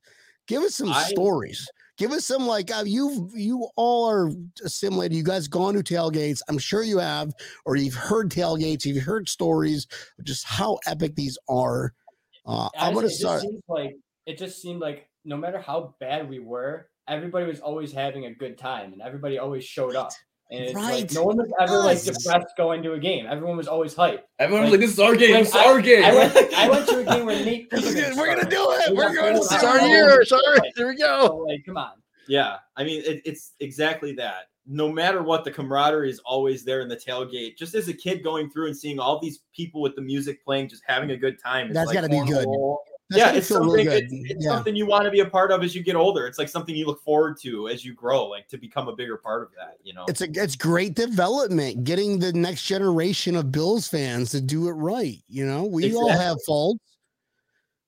Give 0.46 0.62
us 0.62 0.76
some 0.76 0.90
I- 0.92 1.02
stories. 1.04 1.66
Give 1.98 2.12
us 2.12 2.26
some 2.26 2.46
like 2.46 2.70
uh, 2.70 2.82
you 2.84 3.30
you 3.34 3.66
all 3.76 4.04
are 4.10 4.30
assimilated. 4.62 5.16
You 5.16 5.24
guys 5.24 5.48
gone 5.48 5.72
to 5.72 5.82
tailgates. 5.82 6.42
I'm 6.46 6.58
sure 6.58 6.82
you 6.82 6.98
have, 6.98 7.32
or 7.64 7.76
you've 7.76 7.94
heard 7.94 8.30
tailgates. 8.30 8.84
You've 8.84 9.02
heard 9.02 9.30
stories 9.30 9.86
of 10.18 10.26
just 10.26 10.44
how 10.44 10.78
epic 10.86 11.14
these 11.14 11.38
are. 11.48 11.94
Uh, 12.44 12.68
I'm 12.78 12.92
gonna 12.92 13.06
Honestly, 13.06 13.06
it 13.06 13.08
just 13.08 13.18
start. 13.20 13.40
seems 13.40 13.62
like 13.66 13.96
it 14.26 14.36
just 14.36 14.60
seemed 14.60 14.80
like 14.82 15.08
no 15.24 15.38
matter 15.38 15.58
how 15.58 15.94
bad 15.98 16.28
we 16.28 16.38
were, 16.38 16.90
everybody 17.08 17.46
was 17.46 17.60
always 17.60 17.92
having 17.92 18.26
a 18.26 18.34
good 18.34 18.58
time, 18.58 18.92
and 18.92 19.02
everybody 19.02 19.38
always 19.38 19.64
showed 19.64 19.94
up. 19.96 20.12
And 20.50 20.62
it's 20.64 20.74
Right. 20.74 21.00
like 21.02 21.12
no 21.12 21.24
one 21.24 21.36
was 21.38 21.52
ever 21.60 21.78
like 21.78 22.00
depressed 22.02 22.56
going 22.56 22.80
to 22.84 22.92
a 22.92 23.00
game. 23.00 23.26
Everyone 23.28 23.56
was 23.56 23.66
always 23.66 23.94
hyped. 23.96 24.20
everyone 24.38 24.62
was 24.62 24.70
Like- 24.70 24.80
like, 24.80 24.86
this 24.88 24.92
is 24.92 25.00
our 25.00 25.16
game. 25.16 25.34
like, 25.34 25.42
this 25.44 25.48
is 25.48 25.56
our 25.56 25.80
game. 25.80 26.04
I 26.04 26.14
went, 26.14 26.36
I 26.54 26.70
went 26.70 26.88
to 26.88 26.98
a 27.00 27.04
game 27.16 27.26
where 27.26 27.44
Nate. 27.44 27.68
We're 27.72 28.26
gonna 28.34 28.48
do 28.48 28.70
it. 28.70 28.90
We 28.90 28.96
We're 28.96 29.12
going 29.14 29.32
to 29.32 29.38
pulled 29.40 29.48
see 29.48 29.54
It's 29.56 29.64
out. 29.64 29.76
our 29.76 29.80
Oh, 29.80 29.86
year. 29.86 30.24
Sorry. 30.24 30.42
right. 30.60 30.72
There 30.76 30.86
we 30.86 30.96
So, 30.98 31.28
go. 31.28 31.36
like, 31.48 31.64
come 31.66 31.76
on. 31.76 31.90
Yeah, 32.28 32.56
I 32.76 32.84
mean 32.84 33.02
it, 33.04 33.22
it's 33.24 33.54
exactly 33.60 34.12
that. 34.14 34.44
No 34.68 34.90
matter 34.92 35.22
what, 35.22 35.44
the 35.44 35.50
camaraderie 35.52 36.10
is 36.10 36.20
always 36.24 36.64
there 36.64 36.80
in 36.80 36.88
the 36.88 36.96
tailgate. 36.96 37.56
Just 37.56 37.74
as 37.76 37.88
a 37.88 37.92
kid 37.92 38.22
going 38.24 38.50
through 38.50 38.66
and 38.66 38.76
seeing 38.76 38.98
all 39.00 39.20
these 39.20 39.40
people 39.54 39.80
with 39.80 39.94
the 39.96 40.02
music 40.02 40.44
playing, 40.44 40.68
just 40.68 40.82
having 40.86 41.10
a 41.12 41.16
good 41.16 41.40
time. 41.42 41.66
It's 41.68 41.74
That's 41.74 41.86
like 41.88 41.94
gotta 41.94 42.08
be 42.08 42.20
good. 42.24 42.46
cornhole. 42.46 42.76
That's 43.08 43.20
yeah, 43.20 43.32
it's 43.38 43.46
something. 43.46 43.84
good. 43.84 44.04
It's, 44.04 44.12
it's 44.32 44.44
Yeah. 44.44 44.50
something 44.50 44.74
you 44.74 44.84
want 44.86 45.04
to 45.04 45.12
be 45.12 45.20
a 45.20 45.26
part 45.30 45.52
of 45.52 45.62
as 45.62 45.76
you 45.76 45.82
get 45.84 45.94
older. 45.94 46.26
It's 46.26 46.38
like 46.38 46.48
something 46.48 46.74
you 46.74 46.86
look 46.86 47.02
forward 47.04 47.38
to 47.42 47.68
as 47.68 47.84
you 47.84 47.94
grow, 47.94 48.26
like 48.26 48.48
to 48.48 48.58
become 48.58 48.88
a 48.88 48.96
bigger 48.96 49.16
part 49.16 49.42
of 49.44 49.50
that. 49.56 49.76
You 49.84 49.94
know, 49.94 50.04
It's 50.08 50.22
a 50.22 50.28
it's 50.32 50.56
great 50.56 50.94
development, 50.94 51.84
getting 51.84 52.18
the 52.18 52.32
next 52.32 52.64
generation 52.66 53.36
of 53.36 53.52
Bills 53.52 53.86
fans 53.86 54.30
to 54.32 54.40
do 54.40 54.66
it 54.68 54.72
right. 54.72 55.18
You 55.28 55.46
know, 55.46 55.64
we 55.64 55.94
all 55.94 56.08
have 56.10 56.36
faults. 56.44 56.80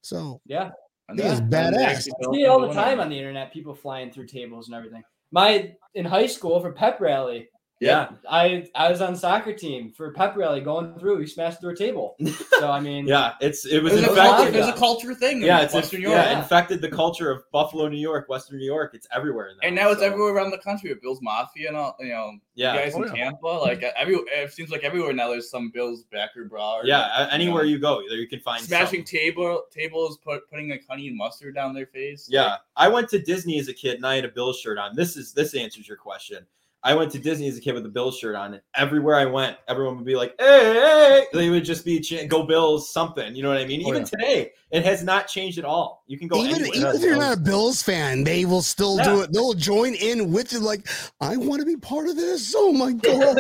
So 0.03 0.41
Yeah. 0.47 0.71
And 1.09 1.19
Yeah, 1.19 1.31
it's 1.33 1.41
then- 1.41 1.51
then 1.51 1.73
badass. 1.75 1.89
I 1.89 1.95
see 2.35 2.43
it 2.43 2.47
all 2.47 2.61
the 2.61 2.73
time 2.73 3.01
on 3.01 3.09
the 3.09 3.19
internet, 3.19 3.53
people 3.53 3.75
flying 3.75 4.11
through 4.13 4.27
tables 4.27 4.69
and 4.69 4.77
everything. 4.77 5.03
My 5.33 5.75
in 5.95 6.05
high 6.05 6.27
school 6.27 6.61
for 6.61 6.71
pep 6.73 7.01
rally, 7.01 7.49
yeah, 7.81 8.11
I 8.29 8.67
I 8.75 8.91
was 8.91 9.01
on 9.01 9.15
soccer 9.17 9.53
team 9.53 9.93
for 9.93 10.13
pep 10.13 10.37
rally 10.37 10.61
going 10.61 10.99
through. 10.99 11.19
We 11.19 11.27
smashed 11.27 11.61
through 11.61 11.71
a 11.73 11.77
table. 11.77 12.17
So 12.59 12.69
I 12.69 12.81
mean, 12.81 13.07
yeah. 13.07 13.35
It's 13.41 13.65
it 13.67 13.75
It 13.75 13.83
was 13.85 13.93
was, 13.93 14.03
a 14.03 14.07
It 14.07 14.09
was 14.11 14.17
culture, 14.19 14.39
infected. 14.49 14.55
it 14.57 14.59
was 14.59 14.69
a 14.69 14.73
culture 14.79 15.15
thing. 15.15 15.37
in 15.37 15.43
Yeah, 15.45 15.61
it's 15.61 15.75
Western 15.75 16.01
inf- 16.01 16.09
Europe. 16.11 16.25
yeah, 16.27 16.39
infected 16.43 16.81
the 16.81 16.89
culture 16.91 17.31
of 17.31 17.45
Buffalo, 17.53 17.87
New 17.89 18.01
York, 18.01 18.29
Western 18.29 18.59
New 18.59 18.67
York. 18.67 18.91
It's 18.95 19.07
everywhere 19.15 19.51
now. 19.53 19.61
And 19.63 19.77
now 19.77 19.91
it's 19.91 20.03
everywhere 20.03 20.35
around 20.35 20.51
the 20.51 20.59
country 20.59 20.91
with 20.91 21.01
Bills 21.01 21.21
Mafia 21.23 21.69
and 21.69 21.77
all, 21.77 21.95
you 22.01 22.09
know, 22.09 22.33
Yeah, 22.57 22.75
you 22.75 22.81
guys 22.81 22.95
Oh, 22.97 23.03
in 23.05 23.15
yeah. 23.15 23.25
Tampa. 23.27 23.47
Like 23.47 23.85
uh, 23.85 23.91
every, 23.97 24.17
uh, 24.17 24.23
it 24.33 24.53
seems 24.53 24.71
like 24.71 24.83
everywhere 24.83 25.13
now 25.13 25.29
there's 25.29 25.49
some 25.49 25.71
Bills 25.71 26.03
backer 26.11 26.47
bra. 26.47 26.79
or, 26.79 26.85
yeah. 26.85 27.11
a- 27.17 27.25
you 27.27 27.31
Anywhere 27.33 27.63
know, 27.63 27.69
you 27.69 27.79
go, 27.79 28.03
there 28.09 28.19
you 28.19 28.27
can 28.27 28.41
find 28.41 28.61
smashing 28.65 28.87
something. 28.87 29.05
table 29.05 29.63
tables, 29.71 30.19
put 30.19 30.51
putting 30.51 30.69
like 30.71 30.85
honey 30.91 31.07
and 31.07 31.17
mustard 31.17 31.55
down 31.55 31.75
their 31.75 31.87
face. 31.87 32.27
Yeah, 32.29 32.57
I 32.75 32.89
went 32.89 33.09
to 33.11 33.21
Disney 33.21 33.61
as 33.61 33.69
a 33.69 33.73
kid 33.75 33.95
and 33.99 34.05
I 34.07 34.17
had 34.17 34.25
a 34.25 34.29
Bills 34.29 34.59
shirt 34.59 34.79
on. 34.79 34.97
This 34.97 35.17
is 35.17 35.33
this 35.33 35.55
answers 35.55 35.87
your 35.87 35.97
question. 35.97 36.45
I 36.85 36.95
went 36.95 37.11
to 37.13 37.19
Disney 37.19 37.49
as 37.49 37.57
a 37.57 37.61
kid 37.61 37.75
with 37.75 37.85
a 37.87 37.89
Bills 37.89 38.19
shirt 38.19 38.37
on, 38.37 38.55
and 38.55 38.63
everywhere 38.77 39.17
I 39.17 39.25
went, 39.25 39.57
everyone 39.67 39.97
would 39.97 40.07
be 40.07 40.15
like, 40.15 40.35
"Hey, 40.39 40.75
hey!" 40.75 41.27
They 41.33 41.51
would 41.51 41.65
just 41.65 41.85
be 41.85 41.99
chant, 41.99 42.29
"Go 42.29 42.45
Bills!" 42.45 42.93
Something, 42.93 43.35
you 43.35 43.43
know 43.43 43.49
what 43.49 43.59
I 43.59 43.65
mean? 43.65 43.83
Oh, 43.85 43.89
Even 43.89 44.03
yeah. 44.03 44.07
today, 44.07 44.53
it 44.71 44.85
has 44.85 45.03
not 45.03 45.27
changed 45.27 45.59
at 45.59 45.65
all. 45.65 46.05
You 46.07 46.19
can 46.19 46.29
go 46.29 46.37
even, 46.39 46.63
anywhere. 46.63 46.77
even 46.77 46.97
if 46.97 47.03
you're 47.03 47.17
not 47.17 47.37
a 47.37 47.41
Bills 47.41 47.83
fan, 47.83 48.23
they 48.23 48.45
will 48.45 48.63
still 48.63 48.97
do 48.99 49.23
it. 49.23 49.33
They'll 49.33 49.55
join 49.55 49.95
in 49.95 50.33
with 50.33 50.53
it. 50.53 50.61
Like, 50.61 50.89
I 51.21 51.37
want 51.37 51.61
to 51.61 51.67
be 51.67 51.77
part 51.77 52.09
of 52.09 52.17
this. 52.17 52.55
Oh 52.57 52.73
my 52.73 52.93
god, 53.03 53.37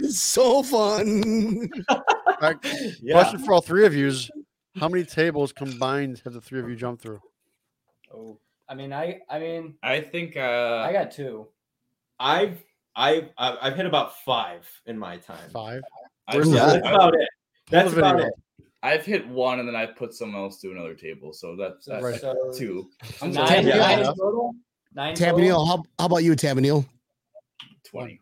it's 0.00 0.20
so 0.20 0.62
fun. 0.64 1.70
Alright, 1.88 2.56
yeah. 3.00 3.14
Question 3.14 3.44
for 3.44 3.52
all 3.52 3.60
three 3.60 3.86
of 3.86 3.94
you 3.94 4.08
is 4.08 4.28
how 4.76 4.88
many 4.88 5.04
tables 5.04 5.52
combined 5.52 6.20
have 6.24 6.32
the 6.32 6.40
three 6.40 6.58
of 6.58 6.68
you 6.68 6.74
jumped 6.74 7.02
through? 7.02 7.20
oh, 8.12 8.38
I 8.68 8.74
mean, 8.74 8.92
I 8.92 9.20
I 9.30 9.38
mean, 9.38 9.74
I 9.82 10.00
think 10.00 10.36
uh 10.36 10.84
I 10.84 10.92
got 10.92 11.12
two. 11.12 11.46
I've 12.18 12.62
I've 12.96 13.30
I've 13.38 13.58
I've 13.60 13.76
hit 13.76 13.86
about 13.86 14.18
five 14.20 14.68
in 14.86 14.98
my 14.98 15.16
time. 15.16 15.50
Five. 15.52 15.82
I've, 16.28 16.34
Where's 16.36 16.50
that? 16.50 16.82
That's 16.82 16.86
about 16.86 17.14
it. 17.14 17.28
That's 17.70 17.92
about 17.92 18.20
it. 18.20 18.32
I've 18.82 19.04
hit 19.04 19.26
one 19.26 19.60
and 19.60 19.68
then 19.68 19.74
I've 19.74 19.96
put 19.96 20.12
someone 20.12 20.42
else 20.42 20.60
to 20.60 20.70
another 20.70 20.94
table. 20.94 21.32
So 21.32 21.56
that's, 21.56 21.86
that's 21.86 22.04
Right. 22.04 22.20
So, 22.20 22.34
two. 22.54 22.90
I'm 23.22 23.32
nine, 23.32 23.46
sorry. 23.46 23.62
Yeah. 23.62 23.78
nine 23.78 24.04
total. 24.04 24.54
Nine 24.94 25.14
Tabby 25.14 25.48
total? 25.48 25.66
How, 25.66 25.82
how 25.98 26.04
about 26.04 26.18
you, 26.18 26.36
Tabby 26.36 26.60
Neal? 26.60 26.84
20. 27.90 28.20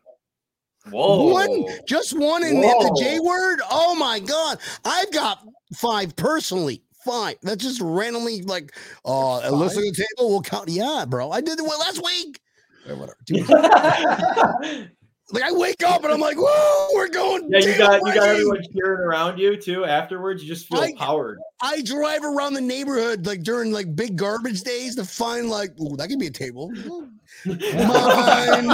Whoa. 0.89 1.33
One, 1.33 1.65
just 1.87 2.17
one 2.17 2.43
in 2.43 2.61
the, 2.61 2.67
the 2.67 3.01
J 3.01 3.19
word. 3.19 3.59
Oh 3.69 3.95
my 3.95 4.19
god, 4.19 4.59
I've 4.83 5.11
got 5.11 5.45
five 5.75 6.15
personally. 6.15 6.81
Five. 7.05 7.35
That's 7.41 7.63
just 7.63 7.81
randomly 7.81 8.41
like, 8.43 8.73
uh, 9.03 9.41
Five? 9.41 9.51
listen 9.51 9.83
to 9.83 9.91
the 9.91 9.95
table. 9.95 10.29
We'll 10.29 10.41
count. 10.41 10.69
Yeah, 10.69 11.05
bro, 11.07 11.31
I 11.31 11.41
did 11.41 11.59
it 11.59 11.61
well 11.61 11.79
last 11.79 12.01
week. 12.03 12.39
Or 12.87 12.95
whatever. 12.95 13.17
Two 13.25 13.35
like 15.31 15.43
I 15.43 15.51
wake 15.51 15.83
up 15.83 16.03
and 16.03 16.11
I'm 16.13 16.19
like, 16.19 16.37
whoa, 16.37 16.89
we're 16.93 17.07
going. 17.09 17.49
Yeah, 17.49 17.59
you 17.59 17.65
damn 17.65 17.77
got 17.77 18.01
you 18.01 18.13
got 18.13 18.29
everyone 18.29 18.61
cheering 18.75 18.99
around 18.99 19.39
you 19.39 19.55
too. 19.57 19.85
Afterwards, 19.85 20.43
you 20.43 20.47
just 20.47 20.67
feel 20.67 20.79
I- 20.79 20.93
powered. 20.97 21.39
I 21.61 21.81
drive 21.81 22.23
around 22.23 22.53
the 22.55 22.61
neighborhood 22.61 23.25
like 23.25 23.43
during 23.43 23.71
like 23.71 23.95
big 23.95 24.17
garbage 24.17 24.61
days 24.61 24.95
to 24.97 25.05
find 25.05 25.49
like, 25.49 25.71
ooh, 25.79 25.95
that 25.97 26.09
could 26.09 26.19
be 26.19 26.27
a 26.27 26.31
table. 26.31 26.71
Mine. 27.45 28.69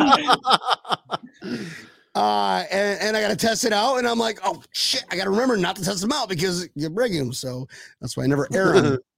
Uh, 2.15 2.65
and, 2.71 2.99
and 2.99 3.15
I 3.15 3.21
got 3.21 3.29
to 3.29 3.35
test 3.35 3.63
it 3.63 3.71
out. 3.71 3.97
And 3.97 4.07
I'm 4.07 4.19
like, 4.19 4.39
oh 4.43 4.61
shit, 4.73 5.05
I 5.11 5.15
got 5.15 5.25
to 5.25 5.29
remember 5.29 5.55
not 5.55 5.75
to 5.77 5.83
test 5.83 6.01
them 6.01 6.11
out 6.11 6.27
because 6.27 6.67
you're 6.75 6.89
breaking 6.89 7.19
them. 7.19 7.31
So 7.31 7.67
that's 8.01 8.17
why 8.17 8.23
I 8.23 8.27
never 8.27 8.47
air 8.53 8.81
them. 8.81 8.99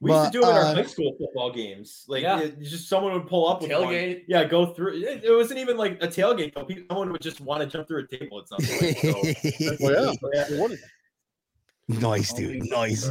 We 0.00 0.12
used 0.12 0.32
to 0.32 0.38
do 0.40 0.44
it 0.46 0.50
in 0.50 0.54
our 0.56 0.60
uh, 0.62 0.74
high 0.74 0.82
school 0.84 1.14
football 1.18 1.50
games. 1.52 2.04
Like 2.08 2.22
Yeah. 2.22 2.40
it- 2.40 2.60
just 2.60 2.88
someone 2.88 3.12
would 3.14 3.26
pull 3.26 3.48
up 3.48 3.62
with 3.62 3.70
one. 3.70 3.80
Tailgate. 3.82 4.22
Yeah, 4.28 4.44
go 4.44 4.66
through. 4.66 4.94
It, 5.02 5.24
it 5.24 5.30
wasn't 5.34 5.58
even 5.60 5.76
like 5.76 5.92
a 6.02 6.08
tailgate 6.08 6.54
though. 6.54 6.64
People, 6.64 6.84
someone 6.90 7.12
would 7.12 7.20
just 7.22 7.40
want 7.40 7.62
to 7.62 7.66
jump 7.66 7.88
through 7.88 8.04
a 8.04 8.06
table. 8.06 8.40
It's 8.40 8.50
not. 8.50 8.62
So, 8.62 9.76
Well, 9.80 10.14
yeah. 10.34 10.58
What 10.60 10.72
is- 10.72 10.84
nice, 11.88 12.32
dude. 12.32 12.62
Nice. 12.70 13.10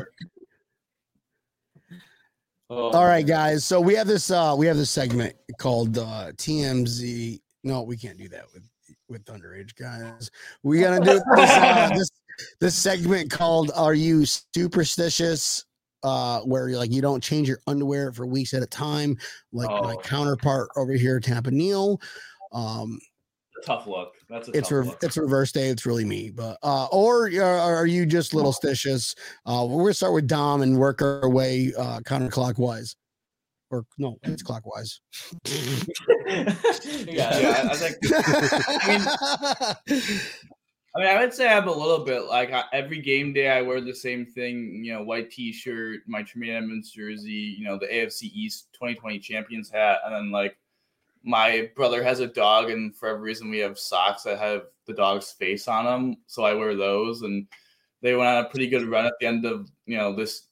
oh, 2.70 2.89
All 2.91 3.05
right, 3.05 3.26
guys. 3.26 3.65
So 3.65 3.82
we 3.82 3.95
have 3.95 4.07
this 4.07 4.30
uh 4.32 4.55
we 4.57 4.67
have 4.67 4.78
this 4.78 4.91
segment 4.91 5.36
called 5.57 5.97
uh 5.97 6.32
TMZ. 6.36 7.39
No, 7.63 7.82
we 7.82 7.97
can't 7.97 8.17
do 8.17 8.30
that 8.30 8.45
with 8.53 8.63
with 9.09 9.26
underage 9.26 9.76
guys. 9.76 10.30
We 10.63 10.80
gotta 10.80 10.99
do 11.03 11.13
this 11.13 11.24
uh, 11.38 11.89
this 11.95 12.09
this 12.61 12.76
segment 12.76 13.32
called 13.32 13.72
Are 13.76 13.93
You 13.93 14.24
Superstitious? 14.26 15.65
Uh 16.03 16.39
where 16.41 16.69
you're 16.69 16.77
like 16.79 16.91
you 16.91 17.01
don't 17.01 17.21
change 17.23 17.47
your 17.47 17.59
underwear 17.67 18.11
for 18.13 18.25
weeks 18.25 18.53
at 18.53 18.63
a 18.63 18.67
time, 18.67 19.17
like 19.51 19.69
my 19.69 19.93
Oh. 19.95 19.99
counterpart 20.03 20.69
over 20.75 20.93
here, 20.93 21.19
Tampa 21.19 21.51
Neal. 21.51 21.99
Um 22.51 22.99
Tough 23.65 23.87
look. 23.87 24.13
That's 24.29 24.47
a 24.47 24.51
it's 24.51 24.71
re- 24.71 24.85
look. 24.85 25.03
it's 25.03 25.17
reverse 25.17 25.51
day. 25.51 25.67
It's 25.67 25.85
really 25.85 26.05
me, 26.05 26.29
but 26.29 26.57
uh, 26.63 26.85
or 26.93 27.27
uh, 27.29 27.41
are 27.43 27.85
you 27.85 28.05
just 28.05 28.33
little 28.33 28.53
stitious? 28.63 29.13
Uh, 29.45 29.65
we're 29.69 29.81
gonna 29.83 29.93
start 29.93 30.13
with 30.13 30.27
Dom 30.27 30.61
and 30.61 30.77
work 30.77 31.01
our 31.01 31.27
way 31.27 31.73
uh, 31.77 31.99
counterclockwise, 32.05 32.95
or 33.69 33.83
no, 33.97 34.17
it's 34.23 34.43
clockwise. 34.43 35.01
Yeah. 36.25 37.37
yeah, 37.39 37.69
I 37.71 37.75
think. 37.75 37.97
I 38.85 39.75
mean, 39.87 40.19
I 40.95 40.99
mean, 40.99 41.07
I 41.07 41.19
would 41.19 41.33
say 41.33 41.47
I'm 41.47 41.67
a 41.67 41.71
little 41.71 42.03
bit 42.03 42.23
like 42.23 42.51
every 42.73 42.99
game 42.99 43.31
day 43.31 43.49
I 43.49 43.61
wear 43.61 43.79
the 43.79 43.93
same 43.93 44.25
thing. 44.25 44.83
You 44.83 44.93
know, 44.93 45.03
white 45.03 45.29
T-shirt, 45.29 46.01
my 46.07 46.23
Tremaine 46.23 46.55
Edmunds 46.55 46.91
jersey. 46.91 47.55
You 47.57 47.65
know, 47.65 47.77
the 47.77 47.85
AFC 47.85 48.23
East 48.33 48.73
2020 48.73 49.19
champions 49.19 49.69
hat, 49.69 49.99
and 50.03 50.13
then 50.13 50.31
like 50.31 50.57
my 51.23 51.69
brother 51.75 52.03
has 52.03 52.21
a 52.21 52.27
dog, 52.27 52.71
and 52.71 52.95
for 52.95 53.09
every 53.09 53.21
reason 53.21 53.51
we 53.51 53.59
have 53.59 53.77
socks 53.77 54.23
that 54.23 54.39
have 54.39 54.63
the 54.85 54.93
dog's 54.93 55.31
face 55.31 55.67
on 55.67 55.85
them, 55.85 56.17
so 56.25 56.43
I 56.43 56.55
wear 56.55 56.75
those. 56.75 57.21
And 57.21 57.47
they 58.01 58.15
went 58.15 58.29
on 58.29 58.45
a 58.45 58.49
pretty 58.49 58.67
good 58.67 58.87
run 58.87 59.05
at 59.05 59.13
the 59.19 59.27
end 59.27 59.45
of 59.45 59.69
you 59.85 59.97
know 59.97 60.15
this 60.15 60.47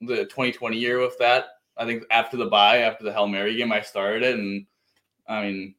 the 0.00 0.24
2020 0.24 0.78
year 0.78 1.00
with 1.00 1.18
that. 1.18 1.46
I 1.76 1.84
think 1.84 2.04
after 2.10 2.36
the 2.38 2.46
bye, 2.46 2.78
after 2.78 3.04
the 3.04 3.12
Hail 3.12 3.28
Mary 3.28 3.56
game, 3.56 3.72
I 3.72 3.82
started 3.82 4.22
it, 4.22 4.38
and 4.38 4.66
I 5.28 5.42
mean, 5.42 5.74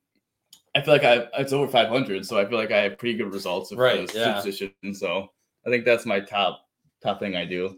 I 0.75 0.81
feel 0.81 0.93
like 0.93 1.03
I 1.03 1.27
it's 1.39 1.53
over 1.53 1.71
500, 1.71 2.25
so 2.25 2.39
I 2.39 2.45
feel 2.45 2.57
like 2.57 2.71
I 2.71 2.81
have 2.83 2.97
pretty 2.97 3.17
good 3.17 3.31
results 3.33 3.71
of 3.71 3.77
Right, 3.77 4.07
the 4.07 4.17
yeah. 4.19 4.39
superstition. 4.39 4.93
So 4.95 5.29
I 5.65 5.69
think 5.69 5.85
that's 5.85 6.05
my 6.05 6.19
top 6.19 6.61
top 7.01 7.19
thing 7.19 7.35
I 7.35 7.45
do. 7.45 7.77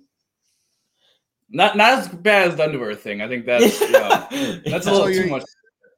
Not 1.50 1.78
not 1.78 2.00
as 2.00 2.08
bad 2.08 2.48
as 2.50 2.56
the 2.56 2.64
underwear 2.64 2.96
thing. 2.96 3.22
I 3.22 3.28
think 3.28 3.46
that's 3.46 3.80
you 3.82 3.92
know, 3.92 4.28
that's 4.66 4.86
a 4.88 4.90
So 4.90 4.92
little 4.94 5.10
you're- 5.12 5.24
too 5.26 5.30
much. 5.30 5.44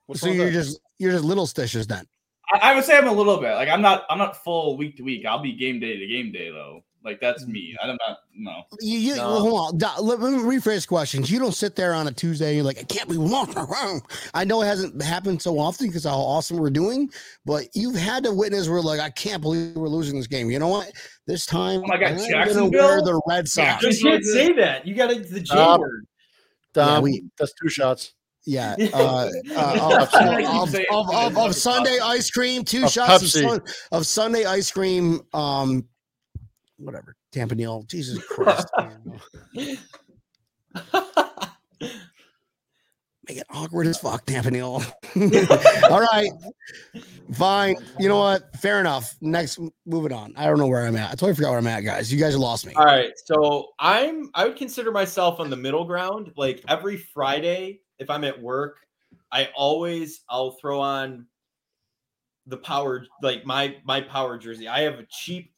What's 0.07 0.21
so 0.21 0.29
you're 0.29 0.45
that? 0.45 0.51
just 0.53 0.79
you're 0.99 1.11
just 1.11 1.23
little 1.25 1.45
stitches 1.47 1.85
then. 1.87 2.05
I, 2.53 2.71
I 2.71 2.75
would 2.75 2.83
say 2.85 2.97
I'm 2.97 3.07
a 3.07 3.11
little 3.11 3.37
bit 3.37 3.53
like 3.55 3.69
I'm 3.69 3.81
not 3.81 4.05
I'm 4.09 4.17
not 4.17 4.41
full 4.43 4.77
week 4.77 4.97
to 4.97 5.03
week. 5.03 5.25
I'll 5.25 5.39
be 5.41 5.53
game 5.53 5.79
day 5.79 5.97
to 5.97 6.07
game 6.07 6.31
day 6.31 6.49
though. 6.49 6.83
Like 7.07 7.21
that's 7.21 7.47
me. 7.47 7.73
I'm 7.81 7.97
not 8.05 8.17
no. 8.35 8.63
You, 8.81 8.99
you 8.99 9.15
No. 9.15 9.27
well, 9.29 9.39
hold 9.39 9.83
on. 9.83 10.05
Let, 10.05 10.19
let 10.19 10.31
me 10.33 10.39
rephrase 10.39 10.85
questions. 10.85 11.31
You 11.31 11.39
don't 11.39 11.53
sit 11.53 11.73
there 11.77 11.93
on 11.93 12.05
a 12.07 12.11
Tuesday 12.11 12.47
and 12.47 12.55
you're 12.57 12.65
like, 12.65 12.79
I 12.79 12.83
can't 12.83 13.09
be 13.09 13.15
walking 13.17 13.57
around. 13.57 14.01
I 14.33 14.43
know 14.43 14.61
it 14.61 14.65
hasn't 14.65 15.01
happened 15.01 15.41
so 15.41 15.57
often 15.57 15.87
because 15.87 16.03
how 16.03 16.17
awesome 16.17 16.57
we're 16.57 16.69
doing, 16.69 17.09
but 17.45 17.67
you've 17.73 17.95
had 17.95 18.25
to 18.25 18.33
witness 18.33 18.67
where 18.67 18.81
like, 18.81 18.99
I 18.99 19.09
can't 19.09 19.41
believe 19.41 19.73
we're 19.77 19.87
losing 19.87 20.17
this 20.17 20.27
game. 20.27 20.51
You 20.51 20.59
know 20.59 20.67
what? 20.67 20.91
This 21.27 21.45
time, 21.45 21.81
Oh 21.85 21.87
my 21.87 21.95
God, 21.97 22.09
I'm 22.11 22.17
gonna 22.17 22.27
Jacksonville? 22.27 22.71
wear 22.71 23.01
the 23.01 23.21
Red 23.25 23.47
Sox. 23.47 23.81
You 23.83 24.09
can't 24.11 24.25
say 24.25 24.51
that. 24.53 24.85
You 24.85 24.93
got 24.93 25.07
to 25.09 25.15
the 25.19 25.39
J 25.39 25.45
Stop. 25.45 25.79
word. 25.79 26.05
Dom, 26.73 27.03
we- 27.03 27.23
that's 27.39 27.53
two 27.53 27.69
shots. 27.69 28.13
Yeah. 28.45 28.75
Uh, 28.93 29.29
uh, 29.55 29.97
of, 30.01 30.09
I 30.13 30.43
of, 30.43 30.75
of, 30.91 31.13
of, 31.13 31.37
of 31.37 31.55
Sunday 31.55 31.99
ice 32.03 32.29
cream, 32.31 32.63
two 32.63 32.83
Of 32.85 32.91
shots 32.91 33.23
of, 33.23 33.29
sun, 33.29 33.61
of 33.93 34.05
Sunday 34.05 34.43
ice 34.45 34.71
cream. 34.71 35.21
Um, 35.33 35.85
whatever. 36.77 37.15
Tampa 37.31 37.55
Neal. 37.55 37.83
Jesus 37.83 38.23
Christ. 38.25 38.67
Make 43.27 43.39
it 43.39 43.47
awkward 43.49 43.87
as 43.87 43.97
fuck, 43.97 44.25
Tampa 44.25 44.49
Neal. 44.49 44.81
All 45.89 45.99
right. 45.99 46.29
Fine. 47.33 47.75
You 47.99 48.07
know 48.07 48.19
what? 48.19 48.55
Fair 48.55 48.79
enough. 48.79 49.15
Next, 49.19 49.59
moving 49.85 50.13
on. 50.13 50.33
I 50.37 50.45
don't 50.45 50.57
know 50.57 50.67
where 50.67 50.85
I'm 50.85 50.95
at. 50.95 51.07
I 51.07 51.11
totally 51.11 51.33
forgot 51.33 51.49
where 51.49 51.59
I'm 51.59 51.67
at, 51.67 51.81
guys. 51.81 52.11
You 52.11 52.19
guys 52.19 52.33
have 52.33 52.39
lost 52.39 52.65
me. 52.65 52.73
All 52.75 52.85
right, 52.85 53.11
so 53.25 53.69
I'm 53.79 54.29
I 54.33 54.45
would 54.45 54.55
consider 54.55 54.91
myself 54.91 55.41
on 55.41 55.49
the 55.49 55.57
middle 55.57 55.83
ground. 55.83 56.31
Like 56.37 56.63
every 56.69 56.95
Friday, 56.95 57.81
if 57.99 58.09
I'm 58.09 58.23
at 58.23 58.41
work, 58.41 58.77
I 59.31 59.49
always 59.55 60.21
I'll 60.29 60.51
throw 60.51 60.79
on 60.79 61.27
the 62.45 62.57
power 62.57 63.05
like 63.21 63.45
my 63.45 63.75
my 63.83 63.99
power 63.99 64.37
jersey. 64.37 64.69
I 64.69 64.81
have 64.81 64.99
a 64.99 65.05
cheap 65.09 65.51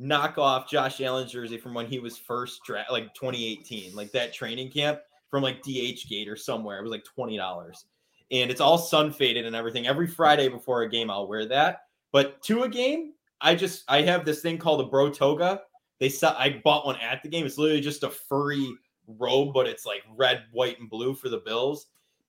knockoff 0.00 0.68
Josh 0.68 1.00
Allen 1.00 1.28
jersey 1.28 1.58
from 1.58 1.74
when 1.74 1.86
he 1.86 1.98
was 1.98 2.18
first 2.18 2.62
draft, 2.64 2.90
like 2.90 3.14
2018, 3.14 3.94
like 3.94 4.12
that 4.12 4.32
training 4.32 4.70
camp 4.70 5.00
from 5.30 5.42
like 5.42 5.62
DH 5.62 6.08
Gate 6.08 6.28
or 6.28 6.36
somewhere. 6.36 6.78
It 6.78 6.82
was 6.82 6.92
like 6.92 7.04
twenty 7.04 7.36
dollars, 7.36 7.86
and 8.30 8.50
it's 8.50 8.60
all 8.60 8.78
sun 8.78 9.12
faded 9.12 9.46
and 9.46 9.56
everything. 9.56 9.86
Every 9.86 10.06
Friday 10.06 10.48
before 10.48 10.82
a 10.82 10.88
game, 10.88 11.10
I'll 11.10 11.26
wear 11.28 11.46
that. 11.46 11.86
But 12.12 12.42
to 12.44 12.62
a 12.62 12.68
game, 12.68 13.14
I 13.40 13.54
just 13.54 13.84
I 13.88 14.02
have 14.02 14.24
this 14.24 14.42
thing 14.42 14.58
called 14.58 14.80
a 14.80 14.84
bro 14.84 15.10
toga. 15.10 15.62
They 15.98 16.08
sell. 16.08 16.36
I 16.38 16.60
bought 16.64 16.86
one 16.86 16.96
at 17.00 17.22
the 17.22 17.28
game. 17.28 17.46
It's 17.46 17.58
literally 17.58 17.80
just 17.80 18.02
a 18.02 18.10
furry 18.10 18.74
robe, 19.06 19.52
but 19.52 19.66
it's 19.66 19.86
like 19.86 20.02
red, 20.16 20.44
white, 20.52 20.78
and 20.80 20.88
blue 20.88 21.14
for 21.14 21.28
the 21.28 21.38
Bills. 21.38 21.86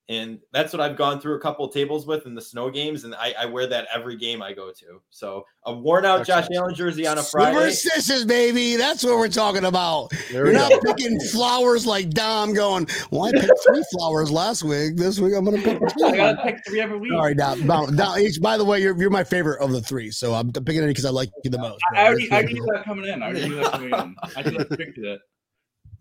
And 0.08 0.38
that's 0.54 0.72
what 0.72 0.82
I've 0.82 0.96
gone 0.98 1.20
through 1.20 1.34
a 1.34 1.40
couple 1.40 1.66
of 1.66 1.74
tables 1.74 2.06
with 2.06 2.28
in 2.28 2.36
the 2.36 2.42
snow 2.42 2.70
games, 2.70 3.06
and 3.06 3.16
I, 3.16 3.34
I 3.40 3.46
wear 3.48 3.66
that 3.66 3.88
every 3.92 4.16
game 4.16 4.40
I 4.40 4.54
go 4.54 4.72
to. 4.72 5.02
So 5.10 5.44
a 5.66 5.74
worn 5.74 6.06
out 6.06 6.28
Josh 6.28 6.44
Excellent. 6.44 6.62
Allen 6.62 6.76
jersey 6.76 7.08
on 7.08 7.18
a 7.18 7.24
Friday. 7.24 7.72
Superstitious, 7.72 8.24
baby. 8.24 8.76
That's 8.76 9.04
what 9.04 9.18
we're 9.18 9.30
talking 9.30 9.66
about. 9.66 10.12
There 10.32 10.46
You're 10.46 10.54
not 10.54 10.70
go. 10.70 10.80
picking 10.94 11.20
flowers 11.32 11.88
like 11.88 12.12
Dom 12.12 12.54
going, 12.54 12.88
Well, 13.10 13.24
I 13.24 13.32
picked 13.32 13.60
three 13.68 13.84
flowers 13.98 14.30
last 14.30 14.64
week. 14.64 14.96
This 14.96 15.20
week 15.20 15.34
I'm 15.34 15.44
going 15.44 15.58
to 15.60 15.64
pick 15.64 15.80
two. 15.80 16.06
I 16.06 16.16
gotta 16.18 16.42
pick 16.44 16.58
three 16.68 16.82
every 16.82 17.00
week. 17.00 17.12
All 17.12 17.24
right, 17.24 17.36
Dom. 17.36 17.66
Dom, 17.66 17.96
Dom, 17.96 18.20
each- 18.20 18.40
by 18.40 18.58
the 18.58 18.66
way, 18.66 18.80
you're, 18.84 18.96
you're 19.02 19.10
my 19.10 19.24
favorite 19.24 19.60
of 19.60 19.72
the 19.72 19.82
three. 19.82 20.12
So 20.12 20.36
I'm 20.36 20.52
picking 20.52 20.84
it 20.84 20.88
because 20.88 21.06
I 21.06 21.10
like 21.10 21.32
you 21.44 21.50
the 21.50 21.58
most. 21.58 21.80
I 21.96 22.02
I 22.02 22.06
already, 22.10 22.32
I 22.32 22.36
already 22.36 22.54
knew 22.54 22.68
that 22.74 22.84
coming 22.86 23.06
in. 23.10 23.24
I 23.24 23.26
already 23.26 23.50
knew 23.50 23.56
that 23.56 23.72
coming 23.72 23.92
in. 23.92 24.16
I 24.38 24.44
should 24.44 24.54
have 24.60 24.68
predicted 24.68 25.04
it. 25.06 25.20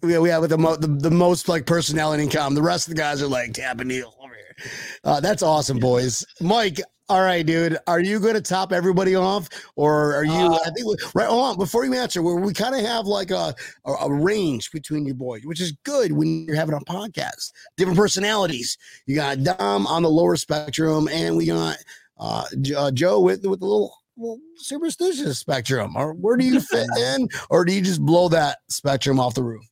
Yeah, 0.06 0.18
we 0.18 0.28
have 0.28 0.42
with 0.42 0.50
the, 0.50 0.58
mo- 0.58 0.76
the 0.76 0.88
the 0.88 1.10
most 1.10 1.48
like 1.48 1.66
personality 1.66 2.22
in 2.22 2.30
common. 2.30 2.54
The 2.54 2.62
rest 2.62 2.88
of 2.88 2.94
the 2.94 3.00
guys 3.00 3.22
are 3.22 3.28
like 3.28 3.54
Tap 3.54 3.80
and 3.80 3.88
Neil 3.88 4.14
over 4.20 4.34
here. 4.34 4.70
Uh, 5.04 5.20
that's 5.20 5.42
awesome, 5.42 5.78
boys. 5.78 6.24
Mike, 6.40 6.80
all 7.08 7.20
right, 7.20 7.44
dude. 7.44 7.76
Are 7.86 8.00
you 8.00 8.18
going 8.18 8.34
to 8.34 8.40
top 8.40 8.72
everybody 8.72 9.14
off, 9.14 9.48
or 9.76 10.14
are 10.16 10.24
you? 10.24 10.32
Uh, 10.32 10.58
I 10.64 10.70
think 10.70 11.14
right. 11.14 11.28
On, 11.28 11.56
before 11.58 11.84
you 11.84 11.92
answer, 11.94 12.22
we, 12.22 12.34
we 12.34 12.54
kind 12.54 12.74
of 12.74 12.80
have 12.80 13.04
like 13.06 13.30
a, 13.30 13.54
a 13.84 13.92
a 13.92 14.12
range 14.12 14.70
between 14.70 15.04
you 15.04 15.12
boys, 15.12 15.42
which 15.44 15.60
is 15.60 15.72
good 15.84 16.12
when 16.12 16.46
you're 16.46 16.56
having 16.56 16.74
a 16.74 16.80
podcast. 16.80 17.52
Different 17.76 17.98
personalities. 17.98 18.78
You 19.04 19.16
got 19.16 19.42
Dom 19.42 19.86
on 19.86 20.02
the 20.02 20.08
lower 20.08 20.36
spectrum, 20.36 21.08
and 21.08 21.36
we 21.36 21.46
got 21.46 21.76
uh, 22.18 22.44
uh, 22.74 22.90
Joe 22.90 23.20
with 23.20 23.44
with 23.44 23.60
the 23.60 23.66
little. 23.66 23.94
Well, 24.16 24.38
superstitious 24.54 25.40
spectrum, 25.40 25.96
or 25.96 26.14
where 26.14 26.36
do 26.36 26.44
you 26.44 26.60
fit 26.60 26.86
in, 26.98 27.28
or 27.50 27.64
do 27.64 27.72
you 27.72 27.82
just 27.82 28.00
blow 28.00 28.28
that 28.28 28.58
spectrum 28.68 29.18
off 29.18 29.34
the 29.34 29.42
roof? 29.42 29.64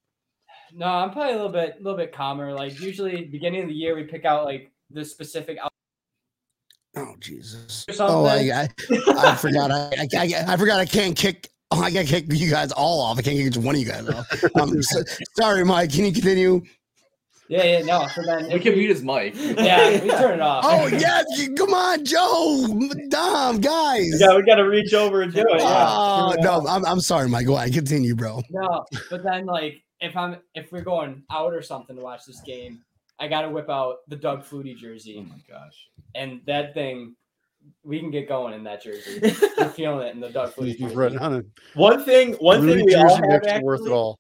No, 0.75 0.87
I'm 0.87 1.11
probably 1.11 1.33
a 1.33 1.37
little 1.37 1.51
bit, 1.53 1.77
a 1.79 1.83
little 1.83 1.97
bit 1.99 2.13
calmer. 2.13 2.53
Like 2.53 2.81
usually, 2.81 3.25
beginning 3.25 3.63
of 3.63 3.69
the 3.69 3.75
year, 3.75 3.95
we 3.95 4.05
pick 4.05 4.25
out 4.25 4.45
like 4.45 4.73
the 4.91 5.05
specific. 5.05 5.59
out- 5.63 5.71
Oh 6.97 7.15
Jesus! 7.21 7.87
Oh, 7.99 8.27
I. 8.27 8.51
I, 8.53 8.69
I 9.17 9.35
forgot. 9.37 9.71
I, 9.71 9.91
I, 9.99 10.09
I, 10.15 10.45
I 10.49 10.57
forgot. 10.57 10.79
I 10.81 10.85
can't 10.87 11.17
kick. 11.17 11.49
Oh, 11.71 11.81
I 11.83 11.91
can't 11.91 12.07
kick 12.07 12.27
you 12.29 12.51
guys 12.51 12.71
all 12.73 13.01
off. 13.01 13.19
I 13.19 13.23
can't 13.23 13.37
kick 13.37 13.53
just 13.53 13.65
one 13.65 13.75
of 13.75 13.81
you 13.81 13.87
guys 13.87 14.07
off. 14.09 14.27
Um, 14.61 14.83
so- 14.83 15.03
sorry, 15.39 15.65
Mike. 15.65 15.91
Can 15.93 16.05
you 16.05 16.13
continue? 16.13 16.63
Yeah, 17.49 17.65
yeah, 17.65 17.83
no. 17.83 18.07
So 18.15 18.23
then, 18.25 18.51
We 18.51 18.61
can 18.61 18.75
mute 18.75 18.89
his 18.91 19.03
mic. 19.03 19.35
yeah, 19.37 20.03
we 20.03 20.09
turn 20.11 20.35
it 20.35 20.41
off. 20.41 20.65
Oh 20.67 20.87
yes, 20.87 21.25
you- 21.39 21.55
come 21.55 21.73
on, 21.75 22.05
Joe, 22.05 22.89
Dom, 23.09 23.61
guys. 23.61 24.19
Yeah, 24.21 24.37
we 24.37 24.43
got 24.43 24.55
to 24.57 24.63
reach 24.69 24.93
over 24.95 25.23
and 25.23 25.33
do 25.33 25.41
it. 25.41 25.61
Yeah. 25.61 25.87
Oh 25.89 26.35
no, 26.41 26.67
I'm, 26.67 26.85
I'm 26.87 27.01
sorry, 27.01 27.29
Mike. 27.29 27.47
Go 27.47 27.57
ahead, 27.57 27.73
continue, 27.73 28.15
bro. 28.15 28.43
No, 28.51 28.85
but 29.11 29.23
then 29.23 29.47
like 29.47 29.83
if 30.03 30.17
I'm 30.17 30.37
if 30.55 30.71
we're 30.73 30.83
going 30.83 31.23
out 31.31 31.55
or 31.55 31.63
something 31.63 31.97
to 31.97 32.03
watch 32.03 32.25
this 32.27 32.41
game, 32.43 32.83
I 33.19 33.29
gotta 33.29 33.49
whip 33.49 33.71
out 33.71 33.99
the 34.09 34.17
Doug 34.17 34.45
Flutie 34.45 34.77
jersey. 34.77 35.17
Oh 35.19 35.23
my 35.23 35.39
gosh. 35.49 35.89
and 36.15 36.41
that 36.47 36.75
thing, 36.75 37.15
we 37.85 38.01
can 38.01 38.11
get 38.11 38.29
going 38.29 38.53
in 38.55 38.65
that 38.65 38.83
jersey. 38.83 39.21
You're 39.59 39.69
feeling 39.71 40.07
it 40.09 40.15
in 40.15 40.21
the 40.21 40.29
Doug 40.31 40.53
Flutie 40.55 40.69
He's 40.75 40.79
jersey. 40.81 40.97
right 40.97 41.17
on 41.17 41.35
it. 41.37 41.47
One 41.75 42.05
thing, 42.05 42.35
one 42.35 42.63
Rudy 42.63 42.79
thing 42.79 42.87
we 42.87 42.95
all 42.97 43.09
Jersey 43.09 43.23
have 43.31 43.43
makes 43.43 43.47
it 43.59 43.63
worth 43.63 43.87
it 43.87 43.93
all. 43.93 44.19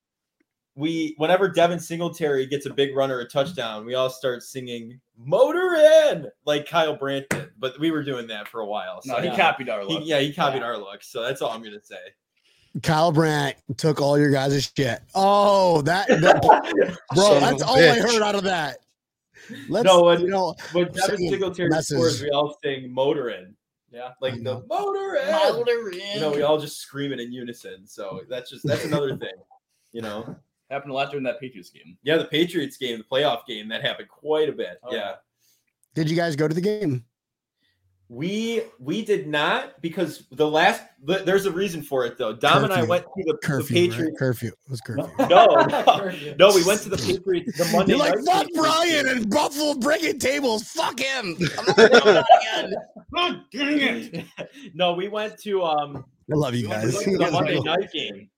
we 0.77 1.15
whenever 1.19 1.49
Devin 1.49 1.81
Singletary 1.81 2.47
gets 2.47 2.67
a 2.67 2.73
big 2.73 2.95
run 2.97 3.11
or 3.11 3.21
a 3.21 3.29
touchdown, 3.29 3.85
we 3.85 3.95
all 3.95 4.09
start 4.11 4.43
singing 4.43 5.01
"Motor 5.19 5.75
In" 5.75 6.29
like 6.47 6.67
Kyle 6.69 6.97
Brandt 6.97 7.29
did. 7.31 7.51
But 7.59 7.79
we 7.79 7.91
were 7.91 8.03
doing 8.03 8.27
that 8.29 8.49
for 8.49 8.61
a 8.61 8.67
while. 8.67 9.03
So 9.03 9.15
No, 9.15 9.21
he 9.21 9.27
yeah. 9.29 9.37
copied 9.37 9.69
our 9.69 9.81
he- 9.83 9.87
look. 9.95 10.03
yeah, 10.05 10.21
he 10.21 10.33
copied 10.33 10.59
Yeah. 10.61 10.67
our 10.67 10.79
look. 10.79 11.03
So 11.03 11.23
that's 11.23 11.43
all 11.43 11.51
I'm 11.51 11.63
gonna 11.63 11.83
say. 11.83 11.97
Kyle 12.83 13.13
Brandt 13.13 13.57
took 13.77 14.01
all 14.01 14.19
your 14.19 14.31
guys' 14.31 14.71
shit. 14.77 15.01
Oh, 15.15 15.83
that, 15.83 16.09
that- 16.09 16.43
bro, 17.15 17.23
Son 17.25 17.41
that's 17.41 17.63
a 17.63 17.67
all 17.67 17.77
I 17.77 17.99
heard 18.01 18.23
out 18.23 18.35
of 18.35 18.45
that. 18.45 18.79
Let's, 19.69 19.85
No, 19.85 20.05
when- 20.05 20.21
you 20.21 20.29
know, 20.29 20.55
when 20.73 20.91
Devin 20.93 21.17
Singletary 21.19 21.69
messes. 21.69 21.89
scores, 21.89 22.23
we 22.23 22.31
all 22.31 22.57
sing 22.65 22.91
"Motor 22.93 23.31
In," 23.31 23.55
Yeah. 23.91 24.11
like 24.21 24.35
the 24.37 24.41
know. 24.41 24.65
"Motor 24.69 25.17
In." 25.93 26.15
You 26.15 26.21
know, 26.21 26.31
we 26.31 26.43
all 26.43 26.59
just 26.59 26.79
scream 26.79 27.13
it 27.13 27.21
in 27.21 27.33
unison. 27.33 27.87
So 27.87 28.23
that's 28.29 28.49
just 28.51 28.65
that's 28.67 28.85
another 28.85 29.17
thing. 29.19 29.35
You 29.93 30.01
know, 30.03 30.37
Happened 30.71 30.93
a 30.93 30.95
lot 30.95 31.11
during 31.11 31.25
that 31.25 31.39
Patriots 31.39 31.69
game. 31.69 31.99
yeah, 32.03 32.17
the 32.17 32.25
Patriots 32.25 32.79
game, 32.79 32.97
the 32.97 33.05
playoff 33.05 33.45
game, 33.47 33.69
that 33.69 33.83
happened 33.83 34.09
quite 34.09 34.49
a 34.49 34.53
bit. 34.53 34.79
Oh, 34.83 34.95
yeah. 34.95 35.17
did 35.95 36.09
you 36.09 36.17
guys 36.17 36.35
go 36.37 36.49
to 36.49 36.55
the 36.55 36.63
game? 36.63 37.05
We 38.13 38.65
we 38.79 39.03
did 39.03 39.27
not 39.27 39.81
because 39.81 40.25
the 40.33 40.47
last 40.47 40.83
there's 41.03 41.47
a 41.47 41.51
reason 41.51 41.83
for 41.83 42.05
it 42.05 42.19
though. 42.19 42.35
Dom 42.35 42.65
and 42.65 42.71
I 42.71 42.83
went 42.83 43.07
to 43.07 43.11
the, 43.25 43.33
the 43.33 43.39
Curfew, 43.39 43.91
right? 43.91 44.15
Curfew. 44.19 44.49
It 44.49 44.71
was 44.71 44.83
curfew. 44.83 45.11
No, 45.31 45.47
no, 45.47 46.13
no, 46.39 46.55
we 46.55 46.63
went 46.63 46.83
to 46.83 46.91
the 46.91 46.99
Patriots 46.99 47.57
the 47.57 47.65
Monday 47.73 47.93
You're 47.93 48.01
like, 48.01 48.19
night 48.19 48.27
fuck 48.27 48.49
Brian 48.53 49.09
and 49.09 49.31
Buffalo 49.31 49.77
breaking 49.77 50.19
tables. 50.19 50.65
Fuck 50.65 51.01
him. 51.01 51.39
I'm 51.59 51.65
not 51.65 51.77
doing 51.77 52.03
that 52.03 52.27
again. 52.43 52.75
God 53.15 53.45
dang 53.51 53.81
it! 53.81 54.27
no, 54.75 54.93
we 54.93 55.09
went 55.09 55.39
to 55.45 55.63
um 55.63 56.05
I 56.31 56.35
love 56.35 56.55
you 56.55 56.69
guys. 56.69 56.95
to 57.03 57.17
the 57.17 57.31
Monday 57.31 57.61
night 57.61 57.91
game. 57.93 58.29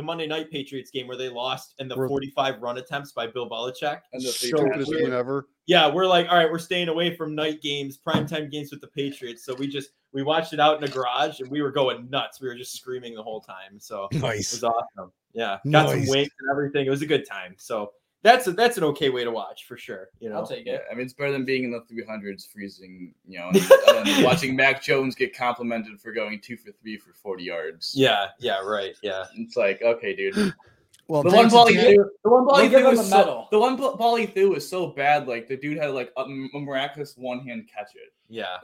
The 0.00 0.06
Monday 0.06 0.26
night 0.26 0.50
Patriots 0.50 0.90
game 0.90 1.06
where 1.08 1.16
they 1.18 1.28
lost 1.28 1.74
and 1.78 1.90
the 1.90 1.94
Were- 1.94 2.08
45 2.08 2.62
run 2.62 2.78
attempts 2.78 3.12
by 3.12 3.26
Bill 3.26 3.50
Belichick. 3.50 4.00
And 4.14 4.22
the 4.22 4.28
So 4.28 4.56
Patriots 4.56 4.90
game 4.90 5.12
ever. 5.12 5.46
Yeah, 5.66 5.92
we're 5.92 6.06
like, 6.06 6.26
all 6.30 6.36
right, 6.36 6.50
we're 6.50 6.58
staying 6.58 6.88
away 6.88 7.14
from 7.14 7.34
night 7.34 7.60
games, 7.60 7.98
primetime 7.98 8.50
games 8.50 8.70
with 8.70 8.80
the 8.80 8.86
Patriots. 8.86 9.44
So 9.44 9.54
we 9.54 9.68
just 9.68 9.90
we 10.14 10.22
watched 10.22 10.54
it 10.54 10.58
out 10.58 10.76
in 10.76 10.80
the 10.80 10.88
garage 10.88 11.40
and 11.40 11.50
we 11.50 11.60
were 11.60 11.70
going 11.70 12.08
nuts. 12.08 12.40
We 12.40 12.48
were 12.48 12.54
just 12.54 12.74
screaming 12.74 13.14
the 13.14 13.22
whole 13.22 13.42
time. 13.42 13.78
So 13.78 14.08
it 14.10 14.22
Nice. 14.22 14.52
was 14.52 14.64
awesome. 14.64 15.12
Yeah, 15.34 15.58
got 15.70 15.84
Nice. 15.86 15.90
some 15.90 16.08
wings 16.08 16.30
and 16.40 16.50
everything. 16.50 16.86
It 16.86 16.90
was 16.90 17.02
a 17.02 17.06
good 17.06 17.26
time. 17.28 17.54
So 17.58 17.92
that's 18.22 18.46
a, 18.46 18.52
that's 18.52 18.76
an 18.76 18.84
okay 18.84 19.08
way 19.10 19.24
to 19.24 19.30
watch 19.30 19.64
for 19.66 19.76
sure. 19.76 20.10
You 20.20 20.28
know, 20.30 20.36
I'll 20.36 20.46
take 20.46 20.66
Yeah, 20.66 20.74
it. 20.74 20.84
I 20.90 20.94
mean 20.94 21.04
it's 21.04 21.12
better 21.14 21.32
than 21.32 21.44
being 21.44 21.64
in 21.64 21.70
the 21.70 21.80
300s, 21.80 22.46
freezing, 22.52 23.14
you 23.26 23.38
know, 23.38 23.48
and, 23.48 24.06
and 24.08 24.24
watching 24.24 24.54
Mac 24.56 24.82
Jones 24.82 25.14
get 25.14 25.36
complimented 25.36 26.00
for 26.00 26.12
going 26.12 26.40
two 26.40 26.56
for 26.56 26.70
three 26.72 26.96
for 26.98 27.12
40 27.14 27.42
yards. 27.44 27.92
yeah, 27.96 28.28
yeah, 28.38 28.60
right, 28.60 28.94
yeah. 29.02 29.24
It's 29.36 29.56
like, 29.56 29.80
okay, 29.82 30.14
dude. 30.14 30.54
Well, 31.08 31.24
The 31.24 31.30
one 31.30 31.50
thanks 31.50 31.52
to 31.52 31.56
ball 31.56 31.66
he 31.66 31.74
threw, 31.74 32.10
the 32.22 32.30
one 32.30 32.44
ball 32.44 32.58
he 32.60 32.68
threw 32.68 32.84
was 32.86 33.08
so, 33.10 33.48
the 33.50 33.58
one 33.58 33.74
ball 33.74 33.96
ball 33.96 34.14
he 34.14 34.26
threw 34.26 34.50
was 34.50 34.68
so 34.68 34.86
bad. 34.86 35.26
Like 35.26 35.48
the 35.48 35.56
dude 35.56 35.76
had 35.78 35.90
like 35.90 36.12
a, 36.16 36.22
a 36.22 36.60
miraculous 36.60 37.16
one 37.16 37.40
hand 37.40 37.68
catch 37.68 37.96
it. 37.96 38.12
Yeah, 38.28 38.58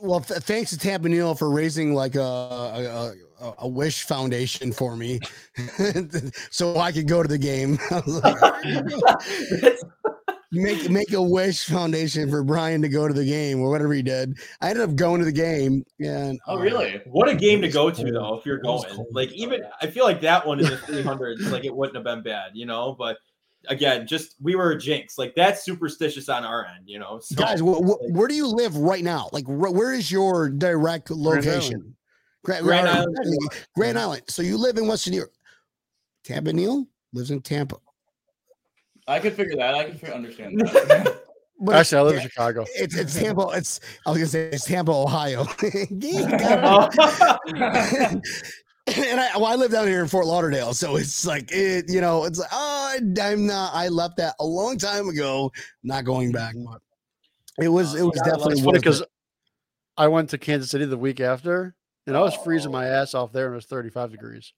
well, 0.00 0.20
th- 0.20 0.40
thanks 0.40 0.70
to 0.70 0.78
Tampa 0.78 1.08
Neal 1.08 1.34
for 1.34 1.50
raising 1.50 1.94
like 1.94 2.14
a, 2.14 2.20
a, 2.20 3.12
a, 3.40 3.54
a 3.60 3.68
wish 3.68 4.02
foundation 4.02 4.72
for 4.72 4.96
me, 4.96 5.20
so 6.50 6.78
I 6.78 6.92
could 6.92 7.08
go 7.08 7.22
to 7.22 7.28
the 7.28 7.38
game. 7.38 7.78
I 7.90 8.00
was 8.04 8.22
like, 9.62 9.78
make 10.52 10.88
make 10.90 11.12
a 11.12 11.22
wish 11.22 11.64
foundation 11.64 12.30
for 12.30 12.44
Brian 12.44 12.82
to 12.82 12.88
go 12.88 13.08
to 13.08 13.14
the 13.14 13.24
game 13.24 13.60
or 13.60 13.70
whatever 13.70 13.92
he 13.92 14.02
did. 14.02 14.34
I 14.60 14.70
ended 14.70 14.88
up 14.88 14.94
going 14.94 15.20
to 15.20 15.24
the 15.24 15.32
game, 15.32 15.84
and 16.00 16.38
Oh, 16.46 16.56
uh, 16.56 16.60
really? 16.60 17.00
what 17.06 17.28
a 17.28 17.34
game 17.34 17.60
to 17.62 17.66
was 17.68 17.74
go 17.74 17.90
to 17.90 18.12
though. 18.12 18.38
If 18.38 18.46
you're 18.46 18.58
going, 18.58 18.84
like 19.12 19.32
even 19.32 19.62
I 19.80 19.86
feel 19.86 20.04
like 20.04 20.20
that 20.22 20.46
one 20.46 20.60
in 20.60 20.66
the 20.66 20.76
300s, 20.76 21.50
like 21.50 21.64
it 21.64 21.74
wouldn't 21.74 21.96
have 21.96 22.04
been 22.04 22.22
bad, 22.22 22.50
you 22.54 22.66
know. 22.66 22.94
But 22.98 23.16
again, 23.68 24.06
just 24.06 24.36
we 24.40 24.54
were 24.54 24.72
a 24.72 24.78
jinx. 24.78 25.18
Like 25.18 25.34
that's 25.34 25.64
superstitious 25.64 26.28
on 26.28 26.44
our 26.44 26.66
end, 26.66 26.84
you 26.86 26.98
know. 26.98 27.18
So, 27.20 27.36
guys, 27.36 27.60
wh- 27.60 27.82
wh- 27.84 28.12
where 28.14 28.28
do 28.28 28.34
you 28.34 28.46
live 28.46 28.76
right 28.76 29.04
now? 29.04 29.28
Like, 29.32 29.44
wh- 29.46 29.72
where 29.74 29.92
is 29.92 30.10
your 30.10 30.48
direct 30.48 31.10
location? 31.10 31.94
Gra- 32.44 32.62
Grand 32.62 32.86
uh, 32.86 32.90
or- 32.90 32.94
Island. 32.96 33.38
Grand 33.76 33.98
Island. 33.98 34.22
So 34.28 34.42
you 34.42 34.56
live 34.58 34.76
in 34.78 34.86
Western 34.86 35.12
New 35.12 35.18
York. 35.18 35.32
Tampa 36.24 36.52
Neal 36.52 36.86
lives 37.12 37.30
in 37.30 37.40
Tampa. 37.40 37.76
I 39.08 39.20
could 39.20 39.34
figure 39.34 39.56
that. 39.56 39.74
I 39.74 39.90
can 39.90 40.12
understand 40.12 40.60
that. 40.64 41.22
But 41.58 41.76
Actually, 41.76 41.98
I 41.98 42.02
live 42.02 42.16
in 42.16 42.22
Chicago. 42.22 42.66
it's 42.74 42.94
it's 42.96 43.18
Tampa. 43.18 43.48
It's 43.54 43.80
I 44.06 44.10
was 44.10 44.18
gonna 44.18 44.28
say 44.28 44.50
it's 44.52 44.66
Tampa, 44.66 44.92
Ohio. 44.92 45.44
and 48.94 49.20
I, 49.20 49.36
well, 49.36 49.46
I 49.46 49.56
live 49.56 49.72
down 49.72 49.88
here 49.88 50.00
in 50.00 50.08
Fort 50.08 50.26
Lauderdale, 50.26 50.72
so 50.72 50.94
it's 50.96 51.26
like 51.26 51.50
it, 51.50 51.86
you 51.88 52.00
know, 52.00 52.24
it's 52.24 52.38
like 52.38 52.50
oh, 52.52 52.98
I'm 53.20 53.46
not. 53.46 53.74
I 53.74 53.88
left 53.88 54.16
that 54.18 54.36
a 54.38 54.46
long 54.46 54.78
time 54.78 55.08
ago. 55.08 55.50
Not 55.82 56.04
going 56.04 56.30
back. 56.30 56.54
Mm-hmm. 56.54 56.72
But 56.72 56.82
it 57.64 57.68
was 57.68 57.94
uh, 57.94 57.98
it 57.98 58.02
was 58.02 58.16
gotta 58.18 58.30
definitely 58.30 58.52
It's 58.54 58.62
funny 58.62 58.78
because 58.78 59.02
I 59.96 60.06
went 60.06 60.30
to 60.30 60.38
Kansas 60.38 60.70
City 60.70 60.84
the 60.84 60.96
week 60.96 61.18
after, 61.18 61.74
and 62.06 62.16
I 62.16 62.20
was 62.20 62.36
freezing 62.36 62.70
my 62.70 62.88
oh. 62.88 62.92
ass 62.92 63.14
off 63.14 63.32
there, 63.32 63.46
and 63.46 63.54
it 63.54 63.56
was 63.56 63.66
35 63.66 64.12
degrees. 64.12 64.52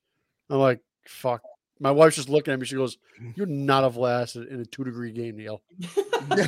I'm 0.51 0.59
like, 0.59 0.81
fuck. 1.07 1.41
My 1.81 1.93
wife's 1.93 2.16
just 2.16 2.29
looking 2.29 2.53
at 2.53 2.59
me. 2.59 2.66
She 2.66 2.74
goes, 2.74 2.99
"You're 3.37 3.47
not 3.47 3.85
have 3.85 3.97
lasted 3.97 4.49
in 4.49 4.61
a 4.61 4.64
two 4.64 4.83
degree 4.83 5.12
game, 5.12 5.37
Neil." 5.37 5.62
You're 6.37 6.45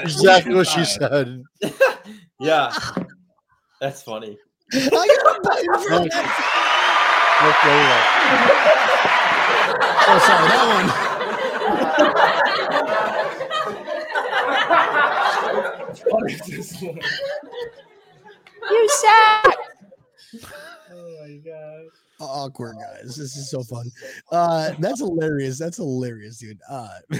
exactly 0.00 0.54
what 0.54 0.68
she 0.68 0.84
said. 0.84 1.42
yeah, 2.40 2.72
that's 3.80 4.02
funny. 4.02 4.38
I 4.72 4.78
gotta 5.24 5.40
buy 5.42 5.60
your 5.62 5.78
friend. 5.78 6.06
Okay, 6.06 6.22
Oh, 10.08 10.18
sorry, 10.24 10.48
that 10.48 10.66
one. 10.74 10.86
What 16.08 16.30
is 16.30 16.40
this 16.40 16.82
one? 16.82 16.98
Oh 20.92 21.10
my 21.20 21.36
god. 21.44 21.84
awkward 22.20 22.76
guys 22.76 23.16
this 23.16 23.36
is 23.36 23.50
so 23.50 23.62
fun 23.62 23.90
uh 24.32 24.72
that's 24.78 25.00
hilarious 25.00 25.58
that's 25.58 25.76
hilarious 25.76 26.38
dude 26.38 26.58
uh 26.68 26.88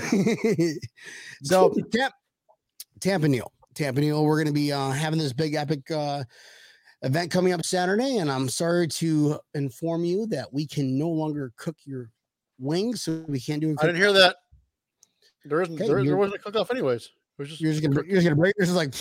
so 1.43 1.75
Tamp, 1.93 2.15
tampa 3.01 3.29
neal 3.29 3.53
tampa 3.75 4.01
neal 4.01 4.25
we're 4.25 4.39
gonna 4.43 4.53
be 4.53 4.73
uh 4.73 4.91
having 4.91 5.19
this 5.19 5.33
big 5.33 5.55
epic 5.55 5.91
uh 5.91 6.23
event 7.03 7.31
coming 7.31 7.53
up 7.53 7.65
saturday 7.65 8.17
and 8.17 8.31
i'm 8.31 8.49
sorry 8.49 8.89
to 8.89 9.39
inform 9.55 10.05
you 10.05 10.27
that 10.27 10.51
we 10.53 10.67
can 10.67 10.99
no 10.99 11.09
longer 11.09 11.53
cook 11.57 11.77
your 11.85 12.11
wings 12.59 13.03
so 13.03 13.25
we 13.29 13.39
can't 13.39 13.61
do 13.61 13.71
it 13.71 13.77
I 13.81 13.87
didn't 13.87 14.01
hear 14.01 14.13
that. 14.15 14.37
There 15.45 15.63
isn't. 15.63 15.75
Okay, 15.75 15.87
there, 15.87 16.03
there 16.05 16.17
wasn't 16.17 16.41
a 16.41 16.43
cook 16.43 16.57
off 16.57 16.71
anyways. 16.71 17.11
Was 17.39 17.51
just. 17.51 17.61
you're 17.61 17.71
just 17.73 17.85
gonna 17.85 17.97
you're 17.97 18.17
just 18.17 18.25
gonna 18.25 18.35
break 18.35 18.55
this 18.57 18.71
is 18.71 18.75
like 18.75 18.95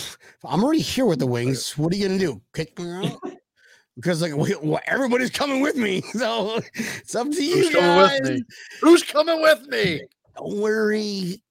i'm 0.44 0.62
already 0.62 0.80
here 0.80 1.06
with 1.06 1.18
the 1.18 1.26
wings 1.26 1.76
what 1.78 1.90
are 1.92 1.96
you 1.96 2.06
gonna 2.06 2.18
do 2.18 2.40
kick 2.54 2.78
me 2.78 2.90
out 2.90 3.18
because 3.96 4.20
like 4.20 4.34
we, 4.34 4.54
well, 4.56 4.78
everybody's 4.86 5.30
coming 5.30 5.62
with 5.62 5.74
me 5.74 6.00
so 6.12 6.60
it's 6.74 7.14
up 7.14 7.30
to 7.30 7.42
you 7.42 7.56
Who's 7.56 7.70
coming 7.70 8.06
guys. 8.08 8.30
me? 8.30 8.42
Who's 8.82 9.02
coming 9.04 9.40
with 9.40 9.66
me? 9.68 10.02
Don't 10.36 10.60
worry. 10.60 11.42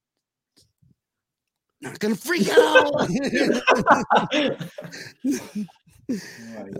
Not 1.81 1.97
gonna 1.97 2.15
freak 2.15 2.47
out. 2.55 3.09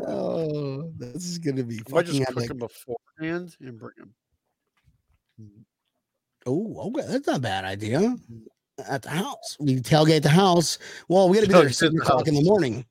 Oh, 0.08 0.92
this 0.98 1.26
is 1.26 1.38
gonna 1.40 1.64
be 1.64 1.80
I 1.94 2.04
just 2.04 2.20
cook 2.26 2.38
epic. 2.38 2.48
them 2.48 2.58
beforehand 2.58 3.56
and 3.60 3.80
bring 3.80 3.94
them. 3.98 4.14
Mm. 5.42 5.64
Oh, 6.46 6.90
okay, 6.90 7.08
that's 7.08 7.28
not 7.28 7.38
a 7.38 7.42
bad 7.42 7.66
idea. 7.66 8.00
Mm. 8.00 8.18
At 8.90 9.04
the 9.04 9.10
house, 9.10 9.58
we 9.60 9.78
tailgate 9.78 10.22
the 10.22 10.30
house. 10.30 10.78
Well, 11.08 11.30
we 11.30 11.38
got 11.38 11.42
to 11.44 11.48
be 11.48 11.54
there 11.54 11.68
at 11.68 11.76
seven 11.76 11.96
the 11.96 12.04
o'clock 12.04 12.28
in 12.28 12.36
the 12.36 12.44
morning. 12.44 12.86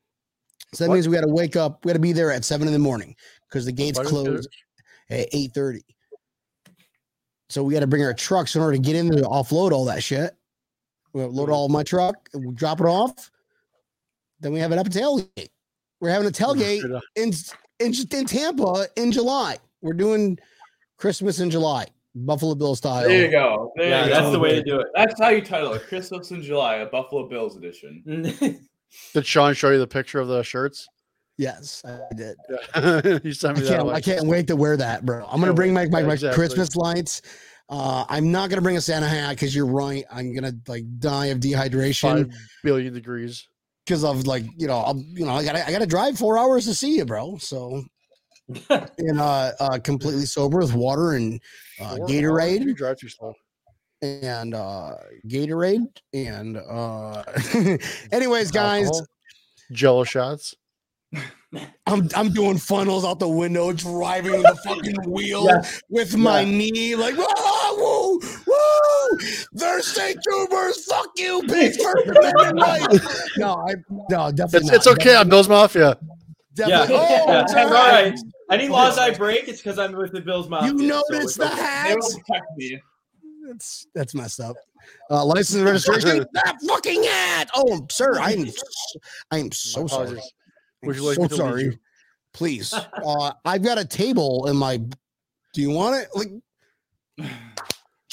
So 0.73 0.83
that 0.83 0.89
What? 0.89 0.95
means 0.95 1.07
we 1.07 1.15
got 1.15 1.21
to 1.21 1.27
wake 1.27 1.55
up. 1.55 1.85
We 1.85 1.89
got 1.89 1.93
to 1.93 1.99
be 1.99 2.11
there 2.11 2.31
at 2.31 2.43
seven 2.43 2.65
in 2.67 2.73
the 2.73 2.79
morning 2.79 3.15
because 3.47 3.65
the 3.65 3.71
gates 3.71 3.99
close 3.99 4.47
at 5.11 5.27
eight 5.31 5.53
thirty. 5.53 5.83
So 7.49 7.63
we 7.63 7.73
got 7.73 7.81
to 7.81 7.87
bring 7.87 8.03
our 8.03 8.15
trucks 8.15 8.55
in 8.55 8.61
order 8.61 8.75
to 8.75 8.81
get 8.81 8.95
in 8.95 9.07
there 9.07 9.21
to 9.21 9.29
offload 9.29 9.71
all 9.71 9.85
that 9.85 10.03
shit. 10.03 10.35
We'll 11.13 11.31
load 11.31 11.49
mm. 11.49 11.53
all 11.53 11.69
my 11.69 11.83
truck, 11.83 12.15
we'll 12.33 12.51
drop 12.51 12.81
it 12.81 12.87
off. 12.87 13.31
Then 14.39 14.51
we 14.51 14.59
have 14.59 14.71
it 14.71 14.79
up 14.79 14.87
at 14.87 14.91
tailgate. 14.91 15.49
We're 16.05 16.11
having 16.11 16.27
a 16.27 16.31
tailgate 16.31 16.83
in 17.15 17.33
in 17.79 17.93
in 18.11 18.25
Tampa 18.27 18.85
in 18.95 19.11
July. 19.11 19.57
We're 19.81 19.93
doing 19.93 20.37
Christmas 20.97 21.39
in 21.39 21.49
July, 21.49 21.87
Buffalo 22.13 22.53
Bills 22.53 22.77
style. 22.77 23.07
There 23.07 23.25
you 23.25 23.31
go. 23.31 23.73
There 23.75 23.89
Yeah, 23.89 24.03
you 24.03 24.09
that's 24.11 24.21
go. 24.27 24.31
the 24.33 24.39
way 24.39 24.53
to 24.53 24.61
do 24.63 24.79
it. 24.79 24.85
That's 24.93 25.19
how 25.19 25.29
you 25.29 25.41
title 25.41 25.73
it. 25.73 25.81
Christmas 25.87 26.29
in 26.29 26.43
July, 26.43 26.75
a 26.75 26.85
Buffalo 26.85 27.27
Bills 27.27 27.57
edition. 27.57 28.03
Did 29.15 29.25
Sean 29.25 29.55
show 29.55 29.71
you 29.71 29.79
the 29.79 29.87
picture 29.87 30.19
of 30.19 30.27
the 30.27 30.43
shirts? 30.43 30.87
Yes, 31.39 31.81
I 31.83 31.97
did. 32.15 32.37
Yeah. 32.75 33.19
he 33.23 33.33
sent 33.33 33.57
I 33.57 33.61
me 33.61 33.67
that. 33.67 33.77
can't. 33.77 33.89
I 33.89 33.99
can't 34.01 34.27
wait 34.27 34.45
to 34.45 34.55
wear 34.55 34.77
that, 34.77 35.07
bro. 35.07 35.25
I'm 35.25 35.39
gonna 35.39 35.55
bring 35.55 35.73
my 35.73 35.87
my, 35.87 36.03
my 36.03 36.13
exactly. 36.13 36.35
Christmas 36.35 36.75
lights. 36.75 37.23
Uh, 37.67 38.05
I'm 38.09 38.31
not 38.31 38.51
gonna 38.51 38.61
bring 38.61 38.77
a 38.77 38.81
Santa 38.81 39.07
hat 39.07 39.31
because 39.31 39.55
you're 39.55 39.65
right. 39.65 40.05
I'm 40.11 40.35
gonna 40.35 40.53
like 40.67 40.83
die 40.99 41.25
of 41.27 41.39
dehydration 41.39 42.27
Five 42.29 42.31
billion 42.63 42.93
degrees. 42.93 43.47
Because 43.85 44.03
of 44.03 44.25
like 44.27 44.43
you 44.57 44.67
know 44.67 44.79
I'm 44.79 45.05
you 45.13 45.25
know 45.25 45.33
I 45.33 45.43
gotta 45.43 45.65
I 45.67 45.71
gotta 45.71 45.85
drive 45.85 46.17
four 46.17 46.37
hours 46.37 46.65
to 46.65 46.73
see 46.73 46.95
you, 46.97 47.05
bro. 47.05 47.37
So 47.37 47.83
and 48.69 49.19
uh, 49.19 49.51
uh 49.59 49.79
completely 49.83 50.25
sober 50.25 50.59
with 50.59 50.73
water 50.73 51.13
and 51.13 51.39
uh, 51.79 51.97
Four? 51.97 52.07
Gatorade 52.07 52.61
You 52.63 52.73
drive 52.75 52.97
too 52.97 53.09
slow. 53.09 53.33
and 54.01 54.53
uh 54.53 54.95
Gatorade 55.27 55.87
and 56.13 56.57
uh 56.57 57.23
anyways 58.11 58.51
guys 58.51 58.85
Alcohol, 58.85 59.07
Jello 59.71 60.03
shots. 60.03 60.53
I'm 61.87 62.09
I'm 62.15 62.33
doing 62.33 62.57
funnels 62.57 63.05
out 63.05 63.19
the 63.19 63.29
window 63.29 63.71
driving 63.71 64.41
the 64.41 64.55
fucking 64.65 65.09
wheel 65.09 65.47
with 65.89 66.15
my 66.17 66.43
knee 66.43 66.95
like 66.95 67.15
woo 67.15 67.25
Thursday 69.57 70.15
tubers 70.27 70.83
fuck 70.85 71.07
you 71.17 71.41
pigs 71.47 71.77
first 71.81 72.07
amendment 72.07 72.55
no 73.37 73.55
I 73.67 73.73
no 74.09 74.31
definitely 74.31 74.57
It's, 74.57 74.65
not. 74.67 74.75
it's 74.75 74.87
okay 74.87 75.15
on 75.15 75.29
Bill's 75.29 75.49
Mafia. 75.49 75.97
Yeah, 76.57 76.67
Definitely- 76.67 76.95
yeah, 76.95 77.23
Oh, 77.27 77.39
it's 77.41 77.53
God. 77.53 77.65
all 77.65 77.71
right. 77.71 78.19
Any 78.51 78.67
laws 78.69 78.97
I 78.97 79.11
break, 79.11 79.47
it's 79.49 79.61
because 79.61 79.77
I'm 79.79 79.91
with 79.93 80.11
the 80.13 80.21
Bills 80.21 80.47
Mafia. 80.47 80.71
you 80.73 80.89
so 80.89 81.01
the 81.09 81.17
okay. 81.17 81.55
They 81.55 81.61
hats 81.61 82.13
protect 82.19 82.45
me. 82.57 82.81
That's 83.47 83.87
that's 83.93 84.15
messed 84.15 84.39
up. 84.39 84.55
Uh, 85.11 85.25
license 85.25 85.55
and 85.55 85.65
registration. 85.65 86.25
that 86.33 86.55
fucking 86.67 87.03
hat. 87.03 87.49
Oh, 87.55 87.85
sir, 87.91 88.19
I 88.19 88.31
am. 88.33 88.45
s- 88.45 88.63
I 89.31 89.39
am 89.39 89.51
so 89.51 89.85
sorry. 89.87 90.21
Would 90.83 90.95
you 90.95 91.03
like 91.03 91.15
so 91.15 91.27
to 91.27 91.35
sorry. 91.35 91.63
you? 91.63 91.73
Please. 92.33 92.73
Uh, 93.05 93.31
I've 93.43 93.61
got 93.63 93.77
a 93.77 93.85
table 93.85 94.45
in 94.47 94.55
my. 94.55 94.77
Do 94.77 95.61
you 95.61 95.71
want 95.71 95.95
it? 96.01 96.09
Like, 96.15 97.29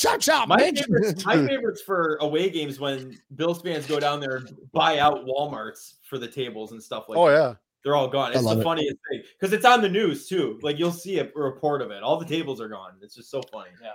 chop 0.03 0.20
chop. 0.20 0.48
My 0.48 0.59
bitch. 0.59 0.80
favorites, 0.84 1.24
my 1.24 1.36
favorites 1.46 1.80
for 1.82 2.16
away 2.20 2.50
games 2.50 2.78
when 2.80 3.18
Bills 3.36 3.62
fans 3.62 3.86
go 3.86 3.98
down 4.00 4.20
there 4.20 4.36
and 4.36 4.50
buy 4.72 4.98
out 4.98 5.24
WalMarts 5.24 5.94
for 6.09 6.18
the 6.18 6.28
tables 6.28 6.72
and 6.72 6.82
stuff 6.82 7.05
like 7.09 7.18
Oh 7.18 7.28
that. 7.28 7.34
yeah. 7.36 7.55
They're 7.84 7.96
all 7.96 8.09
gone. 8.09 8.32
It's 8.32 8.44
the 8.44 8.61
it. 8.61 8.62
funniest 8.62 8.96
thing 9.11 9.22
because 9.40 9.53
it's 9.53 9.64
on 9.64 9.82
the 9.82 9.88
news 9.88 10.28
too. 10.28 10.59
Like 10.62 10.78
you'll 10.78 10.92
see 10.92 11.18
a 11.18 11.28
report 11.34 11.82
of 11.82 11.90
it. 11.90 12.03
All 12.03 12.16
the 12.18 12.26
tables 12.26 12.61
are 12.61 12.68
gone. 12.68 12.92
It's 13.03 13.14
just 13.16 13.30
so 13.30 13.42
funny. 13.53 13.70
Yeah. 13.82 13.92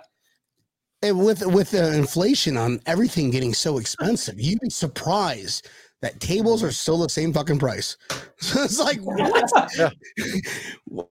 and 1.04 1.24
with 1.24 1.46
with 1.46 1.72
the 1.72 1.96
inflation 1.96 2.58
on 2.58 2.82
everything 2.86 3.30
getting 3.30 3.54
so 3.54 3.78
expensive, 3.78 4.40
you'd 4.40 4.60
be 4.60 4.70
surprised 4.70 5.70
that 6.02 6.20
tables 6.20 6.64
are 6.64 6.72
still 6.72 6.98
the 6.98 7.10
same 7.10 7.34
fucking 7.34 7.60
price. 7.60 7.98
So 8.40 8.64
it's 8.64 8.80
like 8.80 9.00
what? 9.00 9.52
Yeah. 9.78 9.90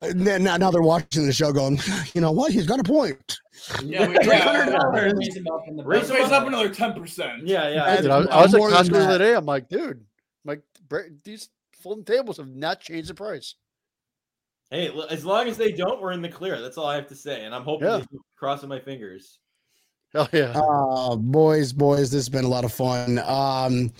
And 0.02 0.44
now, 0.44 0.56
now 0.56 0.70
they're 0.70 0.82
watching 0.82 1.26
the 1.26 1.32
show, 1.32 1.52
going, 1.52 1.78
you 2.14 2.20
know 2.20 2.32
what? 2.32 2.52
He's 2.52 2.66
got 2.66 2.80
a 2.80 2.84
point. 2.84 3.38
Yeah, 3.82 4.06
we 4.06 4.14
yeah, 4.14 4.66
$300. 4.66 5.18
Raise 5.18 5.34
them 5.34 5.46
up 5.52 5.62
in 5.66 5.76
the 5.76 5.84
Raise 5.84 6.02
Raise 6.02 6.08
them 6.08 6.16
raise 6.18 6.32
up 6.32 6.46
another 6.46 6.68
ten 6.68 6.92
percent. 6.92 7.46
Yeah, 7.46 7.68
yeah. 7.68 8.00
Dude, 8.00 8.10
I, 8.10 8.18
I 8.18 8.42
was 8.42 8.54
at 8.54 8.58
more 8.58 8.70
than 8.70 8.78
Costco 8.78 8.90
the 8.90 9.04
other 9.04 9.18
day. 9.18 9.34
I'm 9.34 9.46
like, 9.46 9.68
dude, 9.68 10.04
like 10.44 10.62
these 11.24 11.48
folding 11.72 12.04
tables 12.04 12.36
have 12.36 12.48
not 12.48 12.80
changed 12.80 13.08
the 13.08 13.14
price. 13.14 13.54
Hey, 14.70 14.90
as 15.10 15.24
long 15.24 15.46
as 15.48 15.56
they 15.56 15.72
don't, 15.72 16.02
we're 16.02 16.12
in 16.12 16.22
the 16.22 16.28
clear. 16.28 16.60
That's 16.60 16.76
all 16.76 16.86
I 16.86 16.96
have 16.96 17.06
to 17.08 17.14
say. 17.14 17.44
And 17.44 17.54
I'm 17.54 17.62
hoping, 17.62 17.88
Yeah. 17.88 18.02
crossing 18.36 18.68
my 18.68 18.80
fingers. 18.80 19.38
Hell 20.12 20.28
yeah. 20.32 20.52
Uh, 20.54 21.16
boys, 21.16 21.72
boys, 21.72 22.10
this 22.10 22.18
has 22.24 22.28
been 22.28 22.44
a 22.44 22.48
lot 22.48 22.64
of 22.64 22.72
fun. 22.72 23.20
Um, 23.20 23.92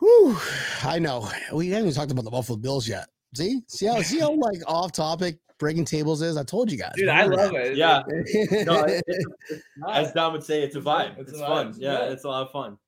whew, 0.00 0.38
I 0.84 0.98
know 0.98 1.28
we 1.52 1.68
haven't 1.70 1.86
even 1.88 1.94
talked 1.94 2.10
about 2.12 2.24
the 2.24 2.30
Buffalo 2.30 2.58
Bills 2.58 2.86
yet. 2.88 3.08
See, 3.34 3.60
see 3.66 3.86
how 3.86 4.00
see 4.02 4.20
how 4.20 4.32
like 4.34 4.60
off 4.66 4.92
topic 4.92 5.38
breaking 5.58 5.84
tables 5.84 6.22
is. 6.22 6.36
I 6.36 6.44
told 6.44 6.70
you 6.70 6.78
guys, 6.78 6.92
Dude, 6.96 7.08
I 7.08 7.24
love 7.24 7.52
it. 7.54 7.76
Yeah. 7.76 8.02
it. 8.08 8.66
No, 8.66 8.84
it- 8.84 9.02
it's- 9.06 9.60
Nice. 9.76 10.06
as 10.08 10.12
Dom 10.12 10.32
would 10.32 10.44
say, 10.44 10.62
it's 10.62 10.76
a 10.76 10.80
vibe. 10.80 11.18
It's 11.18 11.32
It's, 11.32 11.40
a 11.40 11.46
fun. 11.46 11.68
It's 11.68 11.78
Yeah, 11.78 11.96
good. 11.98 12.12
it's 12.12 12.24
a 12.24 12.28
lot 12.28 12.42
of 12.46 12.50
fun. 12.52 12.78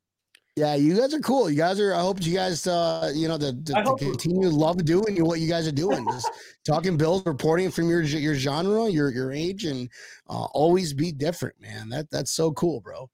yeah, 0.56 0.74
you 0.76 0.96
guys 0.96 1.12
are 1.14 1.20
cool. 1.20 1.48
You 1.50 1.56
guys 1.56 1.78
are. 1.80 1.94
I 1.94 2.00
hope 2.00 2.22
you 2.24 2.34
guys, 2.34 2.66
uh, 2.66 3.12
you 3.14 3.28
know, 3.28 3.38
to, 3.38 3.52
to, 3.52 3.72
to 3.72 3.94
continue 3.98 4.42
to 4.48 4.54
love 4.54 4.84
doing 4.84 5.24
what 5.24 5.40
you 5.40 5.48
guys 5.48 5.66
are 5.68 5.72
doing. 5.72 6.04
Just 6.10 6.30
talking 6.66 6.96
Bills, 6.96 7.22
reporting 7.26 7.70
from 7.70 7.88
your 7.88 8.02
your 8.02 8.34
genre, 8.34 8.88
your 8.88 9.10
your 9.12 9.32
age, 9.32 9.64
and 9.64 9.88
uh, 10.28 10.44
always 10.52 10.92
be 10.92 11.12
different, 11.12 11.60
man. 11.60 11.88
That 11.88 12.10
that's 12.10 12.32
so 12.32 12.52
cool, 12.52 12.80
bro. 12.80 13.08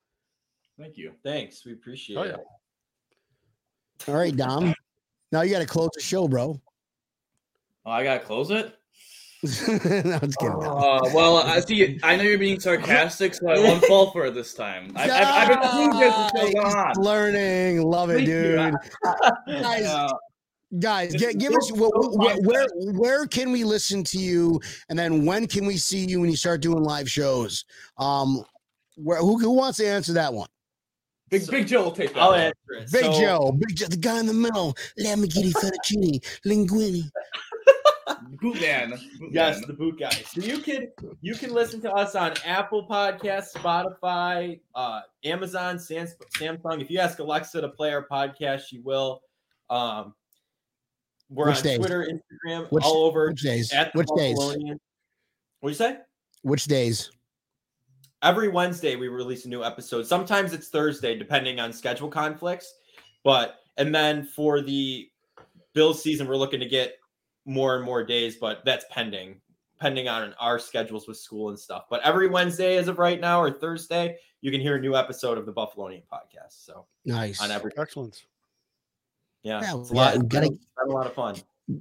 Thank 0.78 0.97
you. 0.97 1.12
Thanks. 1.24 1.64
We 1.64 1.72
appreciate 1.72 2.16
Oh, 2.18 2.22
it. 2.22 2.36
Yeah. 4.07 4.12
All 4.14 4.18
right, 4.20 4.36
Dom. 4.36 4.74
Now 5.32 5.42
you 5.42 5.51
got 5.53 5.61
to 5.61 5.66
close 5.66 5.90
the 5.94 6.01
show, 6.03 6.28
bro. 6.28 6.61
Oh, 7.84 7.90
I 7.90 8.03
gotta 8.03 8.20
close 8.24 8.51
it. 8.51 8.74
no, 9.44 10.14
I'm 10.14 10.20
just 10.22 10.38
kidding. 10.38 10.57
Uh, 10.57 11.01
well, 11.14 11.36
I 11.36 11.61
see. 11.61 12.01
I 12.03 12.16
know 12.16 12.24
you're 12.24 12.38
being 12.38 12.59
sarcastic, 12.59 13.32
so 13.34 13.49
I 13.49 13.59
won't 13.59 13.84
fall 13.84 14.11
for 14.11 14.26
it 14.26 14.34
this 14.34 14.55
time. 14.55 14.90
I, 14.97 15.05
I've, 15.05 15.51
I've 15.51 15.61
been 15.61 15.70
seeing 15.72 16.01
this 16.01 16.14
so 16.55 16.61
long. 16.62 16.92
learning, 16.99 17.82
love 17.82 18.11
it, 18.11 18.26
Thank 18.26 18.28
you. 18.28 18.57
dude. 18.57 18.74
Guys, 19.62 19.82
Yeah. 19.82 20.09
guys, 20.80 21.14
get, 21.14 21.38
give 21.38 21.55
us 21.55 21.68
so- 21.68 21.76
wh- 21.76 22.03
so 22.03 22.16
where, 22.16 22.36
where 22.38 22.66
where 22.94 23.26
can 23.26 23.53
we 23.53 23.62
listen 23.62 24.03
to 24.05 24.18
you, 24.18 24.61
and 24.88 24.99
then 24.99 25.24
when 25.24 25.47
can 25.47 25.64
we 25.64 25.76
see 25.76 26.05
you 26.07 26.20
when 26.20 26.30
you 26.30 26.36
start 26.36 26.61
doing 26.61 26.82
live 26.82 27.09
shows? 27.09 27.64
Um, 27.99 28.42
where 28.97 29.18
who, 29.18 29.38
who 29.38 29.51
wants 29.51 29.78
to 29.78 29.86
answer 29.86 30.12
that 30.14 30.32
one? 30.32 30.49
Big 31.31 31.47
Big 31.51 31.66
Joe 31.66 31.83
will 31.85 31.93
take 31.93 32.14
that. 32.14 32.20
I'll 32.22 32.35
answer 32.35 32.55
it. 32.70 32.91
Big 32.93 33.05
So- 33.05 33.20
Joe, 33.20 33.53
Big 33.53 33.77
Joe, 33.77 33.87
the 33.89 33.97
guy 33.97 34.20
in 34.20 34.27
the 34.27 34.33
middle. 34.33 34.74
Lamborghini, 35.01 35.53
fettuccine, 35.53 36.20
linguine. 36.47 37.11
Bootman. 38.09 38.93
Bootman. 38.93 39.29
Yes, 39.33 39.64
the 39.66 39.72
boot 39.72 39.99
guy. 39.99 40.11
So 40.11 40.41
you 40.41 40.59
can 40.59 40.89
you 41.22 41.35
can 41.35 41.53
listen 41.53 41.81
to 41.83 41.93
us 41.93 42.14
on 42.14 42.35
Apple 42.45 42.87
Podcasts, 42.87 43.53
Spotify, 43.55 44.61
uh, 44.74 45.01
Amazon, 45.24 45.79
Sam- 45.79 46.07
Samsung. 46.39 46.81
If 46.81 46.91
you 46.91 47.01
ask 47.01 47.18
Alexa 47.18 47.61
to 47.61 47.68
play 47.68 47.93
our 47.93 48.07
podcast, 48.07 48.62
she 48.68 48.79
will. 48.79 49.22
Um, 49.70 50.14
we're 51.29 51.47
Which 51.49 51.57
on 51.59 51.62
days? 51.64 51.79
Twitter, 51.79 52.09
Instagram, 52.09 52.70
Which- 52.70 52.85
all 52.85 53.05
over. 53.05 53.29
Which 53.31 53.43
days? 53.43 53.72
At 53.72 53.93
the 53.93 53.99
Which 53.99 54.09
days? 54.16 54.37
What'd 54.37 54.62
you 55.62 55.74
say? 55.74 55.99
Which 56.43 56.66
days? 56.66 57.11
Every 58.23 58.49
Wednesday 58.49 58.97
we 58.97 59.09
release 59.09 59.45
a 59.45 59.49
new 59.49 59.62
episode. 59.62 60.07
Sometimes 60.07 60.53
it's 60.53 60.69
Thursday, 60.69 61.17
depending 61.19 61.61
on 61.61 61.73
schedule 61.73 62.09
conflicts. 62.09 62.75
But 63.25 63.57
and 63.77 63.95
then 63.95 64.25
for 64.25 64.61
the 64.62 65.11
Bills 65.75 66.03
season, 66.03 66.27
we're 66.27 66.37
looking 66.37 66.61
to 66.61 66.67
get 66.67 66.95
more 67.45 67.77
and 67.77 67.85
more 67.85 68.03
days, 68.05 68.37
but 68.37 68.64
that's 68.64 68.85
pending, 68.91 69.41
pending 69.79 70.09
on 70.09 70.35
our 70.41 70.59
schedules 70.59 71.07
with 71.07 71.19
school 71.19 71.51
and 71.51 71.59
stuff. 71.59 71.85
But 71.91 72.01
every 72.03 72.29
Wednesday, 72.29 72.77
as 72.77 72.89
of 72.89 72.99
right 72.99 73.21
now, 73.21 73.41
or 73.41 73.51
Thursday, 73.51 74.17
you 74.41 74.51
can 74.51 74.61
hear 74.61 74.77
a 74.77 74.81
new 74.81 74.97
episode 74.97 75.37
of 75.39 75.45
the 75.47 75.53
Buffalonian 75.53 76.03
podcast. 76.11 76.64
So 76.64 76.87
Nice. 77.05 77.41
on 77.41 77.51
every 77.51 77.73
Excellent. 77.77 78.25
yeah, 79.43 79.61
Yeah, 79.61 79.77
it's 79.81 79.91
a 79.91 79.95
yeah, 79.95 80.01
lot, 80.01 80.14
we 80.14 80.21
it's 80.21 80.29
gotta- 80.29 80.49
been 80.51 80.59
a 80.89 80.91
lot 80.91 81.07
of 81.07 81.12
fun. 81.14 81.37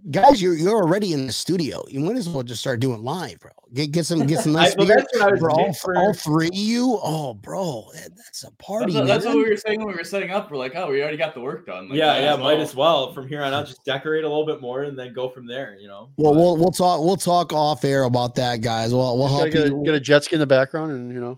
Guys, 0.10 0.42
you're 0.42 0.56
you're 0.56 0.74
already 0.74 1.14
in 1.14 1.28
the 1.28 1.32
studio. 1.32 1.84
You 1.88 2.00
might 2.00 2.16
as 2.18 2.28
well 2.28 2.42
just 2.42 2.60
start 2.60 2.80
doing 2.80 3.04
live, 3.04 3.40
bro. 3.40 3.52
Get 3.72 3.92
get 3.92 4.08
some 4.08 4.26
get 4.26 4.40
some 4.40 4.54
nice 4.54 4.72
I, 4.74 4.76
well, 4.80 4.88
that's 4.88 5.06
what 5.14 5.22
I 5.22 5.32
was 5.32 5.40
for 5.40 5.52
all, 5.52 5.74
for 5.74 5.94
for- 5.94 5.98
all 5.98 6.14
three 6.16 6.48
of 6.48 6.56
you. 6.56 6.98
Oh, 7.04 7.36
bro, 7.36 7.86
that- 7.94 8.16
that's 8.18 8.44
a 8.46 8.52
party. 8.54 8.94
That's, 8.94 9.02
what, 9.02 9.08
that's 9.08 9.26
what 9.26 9.36
we 9.36 9.48
were 9.48 9.56
saying 9.56 9.78
when 9.80 9.90
we 9.90 9.94
were 9.94 10.04
setting 10.04 10.32
up. 10.32 10.50
We're 10.50 10.58
like, 10.58 10.72
oh, 10.76 10.90
we 10.90 11.04
already 11.04 11.18
got 11.18 11.36
the 11.36 11.42
work 11.42 11.68
done. 11.68 11.90
Like, 11.90 12.00
yeah, 12.00 12.18
yeah, 12.20 12.34
as 12.34 12.40
might 12.40 12.54
well. 12.54 12.62
as 12.62 12.76
well. 12.76 13.14
From 13.14 13.28
here 13.28 13.44
on 13.44 13.54
out, 13.54 13.68
just 13.68 13.86
decorate 13.86 14.24
a 14.24 14.28
little 14.28 14.48
bit 14.48 14.60
more 14.60 14.86
and 14.86 14.98
then 14.98 15.14
go 15.14 15.30
from 15.30 15.46
there. 15.46 15.78
You 15.80 15.88
know. 15.88 16.10
Well, 16.18 16.34
we'll 16.34 16.58
we'll 16.58 16.72
talk 16.72 17.02
we'll 17.02 17.16
talk 17.16 17.54
off 17.54 17.86
air 17.86 18.06
about 18.06 18.34
that, 18.36 18.62
guys. 18.62 18.92
We'll 18.92 19.16
we'll 19.20 19.28
help 19.28 19.42
Gotta 19.42 19.52
get, 19.52 19.68
a, 19.68 19.70
you. 19.70 19.84
get 19.86 19.94
a 19.94 20.00
jet 20.00 20.24
ski 20.24 20.34
in 20.36 20.40
the 20.40 20.48
background, 20.48 20.94
and 20.94 21.14
you 21.14 21.20
know, 21.20 21.38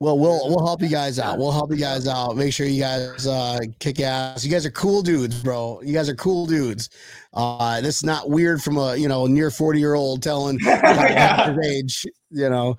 Well, 0.00 0.16
we'll 0.16 0.40
we'll 0.48 0.64
help 0.64 0.80
you 0.80 0.88
guys 0.88 1.18
out. 1.18 1.38
We'll 1.38 1.50
help 1.50 1.72
you 1.72 1.76
guys 1.76 2.06
out. 2.06 2.36
Make 2.36 2.52
sure 2.52 2.66
you 2.66 2.80
guys 2.80 3.26
uh, 3.26 3.58
kick 3.80 3.98
ass. 3.98 4.44
You 4.44 4.50
guys 4.50 4.64
are 4.64 4.70
cool 4.70 5.02
dudes, 5.02 5.42
bro. 5.42 5.80
You 5.82 5.92
guys 5.92 6.08
are 6.08 6.14
cool 6.14 6.46
dudes. 6.46 6.88
Uh, 7.34 7.80
this 7.80 7.96
is 7.96 8.04
not 8.04 8.30
weird 8.30 8.62
from 8.62 8.76
a 8.76 8.94
you 8.94 9.08
know 9.08 9.26
near 9.26 9.50
forty 9.50 9.80
year 9.80 9.94
old 9.94 10.22
telling 10.22 10.56
Yeah. 10.64 11.52
his 11.52 11.66
age. 11.66 12.06
You 12.30 12.48
know. 12.48 12.76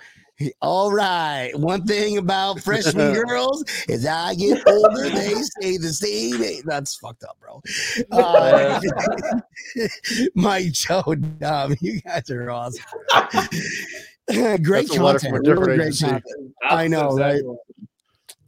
All 0.62 0.94
right. 0.94 1.52
One 1.54 1.84
thing 1.86 2.18
about 2.18 2.62
freshman 2.62 3.14
girls 3.28 3.66
is 3.90 4.06
I 4.06 4.36
get 4.36 4.66
older, 4.66 5.10
they 5.10 5.34
stay 5.34 5.76
the 5.76 5.92
same. 5.92 6.42
age. 6.42 6.64
That's 6.64 6.96
fucked 6.96 7.26
up, 7.26 7.38
bro. 7.42 7.62
Uh, 8.10 8.80
Mike, 10.36 10.72
Joe, 10.72 11.04
Dom, 11.40 11.76
you 11.82 12.00
guys 12.00 12.30
are 12.30 12.50
awesome. 12.52 12.82
great 14.64 14.88
That's 14.88 14.96
a 14.96 14.98
content. 15.00 15.22
from 15.34 15.34
a 15.36 15.44
different 15.44 15.60
Really 15.62 15.78
great 15.78 15.86
agency. 15.88 16.06
content. 16.06 16.54
I 16.64 16.88
know, 16.88 17.10
right? 17.18 17.42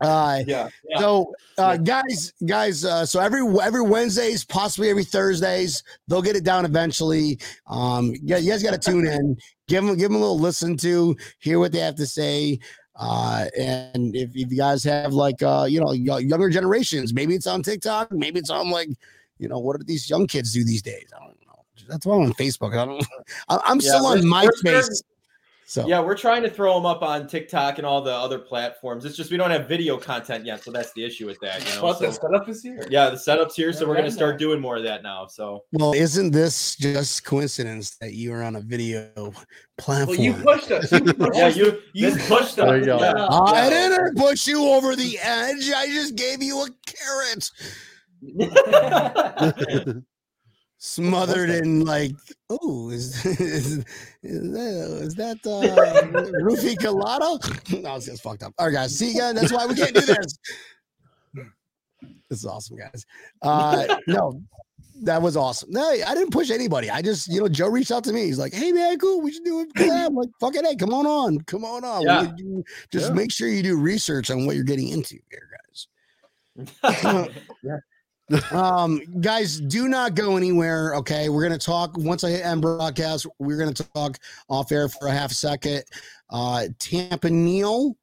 Uh, 0.02 0.44
Yeah. 0.48 0.70
Yeah. 0.90 1.00
So, 1.00 1.34
uh, 1.60 1.78
guys, 1.78 2.34
guys, 2.48 2.84
uh, 2.86 3.06
so 3.06 3.20
every 3.20 3.42
every 3.62 3.82
Wednesdays, 3.82 4.44
possibly 4.44 4.90
every 4.90 5.04
Thursdays, 5.04 5.84
they'll 6.08 6.24
get 6.24 6.36
it 6.36 6.44
down 6.44 6.66
eventually. 6.66 7.40
Um, 7.68 8.14
yeah, 8.24 8.38
you 8.38 8.50
guys 8.52 8.64
got 8.64 8.80
to 8.82 8.92
tune 8.92 9.06
in, 9.06 9.38
give 9.68 9.84
them 9.86 9.96
give 9.96 10.10
them 10.10 10.16
a 10.16 10.20
little 10.20 10.40
listen 10.40 10.76
to, 10.78 11.16
hear 11.40 11.60
what 11.60 11.72
they 11.72 11.80
have 11.80 11.96
to 11.96 12.08
say. 12.08 12.60
Uh, 12.96 13.46
and 13.58 14.16
if, 14.16 14.30
if 14.36 14.52
you 14.52 14.58
guys 14.58 14.84
have 14.84 15.14
like 15.14 15.42
uh, 15.44 15.66
you 15.70 15.80
know, 15.80 15.88
y- 15.88 16.20
younger 16.20 16.50
generations, 16.50 17.14
maybe 17.14 17.36
it's 17.36 17.48
on 17.48 17.62
TikTok, 17.62 18.12
maybe 18.12 18.40
it's 18.40 18.50
on 18.50 18.70
like, 18.72 18.90
you 19.38 19.48
know, 19.48 19.60
what 19.60 19.78
do 19.80 19.84
these 19.86 20.10
young 20.10 20.26
kids 20.28 20.52
do 20.54 20.64
these 20.64 20.82
days? 20.82 21.08
I 21.16 21.20
don't 21.20 21.38
know. 21.48 21.64
That's 21.88 22.06
why 22.06 22.16
I'm 22.16 22.24
on 22.24 22.34
Facebook. 22.34 22.76
I 22.78 22.86
don't. 22.86 23.06
I- 23.50 23.60
I'm 23.66 23.80
Yeah, 23.80 23.90
still 23.92 24.06
on 24.08 24.20
we're- 24.22 24.30
we're 24.32 24.50
MySpace. 24.50 25.04
Starting- 25.72 25.90
So 25.90 25.96
Yeah, 25.98 26.02
we're 26.06 26.18
trying 26.18 26.44
to 26.44 26.50
throw 26.50 26.74
them 26.76 26.86
up 26.86 27.02
on 27.02 27.28
TikTok 27.28 27.78
and 27.78 27.88
all 27.88 28.02
the 28.02 28.12
other 28.14 28.38
platforms. 28.40 29.06
It's 29.06 29.16
just 29.16 29.32
we 29.32 29.38
don't 29.38 29.52
have 29.52 29.68
video 29.70 29.98
content 29.98 30.46
yet, 30.46 30.64
so 30.64 30.72
that's 30.72 30.92
the 30.94 31.04
issue 31.06 31.26
with 31.26 31.40
that. 31.42 31.66
You 31.68 31.76
know, 31.76 31.82
But 31.84 32.00
so, 32.00 32.06
the 32.08 32.12
setup 32.12 32.50
is 32.50 32.62
here. 32.62 32.86
yeah, 32.90 33.10
the 33.10 33.18
setup's 33.18 33.56
here, 33.56 33.72
so 33.72 33.88
we're 33.88 33.96
gonna 33.96 34.12
start 34.12 34.38
doing 34.38 34.60
more 34.60 34.78
of 34.78 34.84
that 34.84 35.02
now. 35.04 35.28
So 35.28 35.64
well, 35.72 35.94
isn't 35.94 36.32
this 36.32 36.76
just 36.76 37.24
coincidence 37.24 37.96
that 38.02 38.14
you 38.14 38.34
are 38.34 38.44
on 38.44 38.56
a 38.58 38.62
video 38.62 39.34
platform? 39.78 40.18
Well, 40.18 40.26
you 40.26 40.34
pushed 40.34 40.72
us. 40.72 40.92
You 40.92 41.00
pushed 41.14 41.36
yeah, 41.38 41.48
us. 41.48 41.56
you 41.56 41.82
you 41.94 42.12
This- 42.12 42.28
pushed 42.28 42.56
There 42.58 42.68
us. 42.68 42.80
you 42.80 42.86
go. 42.86 43.00
Yeah. 43.00 43.14
I 43.30 43.64
Yeah. 43.70 43.70
didn't 43.90 44.18
push 44.18 44.48
you 44.48 44.64
over 44.68 44.96
the 44.96 45.18
edge. 45.20 45.72
I 45.72 45.88
just 45.88 46.16
gave 46.16 46.44
you 46.44 46.64
a 46.64 46.68
carrot 46.86 47.50
smothered 50.84 51.52
in 51.52 51.86
like, 51.86 52.12
oh, 52.50 52.90
is, 52.90 53.24
is, 53.40 53.86
is 54.24 54.52
that, 54.52 55.00
is 55.04 55.16
that 55.16 55.38
uh, 55.46 56.12
roofie 56.42 56.78
colada? 56.78 57.38
no, 57.82 57.96
it's 57.96 58.08
just 58.08 58.24
fucked 58.24 58.44
up. 58.44 58.54
All 58.58 58.66
right, 58.66 58.74
guys. 58.74 58.98
See, 58.98 59.12
again, 59.12 59.36
that's 59.36 59.54
why 59.54 59.66
we 59.68 59.76
can't 59.76 59.94
do 59.94 60.02
this. 60.02 60.38
This 62.30 62.40
is 62.40 62.46
awesome, 62.46 62.78
guys. 62.78 63.06
Uh, 63.44 63.98
no, 64.08 64.42
that 65.04 65.22
was 65.22 65.38
awesome. 65.38 65.70
No, 65.72 65.88
I 65.88 66.16
didn't 66.16 66.32
push 66.32 66.50
anybody. 66.50 66.90
I 66.90 67.02
just, 67.04 67.28
you 67.28 67.42
know, 67.42 67.48
Joe 67.48 67.68
reached 67.70 67.92
out 67.92 68.04
to 68.06 68.14
me. 68.14 68.26
He's 68.26 68.40
like, 68.40 68.54
"Hey, 68.54 68.72
man, 68.72 68.98
cool. 68.98 69.22
We 69.22 69.32
should 69.32 69.44
do 69.44 69.60
a 69.60 69.66
collab." 69.68 70.08
I'm 70.08 70.16
like, 70.16 70.30
"Fuck 70.40 70.56
it, 70.56 70.66
hey, 70.66 70.76
come 70.76 70.94
on 70.94 71.06
on, 71.06 71.42
come 71.42 71.64
on 71.64 71.84
on." 71.84 72.02
Yeah. 72.02 72.32
You- 72.38 72.64
just 72.92 73.10
Yeah. 73.10 73.14
make 73.14 73.32
sure 73.32 73.50
you 73.50 73.62
do 73.62 73.78
research 73.78 74.32
on 74.32 74.46
what 74.48 74.56
you're 74.56 74.66
getting 74.66 74.88
into 74.88 75.18
here, 75.30 75.50
guys. 76.84 77.82
Um, 78.52 79.02
guys, 79.22 79.60
do 79.60 79.88
not 79.88 80.16
go 80.16 80.38
anywhere. 80.38 80.96
Okay, 80.96 81.30
we're 81.30 81.44
gonna 81.44 81.58
talk 81.58 81.98
once 81.98 82.24
I 82.24 82.30
hit 82.30 82.46
end 82.46 82.62
broadcast. 82.62 83.26
We're 83.40 83.58
gonna 83.58 83.74
talk 83.74 84.18
off 84.50 84.72
air 84.72 84.88
for 84.90 85.08
a 85.08 85.12
half 85.12 85.32
second. 85.32 85.84
Uh, 86.30 86.68
Tampa 86.80 87.30
Neil. 87.30 87.96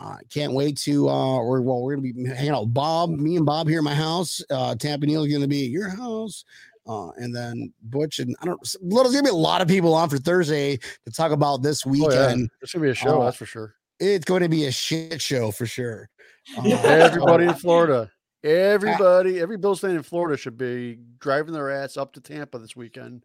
Uh, 0.00 0.16
can't 0.30 0.52
wait 0.52 0.76
to 0.78 1.08
uh 1.08 1.42
we're 1.42 1.60
well, 1.60 1.82
we're 1.82 1.96
gonna 1.96 2.12
be 2.12 2.24
hanging 2.28 2.52
out 2.52 2.72
Bob, 2.72 3.10
me 3.10 3.36
and 3.36 3.44
Bob 3.44 3.66
here 3.68 3.78
at 3.78 3.84
my 3.84 3.94
house. 3.94 4.40
Uh 4.48 4.74
Tampa 4.76 5.06
Neil 5.06 5.24
is 5.24 5.32
gonna 5.32 5.48
be 5.48 5.64
at 5.64 5.70
your 5.70 5.88
house. 5.88 6.44
Uh, 6.86 7.10
and 7.16 7.34
then 7.34 7.72
Butch 7.82 8.18
and 8.20 8.34
I 8.40 8.46
don't 8.46 8.60
there's 8.80 9.10
gonna 9.10 9.22
be 9.24 9.28
a 9.28 9.32
lot 9.34 9.60
of 9.60 9.66
people 9.68 9.92
on 9.94 10.08
for 10.08 10.16
Thursday 10.18 10.76
to 10.76 11.12
talk 11.12 11.32
about 11.32 11.62
this 11.62 11.84
Oh, 11.84 11.92
yeah. 11.92 12.06
weekend. 12.06 12.50
It's 12.62 12.72
gonna 12.72 12.84
be 12.84 12.90
a 12.90 12.94
show, 12.94 13.20
Uh, 13.20 13.24
that's 13.24 13.36
for 13.36 13.44
sure. 13.46 13.74
It's 14.00 14.24
going 14.24 14.42
to 14.42 14.48
be 14.48 14.66
a 14.66 14.70
shit 14.70 15.20
show 15.20 15.50
for 15.50 15.66
sure. 15.66 16.08
Uh, 16.56 16.62
Everybody 16.84 17.46
in 17.46 17.54
Florida, 17.54 18.08
everybody, 18.44 19.40
every 19.40 19.56
Bills 19.56 19.80
fan 19.80 19.90
in 19.90 20.02
Florida 20.02 20.36
should 20.36 20.56
be 20.58 20.98
driving 21.18 21.52
their 21.54 21.70
ass 21.70 21.96
up 21.96 22.12
to 22.14 22.20
Tampa 22.20 22.58
this 22.58 22.76
weekend 22.76 23.22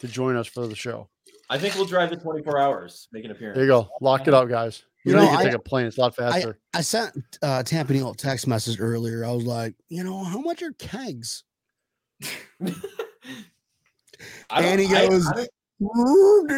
to 0.00 0.08
join 0.08 0.36
us 0.36 0.46
for 0.46 0.66
the 0.66 0.76
show. 0.76 1.08
I 1.48 1.58
think 1.58 1.74
we'll 1.74 1.84
drive 1.86 2.10
the 2.10 2.16
24 2.16 2.58
hours, 2.60 3.08
make 3.12 3.24
an 3.24 3.30
appearance. 3.32 3.56
There 3.56 3.64
you 3.64 3.70
go. 3.70 3.88
Lock 4.00 4.28
it 4.28 4.34
up, 4.34 4.48
guys. 4.48 4.84
You, 5.04 5.12
You 5.12 5.16
know, 5.16 5.24
know, 5.24 5.30
you 5.30 5.36
can 5.38 5.46
I- 5.46 5.50
take 5.50 5.54
a 5.54 5.58
plane. 5.58 5.86
It's 5.86 5.96
a 5.98 6.00
lot 6.02 6.14
faster. 6.14 6.58
I 6.74 6.80
sent 6.82 7.38
uh 7.42 7.62
Tampa 7.62 7.92
Neil 7.92 8.10
a 8.10 8.14
text 8.16 8.46
message 8.46 8.80
earlier. 8.80 9.24
I 9.24 9.32
was 9.32 9.44
like, 9.44 9.74
you 9.88 10.04
know, 10.04 10.22
how 10.24 10.40
much 10.40 10.62
are 10.62 10.72
kegs? 10.72 11.42
I 14.50 14.62
And 14.62 14.80
he 14.80 14.88
goes, 14.88 15.26
I 15.26 15.46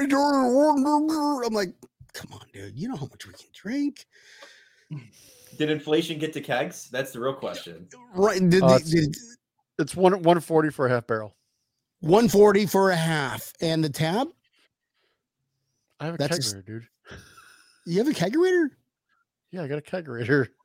don't- 0.09 1.45
I'm 1.47 1.55
like, 1.55 1.73
come 2.13 2.33
on, 2.33 2.41
dude. 2.53 2.77
You 2.79 2.89
know 2.89 2.97
how 2.97 3.07
much 3.07 3.27
we 3.27 3.33
can 3.35 3.47
drink, 3.53 4.07
did 5.59 5.71
inflation 5.71 6.19
get 6.19 6.33
to 6.35 6.41
kegs? 6.41 6.89
That's 6.91 7.13
the 7.13 7.21
real 7.21 7.35
question. 7.35 7.89
right? 8.15 8.39
Did, 8.49 8.63
Uh, 8.63 8.79
did- 8.79 9.13
did 9.13 9.17
it's 9.79 9.97
one 9.97 10.23
one 10.23 10.39
forty 10.41 10.71
for 10.71 10.87
a 10.87 10.91
half 10.91 11.07
barrel. 11.07 11.35
140 12.01 12.67
for 12.67 12.91
a 12.91 12.97
half, 12.97 13.53
and 13.61 13.83
the 13.85 13.89
tab. 13.89 14.29
I 16.01 16.07
have 16.07 16.15
a 16.15 16.19
That's 16.19 16.37
a 16.37 16.41
s- 16.41 16.53
kegerator, 16.55 16.67
dude. 16.67 16.89
You 17.87 17.99
have 17.99 18.09
a 18.09 18.13
kegerator? 18.13 18.71
Yeah, 19.53 19.63
I 19.63 19.69
got 19.69 19.79
a 19.79 19.83
kegerator. 19.83 20.49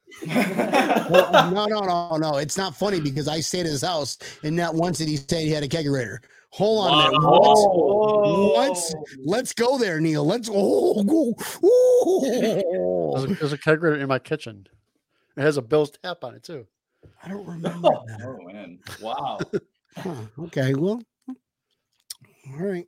Well, 1.10 1.52
no, 1.52 1.66
no, 1.66 1.80
no, 1.82 2.18
no. 2.18 2.38
It's 2.38 2.58
not 2.58 2.76
funny 2.76 3.00
because 3.00 3.28
I 3.30 3.40
stayed 3.40 3.62
at 3.62 3.68
his 3.68 3.82
house, 3.82 4.18
and 4.44 4.56
not 4.56 4.76
once 4.76 4.98
did 4.98 5.08
he 5.08 5.16
say 5.18 5.44
he 5.46 5.52
had 5.52 5.64
a 5.64 5.68
kegerator. 5.68 6.18
Hold 6.52 6.88
on 6.88 6.94
a 6.94 7.12
minute. 7.12 7.22
What? 7.22 8.76
What? 8.76 8.94
Let's 9.26 9.54
go 9.54 9.78
there, 9.78 10.00
Neil. 10.02 10.26
Let's 10.26 10.50
oh, 10.52 11.04
go. 11.04 11.34
There's 13.16 13.32
a, 13.32 13.36
there's 13.36 13.54
a 13.54 13.58
kegerator 13.58 14.00
in 14.00 14.08
my 14.08 14.20
kitchen. 14.20 14.68
It 15.36 15.42
has 15.42 15.58
a 15.58 15.62
Bill's 15.62 15.92
tap 15.92 16.24
on 16.24 16.36
it 16.36 16.44
too. 16.44 16.66
I 17.24 17.30
don't 17.30 17.48
remember 17.48 17.88
oh, 17.88 18.04
that. 18.08 18.22
Oh 18.24 18.38
man. 18.46 18.80
Wow. 19.02 19.40
Huh, 20.00 20.14
okay, 20.38 20.76
well, 20.76 21.02
all 21.28 21.36
right. 22.60 22.86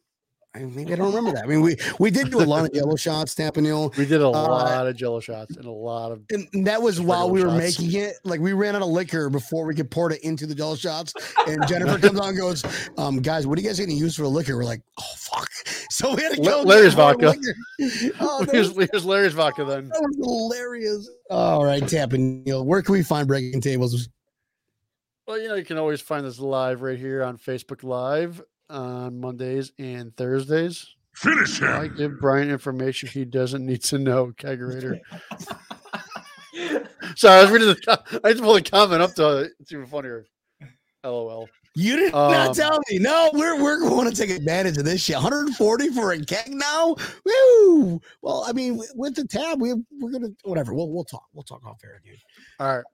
I 0.56 0.60
maybe 0.60 0.94
I 0.94 0.96
don't 0.96 1.14
remember 1.14 1.32
that. 1.34 1.44
I 1.44 1.48
mean, 1.48 1.62
we 1.62 1.76
we 2.00 2.10
did 2.10 2.32
do 2.32 2.42
a 2.42 2.44
lot 2.44 2.66
of 2.66 2.74
Jello 2.74 2.96
shots, 2.96 3.36
Tampa 3.36 3.62
Neil, 3.62 3.94
We 3.98 4.06
did 4.08 4.20
a 4.20 4.26
Uh, 4.28 4.32
lot 4.32 4.88
of 4.88 4.96
Jello 4.96 5.20
shots 5.20 5.56
and 5.58 5.66
a 5.66 5.72
lot 5.72 6.12
of. 6.12 6.24
and 6.32 6.66
that 6.66 6.82
was 6.82 7.00
while 7.00 7.30
we 7.30 7.44
were 7.44 7.50
shots. 7.52 7.80
making 7.80 8.00
it. 8.02 8.16
Like 8.24 8.40
we 8.40 8.54
ran 8.54 8.76
out 8.76 8.82
of 8.82 8.88
liquor 8.88 9.30
before 9.30 9.66
we 9.68 9.76
could 9.76 9.92
pour 9.92 10.12
it 10.12 10.20
into 10.24 10.48
the 10.48 10.56
jello 10.56 10.76
shots. 10.76 11.14
And 11.48 11.66
Jennifer 11.68 12.00
comes 12.00 12.20
on 12.20 12.30
and 12.30 12.38
goes, 12.38 12.64
um, 12.98 13.22
"Guys, 13.22 13.46
what 13.46 13.60
are 13.60 13.62
you 13.62 13.68
guys 13.68 13.78
going 13.78 13.92
to 13.92 13.96
use 13.96 14.16
for 14.16 14.26
liquor?" 14.26 14.58
We're 14.58 14.64
like, 14.64 14.82
"Oh 15.00 15.04
fuck!" 15.18 15.50
So 15.92 16.16
we 16.16 16.24
had 16.24 16.32
to 16.34 16.38
go. 16.38 16.44
get 16.44 16.66
Larry's 16.66 16.94
vodka. 16.96 17.36
Oh, 18.20 18.46
Here's, 18.52 18.72
was, 18.74 18.90
here's 18.92 19.06
Larry's 19.06 19.34
vodka 19.34 19.64
then. 19.66 19.88
that 19.90 20.02
was 20.02 20.16
hilarious. 20.52 21.10
All 21.30 21.64
right, 21.64 21.86
Tampa 21.88 22.18
Neil, 22.18 22.66
where 22.66 22.82
can 22.82 22.94
we 22.94 23.04
find 23.04 23.28
breaking 23.28 23.62
tables? 23.62 24.10
Well, 25.28 25.40
you 25.40 25.48
know, 25.48 25.56
you 25.56 25.64
can 25.66 25.78
always 25.78 26.02
find 26.02 26.26
us 26.26 26.40
live 26.40 26.82
right 26.82 26.98
here 26.98 27.24
on 27.24 27.38
Facebook 27.38 27.84
Live 27.84 28.42
on 28.70 29.20
Mondays 29.20 29.72
and 29.80 30.16
Thursdays. 30.16 30.96
Finish 31.16 31.60
him. 31.62 31.68
I 31.68 31.88
give 31.88 32.20
Brian 32.20 32.50
information 32.50 33.10
he 33.10 33.26
doesn't 33.26 33.66
need 33.66 33.84
to 33.86 33.98
know. 33.98 34.28
Kegerator. 34.38 35.00
Sorry, 37.16 37.40
I 37.40 37.42
was 37.44 37.52
reading 37.52 37.68
the. 37.70 37.76
co- 37.76 38.20
I 38.24 38.32
just 38.32 38.44
pulled 38.44 38.58
the 38.58 38.70
comment 38.70 39.02
up 39.02 39.14
to. 39.16 39.50
It's 39.60 39.72
even 39.72 39.86
funnier. 39.88 40.26
LOL. 41.04 41.48
You 41.76 41.96
did 41.98 42.12
not 42.14 42.48
Um, 42.50 42.54
tell 42.54 42.80
me. 42.90 43.00
No, 43.00 43.30
we're 43.34 43.62
we're 43.62 43.80
going 43.80 44.10
to 44.10 44.16
take 44.16 44.30
advantage 44.36 44.78
of 44.78 44.86
this 44.86 45.02
shit. 45.02 45.16
140 45.16 45.90
for 45.90 46.12
a 46.14 46.20
keg 46.20 46.50
now. 46.50 46.96
Woo! 47.26 48.02
Well, 48.22 48.44
I 48.48 48.54
mean, 48.54 48.78
with- 48.78 48.92
with 48.96 49.16
the 49.16 49.26
tab, 49.26 49.62
we 49.62 49.74
we're 50.00 50.12
gonna 50.12 50.30
whatever. 50.44 50.74
We'll 50.74 50.90
we'll 50.92 51.06
talk. 51.06 51.26
We'll 51.34 51.44
talk 51.44 51.66
off 51.66 51.78
air, 51.84 52.02
dude. 52.04 52.18
All 52.60 52.76
right. 52.78 52.86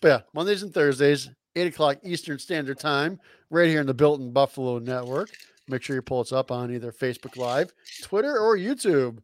But 0.00 0.08
yeah, 0.08 0.20
Mondays 0.34 0.62
and 0.62 0.72
Thursdays, 0.74 1.30
8 1.54 1.68
o'clock 1.68 1.98
Eastern 2.02 2.38
Standard 2.38 2.78
Time, 2.80 3.20
right 3.52 3.68
here 3.68 3.82
in 3.82 3.86
the 3.86 3.94
Built 3.94 4.18
in 4.18 4.32
Buffalo 4.32 4.78
Network. 4.78 5.28
Make 5.68 5.82
sure 5.82 5.94
you 5.94 6.02
pull 6.02 6.20
us 6.20 6.32
up 6.32 6.50
on 6.50 6.74
either 6.74 6.90
Facebook 6.90 7.36
Live, 7.36 7.70
Twitter, 8.02 8.38
or 8.38 8.56
YouTube. 8.56 9.18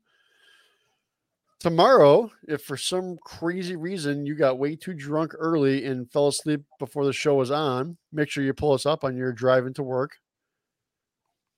Tomorrow, 1.61 2.31
if 2.47 2.63
for 2.63 2.77
some 2.77 3.17
crazy 3.25 3.75
reason 3.75 4.25
you 4.25 4.37
got 4.37 4.59
way 4.59 4.77
too 4.77 4.95
drunk 4.95 5.33
early 5.37 5.87
and 5.87 6.09
fell 6.13 6.29
asleep 6.29 6.61
before 6.79 7.05
the 7.05 7.13
show 7.13 7.35
was 7.35 7.51
on, 7.51 7.97
make 8.13 8.31
sure 8.31 8.45
you 8.45 8.53
pull 8.53 8.73
us 8.73 8.87
up 8.87 9.03
on 9.03 9.17
your 9.17 9.33
drive 9.33 9.67
into 9.67 9.83
work. 9.83 10.13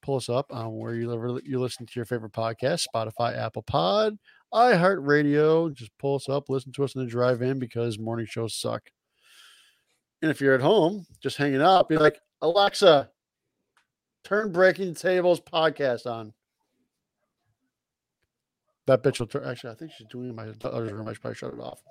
Pull 0.03 0.17
us 0.17 0.31
up 0.31 0.47
on 0.51 0.79
where 0.79 0.95
you, 0.95 1.13
live- 1.13 1.43
you 1.45 1.61
listen 1.61 1.85
to 1.85 1.93
your 1.97 2.07
favorite 2.07 2.33
podcast 2.33 2.87
Spotify, 2.95 3.37
Apple 3.37 3.63
Pod, 3.63 4.17
iHeartRadio. 4.55 5.75
Just 5.75 5.91
pull 5.99 6.15
us 6.15 6.29
up, 6.29 6.49
listen 6.49 6.73
to 6.73 6.85
us 6.85 6.95
in 6.95 7.05
the 7.05 7.11
drive 7.11 7.43
in 7.43 7.59
because 7.59 7.99
morning 7.99 8.27
shows 8.27 8.55
suck. 8.55 8.89
And 10.23 10.31
if 10.31 10.41
you're 10.41 10.55
at 10.55 10.63
home, 10.63 11.05
just 11.21 11.37
hanging 11.37 11.61
out, 11.61 11.89
be 11.89 11.99
like, 11.99 12.19
Alexa, 12.43 13.11
turn 14.25 14.53
Breaking 14.53 14.95
Tables 14.95 15.41
podcast 15.41 16.07
on. 16.07 16.33
That 18.87 19.03
bitch 19.03 19.21
will 19.21 19.27
turn. 19.27 19.45
Actually, 19.45 19.73
I 19.73 19.77
think 19.77 19.93
she's 19.97 20.07
doing 20.09 20.31
in 20.31 20.35
my 20.35 20.49
other 20.65 20.95
room. 20.95 21.07
I 21.07 21.13
should 21.13 21.23
probably 21.23 21.37
shut 21.37 21.55
it 21.55 21.61
off. 21.61 21.83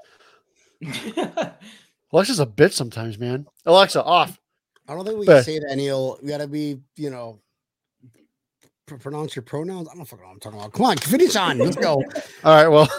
Alexa's 2.11 2.39
a 2.39 2.45
bitch 2.45 2.73
sometimes, 2.73 3.19
man. 3.19 3.45
Alexa, 3.65 4.03
off. 4.03 4.39
I 4.87 4.95
don't 4.95 5.05
think 5.05 5.19
we 5.19 5.25
But- 5.25 5.35
can 5.35 5.43
say 5.43 5.59
that, 5.59 5.75
Neil. 5.75 6.17
We 6.21 6.29
gotta 6.29 6.47
be, 6.47 6.79
you 6.95 7.09
know, 7.11 7.39
pr- 8.87 8.95
pronounce 8.95 9.35
your 9.35 9.43
pronouns. 9.43 9.87
I 9.87 9.95
don't 9.95 10.05
fucking 10.05 10.23
know 10.23 10.29
what 10.29 10.33
I'm 10.33 10.39
talking 10.39 10.59
about. 10.59 10.73
Come 10.73 10.85
on, 10.87 10.97
finish 10.97 11.35
on. 11.35 11.59
Let's 11.59 11.75
go. 11.75 11.95
All 12.43 12.55
right, 12.55 12.67
well, 12.67 12.89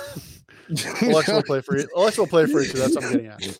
Alexa 1.02 1.34
will 1.34 1.42
play 1.42 1.60
for 1.60 1.76
you. 1.76 1.88
Alexa 1.96 2.20
will 2.20 2.28
play 2.28 2.46
for 2.46 2.60
you 2.62 2.70
too. 2.70 2.78
That's 2.78 2.94
what 2.94 3.04
I'm 3.04 3.12
getting 3.12 3.26
at. 3.26 3.58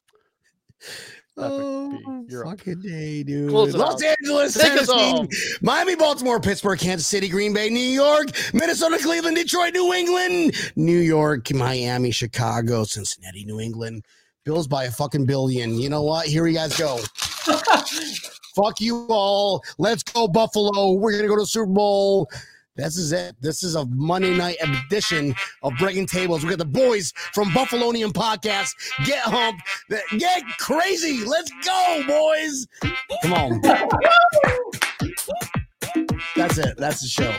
Oh, 1.42 1.98
P. 2.26 2.32
You're 2.32 2.46
up. 2.46 2.58
fucking 2.58 2.80
day, 2.82 3.22
dude. 3.22 3.50
Close 3.50 3.74
Los 3.74 4.02
out. 4.02 4.16
Angeles, 4.20 4.54
Take 4.54 4.72
us 4.80 4.88
Tennessee. 4.88 5.58
Miami, 5.62 5.96
Baltimore, 5.96 6.40
Pittsburgh, 6.40 6.78
Kansas 6.78 7.06
City, 7.06 7.28
Green 7.28 7.52
Bay, 7.52 7.68
New 7.70 7.78
York, 7.80 8.28
Minnesota, 8.54 8.98
Cleveland, 9.02 9.36
Detroit, 9.36 9.72
New 9.72 9.92
England, 9.92 10.54
New 10.76 10.98
York, 10.98 11.52
Miami, 11.52 12.10
Chicago, 12.10 12.84
Cincinnati, 12.84 13.44
New 13.44 13.60
England. 13.60 14.04
Bills 14.44 14.66
by 14.66 14.84
a 14.84 14.90
fucking 14.90 15.26
billion. 15.26 15.78
You 15.78 15.90
know 15.90 16.02
what? 16.02 16.26
Here 16.26 16.46
you 16.46 16.54
guys 16.54 16.76
go. 16.76 16.98
Fuck 18.54 18.80
you 18.80 19.06
all. 19.08 19.62
Let's 19.78 20.02
go, 20.02 20.26
Buffalo. 20.28 20.92
We're 20.92 21.12
going 21.12 21.22
to 21.22 21.28
go 21.28 21.36
to 21.36 21.42
the 21.42 21.46
Super 21.46 21.66
Bowl. 21.66 22.28
This 22.76 22.96
is 22.96 23.12
it. 23.12 23.34
This 23.40 23.62
is 23.62 23.74
a 23.74 23.84
Monday 23.86 24.34
night 24.36 24.56
edition 24.62 25.34
of 25.62 25.72
Breaking 25.78 26.06
Tables. 26.06 26.44
We 26.44 26.50
got 26.50 26.58
the 26.58 26.64
boys 26.64 27.12
from 27.34 27.48
Buffalonian 27.50 28.12
Podcast. 28.12 28.70
Get 29.04 29.18
hump. 29.18 29.60
Get 30.18 30.42
crazy. 30.58 31.24
Let's 31.24 31.50
go, 31.64 32.02
boys. 32.06 32.66
Come 33.22 33.32
on. 33.32 33.60
That's 36.36 36.58
it. 36.58 36.76
That's 36.78 37.00
the 37.00 37.08
show. 37.08 37.34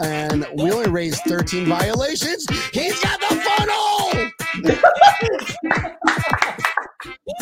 And 0.00 0.46
we 0.56 0.70
only 0.70 0.90
raised 0.90 1.22
13 1.22 1.66
violations. 1.66 2.46
He's 2.72 3.00
got 3.00 3.18
the 3.20 3.26
funnel. 3.36 4.10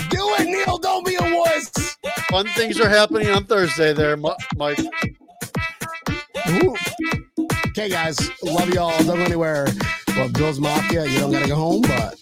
Do 0.08 0.34
it, 0.38 0.46
Neil. 0.46 0.78
Don't 0.78 1.04
be 1.04 1.16
a 1.16 1.36
wuss. 1.36 1.70
Fun 2.30 2.46
things 2.54 2.80
are 2.80 2.88
happening 2.88 3.28
on 3.28 3.44
Thursday 3.44 3.92
there, 3.92 4.16
Mi- 4.16 4.34
Mike. 4.56 4.78
Okay, 6.46 7.88
guys. 7.88 8.18
Love 8.42 8.70
y'all. 8.70 8.96
Don't 9.04 9.16
go 9.16 9.22
anywhere. 9.22 9.68
Well, 10.08 10.28
Bills 10.28 10.58
Mafia, 10.58 11.06
you 11.06 11.18
don't 11.18 11.30
got 11.30 11.42
to 11.42 11.48
go 11.48 11.54
home, 11.54 11.82
but 11.82 12.18